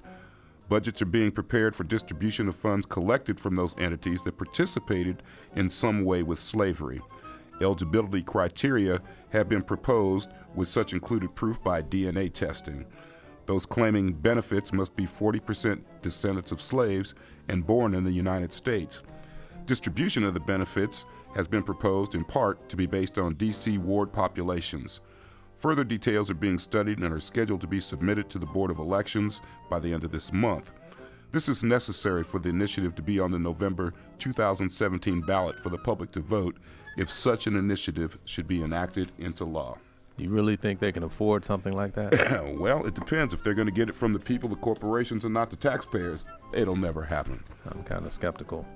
Budgets 0.68 1.02
are 1.02 1.06
being 1.06 1.32
prepared 1.32 1.74
for 1.74 1.82
distribution 1.82 2.46
of 2.46 2.54
funds 2.54 2.86
collected 2.86 3.40
from 3.40 3.56
those 3.56 3.74
entities 3.78 4.22
that 4.22 4.38
participated 4.38 5.24
in 5.56 5.68
some 5.68 6.04
way 6.04 6.22
with 6.22 6.38
slavery. 6.38 7.00
Eligibility 7.60 8.22
criteria 8.22 9.00
have 9.30 9.48
been 9.48 9.62
proposed, 9.62 10.30
with 10.54 10.68
such 10.68 10.92
included 10.92 11.34
proof 11.34 11.62
by 11.62 11.82
DNA 11.82 12.32
testing. 12.32 12.84
Those 13.46 13.66
claiming 13.66 14.12
benefits 14.12 14.72
must 14.72 14.94
be 14.96 15.04
40% 15.04 15.82
descendants 16.02 16.52
of 16.52 16.62
slaves 16.62 17.14
and 17.48 17.66
born 17.66 17.94
in 17.94 18.04
the 18.04 18.10
United 18.10 18.52
States. 18.52 19.02
Distribution 19.66 20.24
of 20.24 20.34
the 20.34 20.40
benefits 20.40 21.06
has 21.34 21.46
been 21.46 21.62
proposed 21.62 22.14
in 22.14 22.24
part 22.24 22.68
to 22.68 22.76
be 22.76 22.86
based 22.86 23.18
on 23.18 23.34
DC 23.34 23.78
ward 23.78 24.12
populations. 24.12 25.00
Further 25.56 25.84
details 25.84 26.30
are 26.30 26.34
being 26.34 26.58
studied 26.58 26.98
and 26.98 27.12
are 27.12 27.20
scheduled 27.20 27.60
to 27.60 27.66
be 27.66 27.80
submitted 27.80 28.30
to 28.30 28.38
the 28.38 28.46
Board 28.46 28.70
of 28.70 28.78
Elections 28.78 29.42
by 29.68 29.78
the 29.78 29.92
end 29.92 30.04
of 30.04 30.10
this 30.10 30.32
month. 30.32 30.72
This 31.32 31.48
is 31.48 31.62
necessary 31.62 32.24
for 32.24 32.40
the 32.40 32.48
initiative 32.48 32.96
to 32.96 33.02
be 33.02 33.20
on 33.20 33.30
the 33.30 33.38
November 33.38 33.94
2017 34.18 35.20
ballot 35.20 35.60
for 35.60 35.68
the 35.68 35.78
public 35.78 36.10
to 36.12 36.20
vote 36.20 36.56
if 36.96 37.08
such 37.08 37.46
an 37.46 37.54
initiative 37.54 38.18
should 38.24 38.48
be 38.48 38.62
enacted 38.62 39.12
into 39.18 39.44
law. 39.44 39.78
You 40.16 40.28
really 40.30 40.56
think 40.56 40.80
they 40.80 40.90
can 40.90 41.04
afford 41.04 41.44
something 41.44 41.72
like 41.72 41.94
that? 41.94 42.54
well, 42.58 42.84
it 42.84 42.94
depends. 42.94 43.32
If 43.32 43.44
they're 43.44 43.54
going 43.54 43.68
to 43.68 43.72
get 43.72 43.88
it 43.88 43.94
from 43.94 44.12
the 44.12 44.18
people, 44.18 44.48
the 44.48 44.56
corporations, 44.56 45.24
and 45.24 45.32
not 45.32 45.50
the 45.50 45.56
taxpayers, 45.56 46.24
it'll 46.52 46.76
never 46.76 47.02
happen. 47.02 47.42
I'm 47.70 47.84
kind 47.84 48.04
of 48.04 48.12
skeptical. 48.12 48.66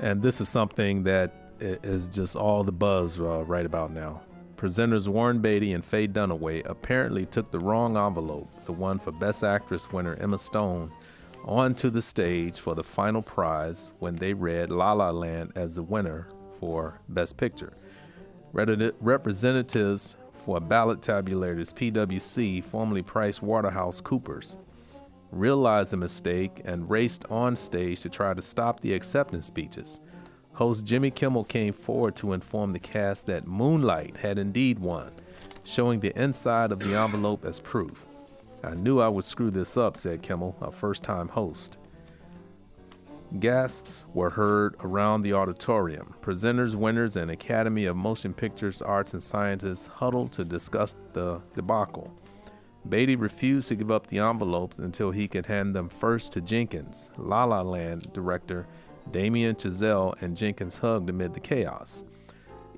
And 0.00 0.20
this 0.20 0.40
is 0.40 0.48
something 0.48 1.04
that 1.04 1.32
is 1.60 2.08
just 2.08 2.34
all 2.34 2.64
the 2.64 2.72
buzz 2.72 3.20
uh, 3.20 3.44
right 3.44 3.64
about 3.64 3.92
now. 3.92 4.20
Presenters 4.56 5.08
Warren 5.08 5.40
Beatty 5.40 5.72
and 5.72 5.82
Faye 5.82 6.06
Dunaway 6.06 6.68
apparently 6.68 7.24
took 7.24 7.50
the 7.50 7.58
wrong 7.58 7.96
envelope, 7.96 8.48
the 8.66 8.72
one 8.72 8.98
for 8.98 9.12
Best 9.12 9.42
Actress 9.42 9.90
winner 9.90 10.16
Emma 10.16 10.38
Stone, 10.38 10.92
onto 11.44 11.90
the 11.90 12.02
stage 12.02 12.58
for 12.58 12.74
the 12.74 12.84
final 12.84 13.22
prize 13.22 13.92
when 13.98 14.16
they 14.16 14.32
read 14.34 14.70
La 14.70 14.92
La 14.92 15.10
Land 15.10 15.52
as 15.56 15.74
the 15.76 15.82
winner 15.82 16.28
for 16.58 17.00
Best 17.08 17.36
Picture. 17.36 17.72
Representatives 18.52 20.16
for 20.32 20.60
ballot 20.60 21.00
tabulators 21.00 21.72
PwC, 21.74 22.62
formerly 22.64 23.02
Price 23.02 23.40
Waterhouse 23.42 24.00
Coopers, 24.00 24.58
realized 25.30 25.92
the 25.92 25.96
mistake 25.96 26.60
and 26.64 26.90
raced 26.90 27.24
on 27.30 27.54
stage 27.54 28.00
to 28.00 28.08
try 28.08 28.34
to 28.34 28.42
stop 28.42 28.80
the 28.80 28.92
acceptance 28.94 29.46
speeches. 29.46 30.00
Host 30.52 30.84
Jimmy 30.84 31.10
Kimmel 31.10 31.44
came 31.44 31.72
forward 31.72 32.16
to 32.16 32.32
inform 32.32 32.72
the 32.72 32.80
cast 32.80 33.26
that 33.26 33.46
Moonlight 33.46 34.16
had 34.16 34.38
indeed 34.38 34.78
won, 34.78 35.12
showing 35.62 36.00
the 36.00 36.12
inside 36.20 36.72
of 36.72 36.80
the 36.80 36.94
envelope 36.94 37.44
as 37.44 37.60
proof. 37.60 38.06
I 38.62 38.74
knew 38.74 39.00
I 39.00 39.08
would 39.08 39.24
screw 39.24 39.50
this 39.50 39.76
up, 39.76 39.96
said 39.96 40.22
Kimmel, 40.22 40.56
a 40.60 40.70
first 40.70 41.02
time 41.02 41.28
host. 41.28 41.78
Gasps 43.38 44.06
were 44.12 44.30
heard 44.30 44.74
around 44.80 45.22
the 45.22 45.34
auditorium. 45.34 46.14
Presenters, 46.20 46.74
winners, 46.74 47.16
and 47.16 47.30
Academy 47.30 47.84
of 47.86 47.96
Motion 47.96 48.34
Pictures 48.34 48.82
Arts 48.82 49.14
and 49.14 49.22
Sciences 49.22 49.86
huddled 49.86 50.32
to 50.32 50.44
discuss 50.44 50.96
the 51.12 51.40
debacle. 51.54 52.12
Beatty 52.88 53.14
refused 53.14 53.68
to 53.68 53.76
give 53.76 53.90
up 53.90 54.08
the 54.08 54.18
envelopes 54.18 54.78
until 54.78 55.10
he 55.10 55.28
could 55.28 55.46
hand 55.46 55.74
them 55.74 55.88
first 55.88 56.32
to 56.32 56.40
Jenkins. 56.40 57.12
La 57.18 57.44
La 57.44 57.62
Land 57.62 58.12
director 58.12 58.66
Damien 59.10 59.54
Chazelle 59.54 60.20
and 60.22 60.36
Jenkins 60.36 60.76
hugged 60.76 61.08
amid 61.08 61.32
the 61.32 61.40
chaos. 61.40 62.04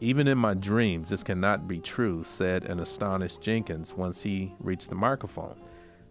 Even 0.01 0.26
in 0.26 0.37
my 0.37 0.55
dreams, 0.55 1.09
this 1.09 1.22
cannot 1.22 1.68
be 1.68 1.78
true, 1.78 2.24
said 2.24 2.64
an 2.64 2.80
astonished 2.80 3.41
Jenkins 3.41 3.95
once 3.95 4.22
he 4.22 4.53
reached 4.59 4.89
the 4.89 4.95
microphone. 4.97 5.57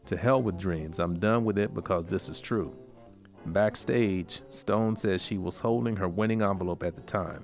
To 0.06 0.18
hell 0.18 0.42
with 0.42 0.58
dreams, 0.58 1.00
I'm 1.00 1.20
done 1.20 1.46
with 1.46 1.58
it 1.58 1.74
because 1.74 2.06
this 2.06 2.30
is 2.30 2.40
true. 2.40 2.76
Backstage, 3.46 4.42
Stone 4.50 4.96
says 4.96 5.24
she 5.24 5.38
was 5.38 5.60
holding 5.60 5.96
her 5.96 6.08
winning 6.08 6.42
envelope 6.42 6.84
at 6.84 6.96
the 6.96 7.02
time. 7.02 7.44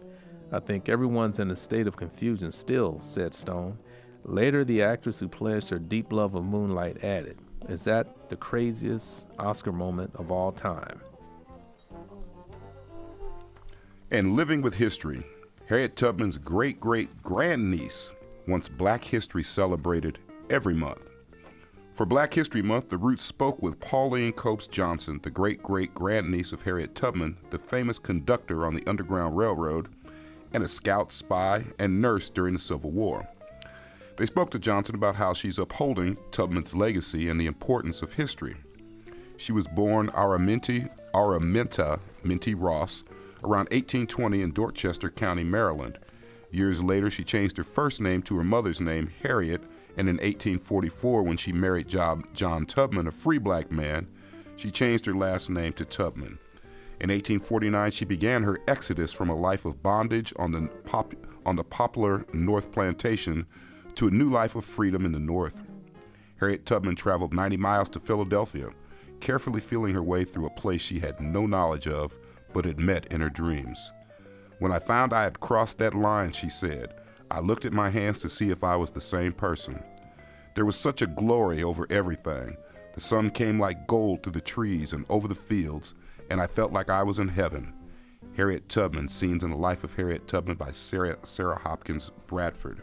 I 0.52 0.60
think 0.60 0.90
everyone's 0.90 1.40
in 1.40 1.52
a 1.52 1.56
state 1.56 1.88
of 1.88 1.98
confusion 1.98 2.52
still, 2.52 3.00
said 3.00 3.34
Stone. 3.34 3.78
Later, 4.24 4.64
the 4.64 4.84
actress 4.84 5.20
who 5.20 5.28
pledged 5.28 5.70
her 5.70 5.80
deep 5.80 6.12
love 6.12 6.36
of 6.36 6.44
Moonlight 6.44 7.04
added, 7.04 7.40
Is 7.70 7.84
that 7.86 8.30
the 8.30 8.36
craziest 8.36 9.28
Oscar 9.40 9.72
moment 9.72 10.12
of 10.16 10.32
all 10.32 10.52
time? 10.52 11.02
And 14.12 14.36
living 14.36 14.62
with 14.62 14.74
history, 14.74 15.24
Harriet 15.66 15.98
Tubman's 15.98 16.38
great 16.38 16.80
great 16.80 17.10
grandniece 17.24 18.16
wants 18.48 18.70
Black 18.70 19.04
History 19.04 19.44
celebrated 19.44 20.20
every 20.50 20.74
month. 20.74 21.10
For 21.98 22.06
Black 22.06 22.32
History 22.32 22.62
Month, 22.62 22.90
the 22.90 22.98
Roots 23.00 23.24
spoke 23.24 23.60
with 23.60 23.80
Pauline 23.80 24.32
Copes 24.32 24.68
Johnson, 24.68 25.20
the 25.24 25.32
great 25.32 25.64
great 25.64 25.96
grandniece 25.96 26.52
of 26.52 26.62
Harriet 26.62 26.94
Tubman, 26.94 27.36
the 27.50 27.58
famous 27.58 27.98
conductor 27.98 28.68
on 28.68 28.76
the 28.76 28.86
Underground 28.86 29.36
Railroad, 29.36 29.88
and 30.54 30.64
a 30.64 30.68
scout, 30.68 31.12
spy, 31.12 31.66
and 31.80 32.00
nurse 32.00 32.30
during 32.30 32.54
the 32.54 32.60
Civil 32.60 32.92
War. 32.92 33.28
They 34.16 34.28
spoke 34.28 34.52
to 34.52 34.60
Johnson 34.60 34.94
about 34.94 35.16
how 35.16 35.34
she's 35.34 35.58
upholding 35.58 36.18
Tubman's 36.30 36.76
legacy 36.76 37.30
and 37.30 37.42
the 37.42 37.48
importance 37.48 38.04
of 38.04 38.14
history. 38.14 38.56
She 39.38 39.52
was 39.52 39.68
born 39.68 40.10
Araminta, 40.10 40.92
Araminta 41.16 42.00
Minty 42.24 42.54
Ross 42.54 43.06
around 43.44 43.70
1820 43.72 44.44
in 44.44 44.52
Dorchester 44.52 45.10
County, 45.10 45.44
Maryland. 45.44 45.98
Years 46.52 46.80
later, 46.84 47.10
she 47.10 47.24
changed 47.24 47.58
her 47.58 47.64
first 47.64 48.02
name 48.02 48.22
to 48.22 48.38
her 48.38 48.44
mother's 48.44 48.80
name, 48.82 49.10
Harriet, 49.24 49.64
and 49.98 50.08
in 50.08 50.16
1844, 50.18 51.24
when 51.24 51.38
she 51.38 51.52
married 51.52 51.88
John 51.88 52.66
Tubman, 52.68 53.08
a 53.08 53.12
free 53.12 53.40
black 53.40 53.72
man, 53.72 54.08
she 54.56 54.70
changed 54.70 55.06
her 55.08 55.16
last 55.16 55.50
name 55.50 55.74
to 55.74 55.86
Tubman. 55.86 56.38
In 57.00 57.10
1849, 57.10 57.92
she 57.92 58.06
began 58.06 58.44
her 58.44 58.60
exodus 58.68 59.12
from 59.12 59.30
a 59.30 59.36
life 59.36 59.66
of 59.66 59.82
bondage 59.82 60.34
on 60.38 60.52
the, 60.52 60.68
pop, 60.86 61.14
on 61.46 61.56
the 61.56 61.64
Poplar 61.64 62.26
North 62.34 62.72
Plantation 62.72 63.46
to 63.96 64.08
a 64.08 64.12
new 64.12 64.30
life 64.30 64.56
of 64.56 64.66
freedom 64.66 65.06
in 65.06 65.12
the 65.12 65.20
North. 65.20 65.62
Harriet 66.40 66.66
Tubman 66.66 66.96
traveled 66.96 67.34
90 67.34 67.58
miles 67.58 67.90
to 67.90 68.00
Philadelphia, 68.00 68.70
carefully 69.20 69.62
feeling 69.62 69.94
her 69.94 70.04
way 70.04 70.24
through 70.24 70.46
a 70.46 70.52
place 70.52 70.82
she 70.82 71.00
had 71.00 71.20
no 71.20 71.48
knowledge 71.48 71.88
of 71.88 72.16
but 72.54 72.66
had 72.66 72.80
met 72.80 73.12
in 73.12 73.22
her 73.22 73.30
dreams. 73.30 73.92
When 74.60 74.72
I 74.72 74.80
found 74.80 75.14
I 75.14 75.24
had 75.24 75.40
crossed 75.40 75.80
that 75.80 75.96
line, 75.96 76.32
she 76.32 76.50
said, 76.50 76.94
I 77.30 77.40
looked 77.40 77.66
at 77.66 77.74
my 77.74 77.90
hands 77.90 78.20
to 78.22 78.30
see 78.30 78.52
if 78.52 78.64
I 78.64 78.76
was 78.76 78.90
the 78.90 79.02
same 79.02 79.34
person. 79.34 79.84
There 80.56 80.66
was 80.66 80.76
such 80.76 81.02
a 81.02 81.08
glory 81.08 81.62
over 81.62 81.86
everything. 81.90 82.58
The 82.94 83.02
sun 83.02 83.30
came 83.30 83.60
like 83.60 83.86
gold 83.86 84.24
through 84.24 84.32
the 84.32 84.42
trees 84.42 84.94
and 84.94 85.06
over 85.10 85.28
the 85.28 85.36
fields, 85.36 85.94
and 86.30 86.42
I 86.42 86.48
felt 86.48 86.74
like 86.74 86.90
I 86.90 87.04
was 87.04 87.20
in 87.20 87.28
heaven. 87.28 87.74
Harriet 88.36 88.70
Tubman, 88.70 89.10
Scenes 89.10 89.44
in 89.44 89.50
the 89.50 89.58
Life 89.58 89.84
of 89.84 89.94
Harriet 89.94 90.28
Tubman 90.28 90.56
by 90.56 90.72
Sarah, 90.72 91.18
Sarah 91.24 91.60
Hopkins 91.60 92.12
Bradford. 92.28 92.82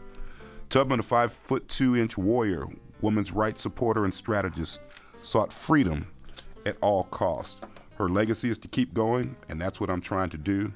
Tubman, 0.69 0.99
a 0.99 1.03
five 1.03 1.33
foot 1.33 1.67
two 1.67 1.95
inch 1.95 2.17
warrior, 2.17 2.67
woman's 3.01 3.31
rights 3.31 3.61
supporter, 3.61 4.05
and 4.05 4.13
strategist, 4.13 4.81
sought 5.21 5.51
freedom 5.51 6.07
at 6.65 6.77
all 6.81 7.05
costs. 7.05 7.61
Her 7.97 8.09
legacy 8.09 8.49
is 8.49 8.57
to 8.59 8.67
keep 8.67 8.93
going, 8.93 9.35
and 9.49 9.59
that's 9.59 9.79
what 9.79 9.89
I'm 9.89 10.01
trying 10.01 10.29
to 10.29 10.37
do. 10.37 10.71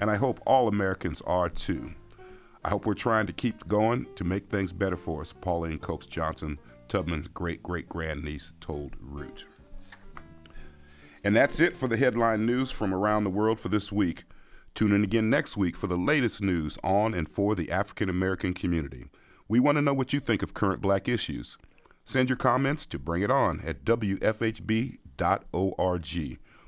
And 0.00 0.10
I 0.10 0.16
hope 0.16 0.40
all 0.46 0.68
Americans 0.68 1.20
are 1.22 1.48
too. 1.48 1.92
I 2.64 2.68
hope 2.68 2.86
we're 2.86 2.94
trying 2.94 3.26
to 3.26 3.32
keep 3.32 3.66
going 3.68 4.06
to 4.16 4.24
make 4.24 4.48
things 4.48 4.72
better 4.72 4.96
for 4.96 5.22
us, 5.22 5.32
Pauline 5.32 5.78
Copes 5.78 6.06
Johnson, 6.06 6.58
Tubman's 6.88 7.28
great 7.28 7.62
great 7.62 7.88
grandniece, 7.88 8.52
told 8.60 8.96
Root. 9.00 9.46
And 11.24 11.36
that's 11.36 11.60
it 11.60 11.76
for 11.76 11.88
the 11.88 11.96
headline 11.96 12.46
news 12.46 12.70
from 12.70 12.94
around 12.94 13.24
the 13.24 13.30
world 13.30 13.60
for 13.60 13.68
this 13.68 13.92
week. 13.92 14.24
Tune 14.74 14.92
in 14.92 15.04
again 15.04 15.28
next 15.28 15.56
week 15.56 15.76
for 15.76 15.86
the 15.86 15.96
latest 15.96 16.42
news 16.42 16.78
on 16.82 17.14
and 17.14 17.28
for 17.28 17.54
the 17.54 17.70
African 17.70 18.08
American 18.08 18.54
community. 18.54 19.06
We 19.48 19.60
want 19.60 19.76
to 19.76 19.82
know 19.82 19.94
what 19.94 20.12
you 20.12 20.20
think 20.20 20.42
of 20.42 20.54
current 20.54 20.80
black 20.80 21.08
issues. 21.08 21.58
Send 22.04 22.28
your 22.28 22.36
comments 22.36 22.86
to 22.86 22.98
Bring 22.98 23.22
It 23.22 23.30
On 23.30 23.60
at 23.66 23.84
WFHB.org. 23.84 24.98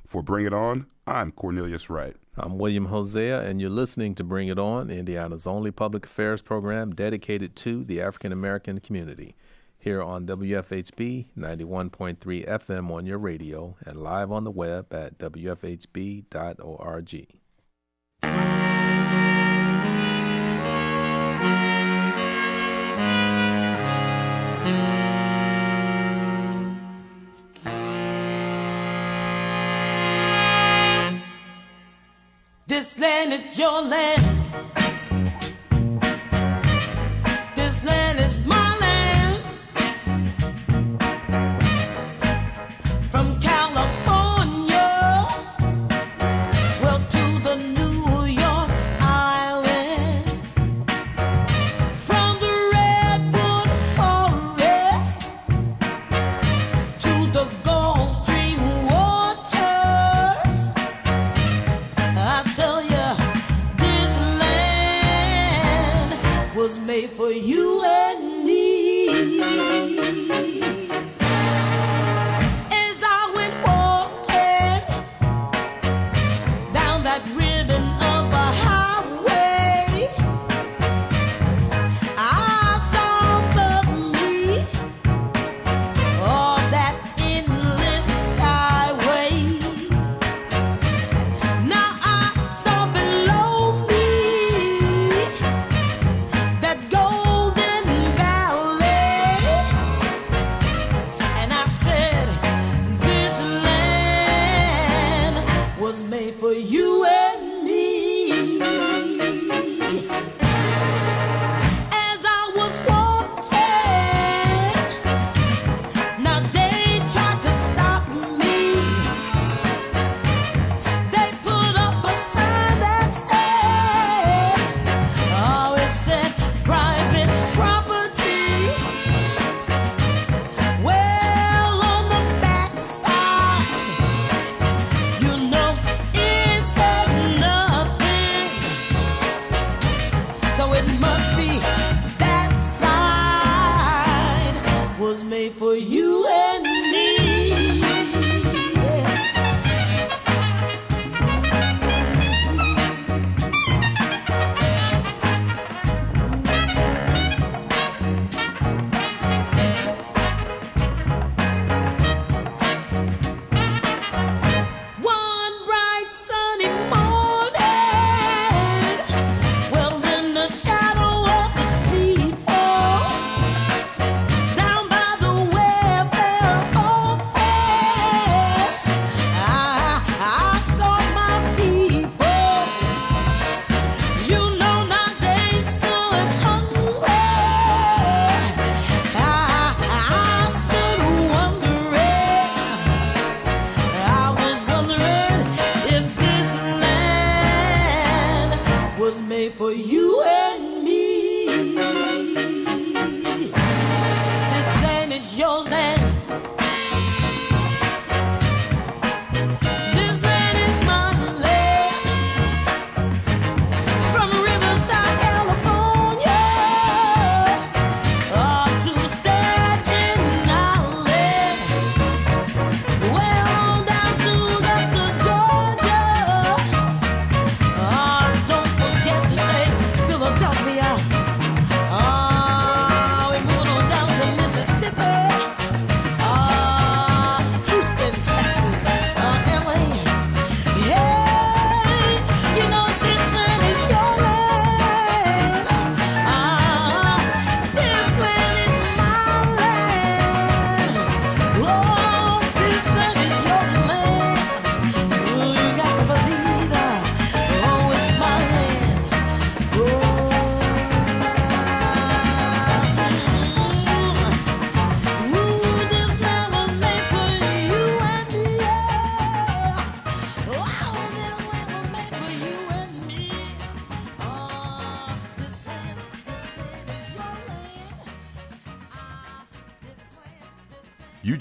For 0.05 0.23
Bring 0.23 0.47
It 0.47 0.53
On, 0.53 0.87
I'm 1.07 1.33
Cornelius 1.33 1.89
Wright. 1.89 2.17
I'm 2.35 2.57
William 2.57 2.87
Hosea, 2.87 3.43
and 3.43 3.61
you're 3.61 3.69
listening 3.69 4.15
to 4.15 4.25
Bring 4.25 4.49
It 4.49 4.59
On, 4.59 4.89
Indiana's 4.89 5.47
only 5.47 5.71
public 5.71 6.07
affairs 6.07 6.41
program 6.41 6.95
dedicated 6.95 7.55
to 7.57 7.85
the 7.85 8.01
African 8.01 8.33
American 8.33 8.81
community. 8.81 9.37
Here 9.79 10.03
on 10.03 10.27
WFHB 10.27 11.27
91.3 11.37 12.49
FM 12.49 12.91
on 12.91 13.05
your 13.05 13.19
radio 13.19 13.77
and 13.85 14.03
live 14.03 14.33
on 14.33 14.45
the 14.45 14.51
web 14.51 14.95
at 14.95 15.19
WFHB.org. 15.19 16.23
This 32.83 32.99
land 32.99 33.33
is 33.33 33.57
your 33.61 33.81
land. 33.81 34.42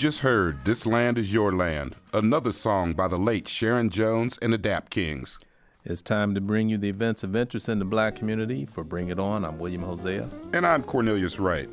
Just 0.02 0.22
heard 0.22 0.58
This 0.66 0.88
Land 0.88 1.20
is 1.20 1.32
Your 1.32 1.52
Land, 1.52 1.96
another 2.12 2.52
song 2.52 2.94
by 2.94 3.08
the 3.08 3.20
late 3.20 3.48
Sharon 3.48 3.92
Jones 3.92 4.36
and 4.42 4.52
the 4.52 4.58
Dap 4.58 4.90
Kings. 4.90 5.38
It's 5.86 6.02
time 6.02 6.34
to 6.34 6.42
bring 6.42 6.70
you 6.70 6.80
the 6.80 6.90
events 6.90 7.24
of 7.24 7.36
interest 7.36 7.70
in 7.70 7.78
the 7.78 7.86
black 7.86 8.16
community. 8.16 8.66
For 8.66 8.84
Bring 8.84 9.10
It 9.10 9.20
On, 9.20 9.46
I'm 9.46 9.60
William 9.60 9.84
Hosea. 9.84 10.28
And 10.54 10.66
I'm 10.66 10.82
Cornelius 10.82 11.40
Wright. 11.40 11.70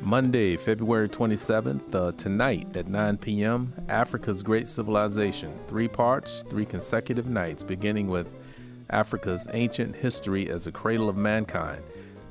Monday, 0.00 0.56
February 0.56 1.08
27th, 1.08 1.94
uh, 1.94 2.10
tonight 2.16 2.76
at 2.76 2.88
9 2.88 3.18
p.m., 3.18 3.72
Africa's 3.88 4.42
Great 4.42 4.66
Civilization. 4.66 5.56
Three 5.68 5.86
parts, 5.86 6.42
three 6.50 6.66
consecutive 6.66 7.28
nights, 7.28 7.62
beginning 7.62 8.08
with 8.08 8.26
Africa's 8.90 9.46
Ancient 9.52 9.94
History 9.94 10.50
as 10.50 10.66
a 10.66 10.72
Cradle 10.72 11.08
of 11.08 11.16
Mankind. 11.16 11.84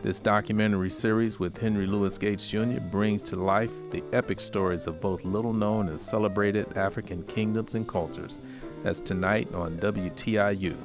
This 0.03 0.19
documentary 0.19 0.89
series 0.89 1.39
with 1.39 1.57
Henry 1.57 1.87
Louis 1.87 2.17
Gates 2.17 2.49
Jr. 2.49 2.81
brings 2.81 3.21
to 3.21 3.37
life 3.37 3.89
the 3.89 4.03
epic 4.11 4.41
stories 4.41 4.85
of 4.85 4.99
both 4.99 5.23
little 5.23 5.53
known 5.53 5.87
and 5.87 5.99
celebrated 5.99 6.77
African 6.77 7.23
kingdoms 7.23 7.75
and 7.75 7.87
cultures. 7.87 8.41
That's 8.83 8.99
tonight 8.99 9.47
on 9.53 9.77
WTIU. 9.77 10.75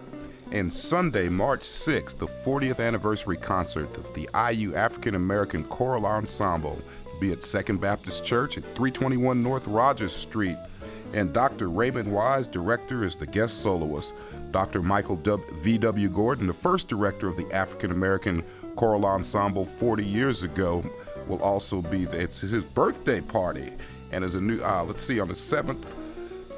And 0.52 0.72
Sunday, 0.72 1.28
March 1.28 1.62
6th, 1.62 2.18
the 2.18 2.28
40th 2.28 2.78
anniversary 2.78 3.36
concert 3.36 3.96
of 3.96 4.14
the 4.14 4.28
IU 4.52 4.76
African 4.76 5.16
American 5.16 5.64
Choral 5.64 6.06
Ensemble 6.06 6.80
be 7.18 7.32
at 7.32 7.42
Second 7.42 7.80
Baptist 7.80 8.24
Church 8.24 8.56
at 8.56 8.62
321 8.76 9.42
North 9.42 9.66
Rogers 9.66 10.12
Street. 10.12 10.56
And 11.12 11.32
Dr. 11.32 11.70
Raymond 11.70 12.12
Wise, 12.12 12.46
director, 12.46 13.02
is 13.02 13.16
the 13.16 13.26
guest 13.26 13.62
soloist. 13.62 14.14
Dr. 14.50 14.82
Michael 14.82 15.16
w, 15.16 15.54
V.W. 15.54 16.08
Gordon, 16.08 16.46
the 16.46 16.52
first 16.52 16.86
director 16.86 17.28
of 17.28 17.36
the 17.36 17.50
African 17.52 17.90
American 17.90 18.44
Choral 18.78 19.06
Ensemble 19.06 19.64
40 19.64 20.04
years 20.04 20.44
ago, 20.44 20.84
will 21.26 21.42
also 21.42 21.82
be 21.82 22.04
there. 22.04 22.20
It's 22.20 22.40
his 22.40 22.64
birthday 22.64 23.20
party. 23.20 23.72
And 24.12 24.22
as 24.22 24.36
a 24.36 24.40
new, 24.40 24.62
uh, 24.62 24.84
let's 24.84 25.02
see, 25.02 25.18
on 25.18 25.26
the 25.26 25.34
7th, 25.34 25.84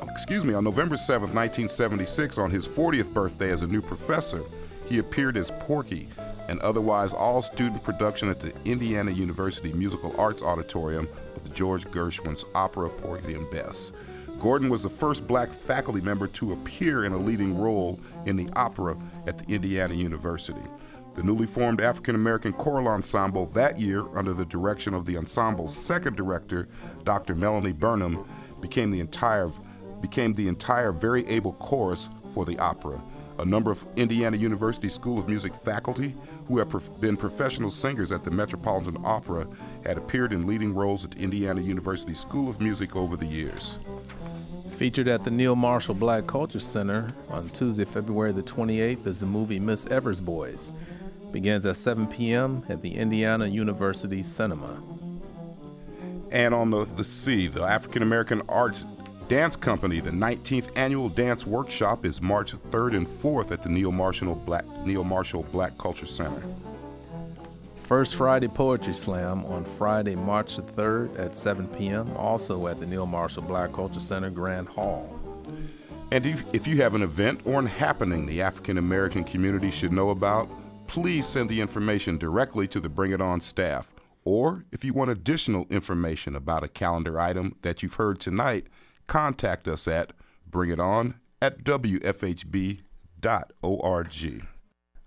excuse 0.06 0.44
me, 0.44 0.52
on 0.52 0.62
November 0.62 0.96
7th, 0.96 1.32
1976, 1.32 2.36
on 2.36 2.50
his 2.50 2.68
40th 2.68 3.14
birthday 3.14 3.50
as 3.50 3.62
a 3.62 3.66
new 3.66 3.80
professor, 3.80 4.42
he 4.84 4.98
appeared 4.98 5.38
as 5.38 5.50
Porgy, 5.60 6.08
an 6.48 6.58
otherwise 6.60 7.14
all 7.14 7.40
student 7.40 7.82
production 7.82 8.28
at 8.28 8.38
the 8.38 8.52
Indiana 8.66 9.12
University 9.12 9.72
Musical 9.72 10.14
Arts 10.20 10.42
Auditorium 10.42 11.08
of 11.34 11.42
the 11.42 11.50
George 11.50 11.86
Gershwin's 11.86 12.44
opera 12.54 12.90
Porgy 12.90 13.32
and 13.32 13.50
Bess. 13.50 13.92
Gordon 14.38 14.68
was 14.68 14.82
the 14.82 14.90
first 14.90 15.26
black 15.26 15.48
faculty 15.48 16.02
member 16.02 16.26
to 16.26 16.52
appear 16.52 17.04
in 17.04 17.12
a 17.12 17.18
leading 17.18 17.58
role 17.58 17.98
in 18.26 18.36
the 18.36 18.50
opera 18.56 18.94
at 19.26 19.38
the 19.38 19.54
Indiana 19.54 19.94
University. 19.94 20.60
The 21.14 21.22
newly 21.24 21.46
formed 21.46 21.80
African 21.80 22.14
American 22.14 22.52
Choral 22.52 22.86
Ensemble 22.86 23.46
that 23.46 23.80
year, 23.80 24.06
under 24.16 24.32
the 24.32 24.44
direction 24.44 24.94
of 24.94 25.04
the 25.04 25.16
ensemble's 25.16 25.76
second 25.76 26.16
director, 26.16 26.68
Dr. 27.04 27.34
Melanie 27.34 27.72
Burnham, 27.72 28.24
became 28.60 28.90
the 28.90 29.00
entire 29.00 29.50
became 30.00 30.32
the 30.32 30.48
entire 30.48 30.92
very 30.92 31.26
able 31.26 31.52
chorus 31.54 32.08
for 32.32 32.44
the 32.44 32.58
opera. 32.58 33.02
A 33.38 33.44
number 33.44 33.70
of 33.70 33.84
Indiana 33.96 34.36
University 34.36 34.88
School 34.88 35.18
of 35.18 35.28
Music 35.28 35.54
faculty 35.54 36.14
who 36.46 36.58
have 36.58 36.68
prof- 36.68 37.00
been 37.00 37.16
professional 37.16 37.70
singers 37.70 38.12
at 38.12 38.22
the 38.22 38.30
Metropolitan 38.30 38.96
Opera 39.04 39.48
had 39.84 39.98
appeared 39.98 40.32
in 40.32 40.46
leading 40.46 40.74
roles 40.74 41.04
at 41.04 41.16
Indiana 41.16 41.60
University 41.60 42.14
School 42.14 42.48
of 42.48 42.60
Music 42.60 42.96
over 42.96 43.16
the 43.16 43.26
years. 43.26 43.78
Featured 44.72 45.08
at 45.08 45.24
the 45.24 45.30
Neal 45.30 45.56
Marshall 45.56 45.94
Black 45.94 46.26
Culture 46.26 46.60
Center 46.60 47.14
on 47.28 47.48
Tuesday, 47.50 47.84
February 47.84 48.32
the 48.32 48.42
28th 48.42 49.06
is 49.06 49.20
the 49.20 49.26
movie 49.26 49.58
Miss 49.58 49.86
Evers 49.86 50.20
Boys. 50.20 50.72
Begins 51.32 51.66
at 51.66 51.76
7 51.76 52.06
p.m. 52.06 52.64
at 52.68 52.82
the 52.82 52.94
Indiana 52.94 53.46
University 53.46 54.22
Cinema. 54.22 54.82
And 56.30 56.54
on 56.54 56.70
the, 56.70 56.84
the 56.84 57.04
C, 57.04 57.46
the 57.46 57.62
African 57.62 58.02
American 58.02 58.42
Arts 58.48 58.86
Dance 59.30 59.54
Company, 59.54 60.00
the 60.00 60.10
19th 60.10 60.70
annual 60.74 61.08
dance 61.08 61.46
workshop 61.46 62.04
is 62.04 62.20
March 62.20 62.52
3rd 62.70 62.96
and 62.96 63.06
4th 63.06 63.52
at 63.52 63.62
the 63.62 63.68
Neal 63.68 63.92
Marshall 63.92 64.34
Black, 64.34 64.64
Neal 64.84 65.04
Marshall 65.04 65.44
Black 65.52 65.78
Culture 65.78 66.06
Center. 66.06 66.42
First 67.84 68.16
Friday 68.16 68.48
Poetry 68.48 68.94
Slam 68.94 69.44
on 69.46 69.64
Friday, 69.64 70.16
March 70.16 70.56
the 70.56 70.62
3rd 70.62 71.16
at 71.18 71.36
7 71.36 71.68
p.m., 71.68 72.10
also 72.16 72.66
at 72.66 72.80
the 72.80 72.86
Neal 72.86 73.06
Marshall 73.06 73.42
Black 73.42 73.72
Culture 73.72 74.00
Center 74.00 74.30
Grand 74.30 74.68
Hall. 74.68 75.20
And 76.12 76.26
if, 76.26 76.44
if 76.52 76.66
you 76.66 76.76
have 76.82 76.96
an 76.96 77.02
event 77.02 77.40
or 77.44 77.60
an 77.60 77.66
happening 77.66 78.26
the 78.26 78.42
African 78.42 78.78
American 78.78 79.22
community 79.22 79.70
should 79.70 79.92
know 79.92 80.10
about, 80.10 80.48
please 80.90 81.24
send 81.24 81.48
the 81.48 81.60
information 81.60 82.18
directly 82.18 82.66
to 82.66 82.80
the 82.80 82.88
Bring 82.88 83.12
It 83.12 83.20
On 83.20 83.40
staff. 83.40 83.92
Or 84.24 84.64
if 84.72 84.84
you 84.84 84.92
want 84.92 85.12
additional 85.12 85.64
information 85.70 86.34
about 86.34 86.64
a 86.64 86.68
calendar 86.68 87.20
item 87.20 87.54
that 87.62 87.80
you've 87.80 87.94
heard 87.94 88.18
tonight, 88.18 88.66
contact 89.06 89.68
us 89.68 89.86
at 89.86 90.12
bringiton 90.50 91.14
at 91.40 91.62
wfhb.org. 91.62 92.82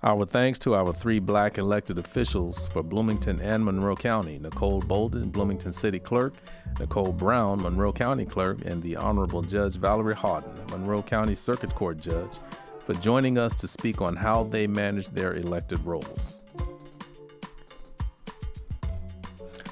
Our 0.06 0.26
thanks 0.26 0.60
to 0.60 0.76
our 0.76 0.94
three 0.94 1.20
black 1.20 1.58
elected 1.58 1.98
officials 1.98 2.70
for 2.70 2.82
Bloomington 2.82 3.42
and 3.42 3.64
Monroe 3.64 3.98
County 3.98 4.40
Nicole 4.40 4.82
Bolden, 4.82 5.30
Bloomington 5.32 5.74
City 5.74 6.00
Clerk, 6.00 6.36
Nicole 6.80 7.12
Browne, 7.12 7.62
Monroe 7.62 7.92
County 7.92 8.26
Clerk, 8.26 8.60
and 8.66 8.82
the 8.82 8.96
Honorable 8.96 9.42
Judge 9.42 9.76
Valerie 9.76 10.16
Haughton, 10.16 10.54
Monroe 10.70 11.02
County 11.02 11.36
Circuit 11.36 11.76
Court 11.76 11.98
Judge, 11.98 12.40
for 12.86 12.94
joining 12.96 13.38
us 13.38 13.56
to 13.56 13.68
speak 13.68 14.02
on 14.02 14.16
how 14.16 14.44
they 14.44 14.68
manage 14.68 15.10
their 15.10 15.36
elected 15.36 15.84
roles. 15.86 16.42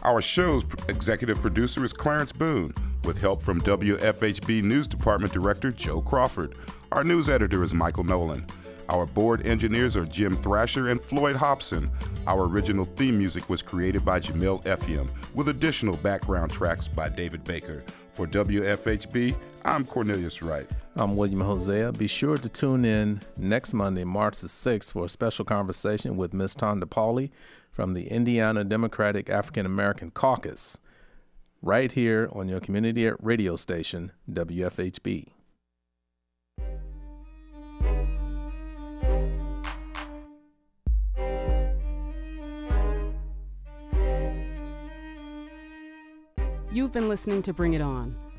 Our 0.03 0.21
show's 0.21 0.65
executive 0.87 1.41
producer 1.41 1.83
is 1.83 1.93
Clarence 1.93 2.31
Boone. 2.31 2.73
with 3.03 3.17
help 3.17 3.41
from 3.41 3.59
WFHB 3.61 4.61
News 4.61 4.87
Department 4.87 5.33
Director 5.33 5.71
Joe 5.71 6.01
Crawford. 6.01 6.55
Our 6.91 7.03
news 7.03 7.29
editor 7.29 7.63
is 7.63 7.73
Michael 7.73 8.03
Nolan. 8.03 8.45
Our 8.89 9.05
board 9.05 9.45
engineers 9.47 9.95
are 9.95 10.05
Jim 10.05 10.35
Thrasher 10.37 10.89
and 10.89 11.01
Floyd 11.01 11.35
Hobson. 11.35 11.89
Our 12.27 12.45
original 12.47 12.85
theme 12.85 13.17
music 13.17 13.49
was 13.49 13.61
created 13.61 14.05
by 14.05 14.19
Jamil 14.19 14.63
Effiam, 14.65 15.09
with 15.33 15.49
additional 15.49 15.97
background 15.97 16.51
tracks 16.51 16.87
by 16.87 17.09
David 17.09 17.43
Baker. 17.43 17.83
For 18.11 18.27
WFHB, 18.27 19.35
I'm 19.63 19.85
Cornelius 19.85 20.41
Wright. 20.41 20.67
I'm 20.95 21.15
William 21.15 21.41
Hosea. 21.41 21.91
Be 21.91 22.07
sure 22.07 22.37
to 22.37 22.49
tune 22.49 22.83
in 22.83 23.21
next 23.37 23.73
Monday, 23.73 24.03
March 24.03 24.39
the 24.39 24.47
6th, 24.47 24.91
for 24.91 25.05
a 25.05 25.09
special 25.09 25.45
conversation 25.45 26.17
with 26.17 26.33
Ms. 26.33 26.55
Tonda 26.55 26.85
Pauley 26.85 27.29
from 27.71 27.93
the 27.93 28.07
Indiana 28.07 28.63
Democratic 28.63 29.29
African 29.29 29.67
American 29.67 30.09
Caucus, 30.09 30.79
right 31.61 31.91
here 31.91 32.27
on 32.33 32.49
your 32.49 32.59
community 32.59 33.09
radio 33.19 33.55
station, 33.55 34.11
WFHB. 34.31 35.27
You've 46.73 46.91
been 46.91 47.09
listening 47.09 47.41
to 47.43 47.53
Bring 47.53 47.73
It 47.73 47.81
On, 47.81 48.15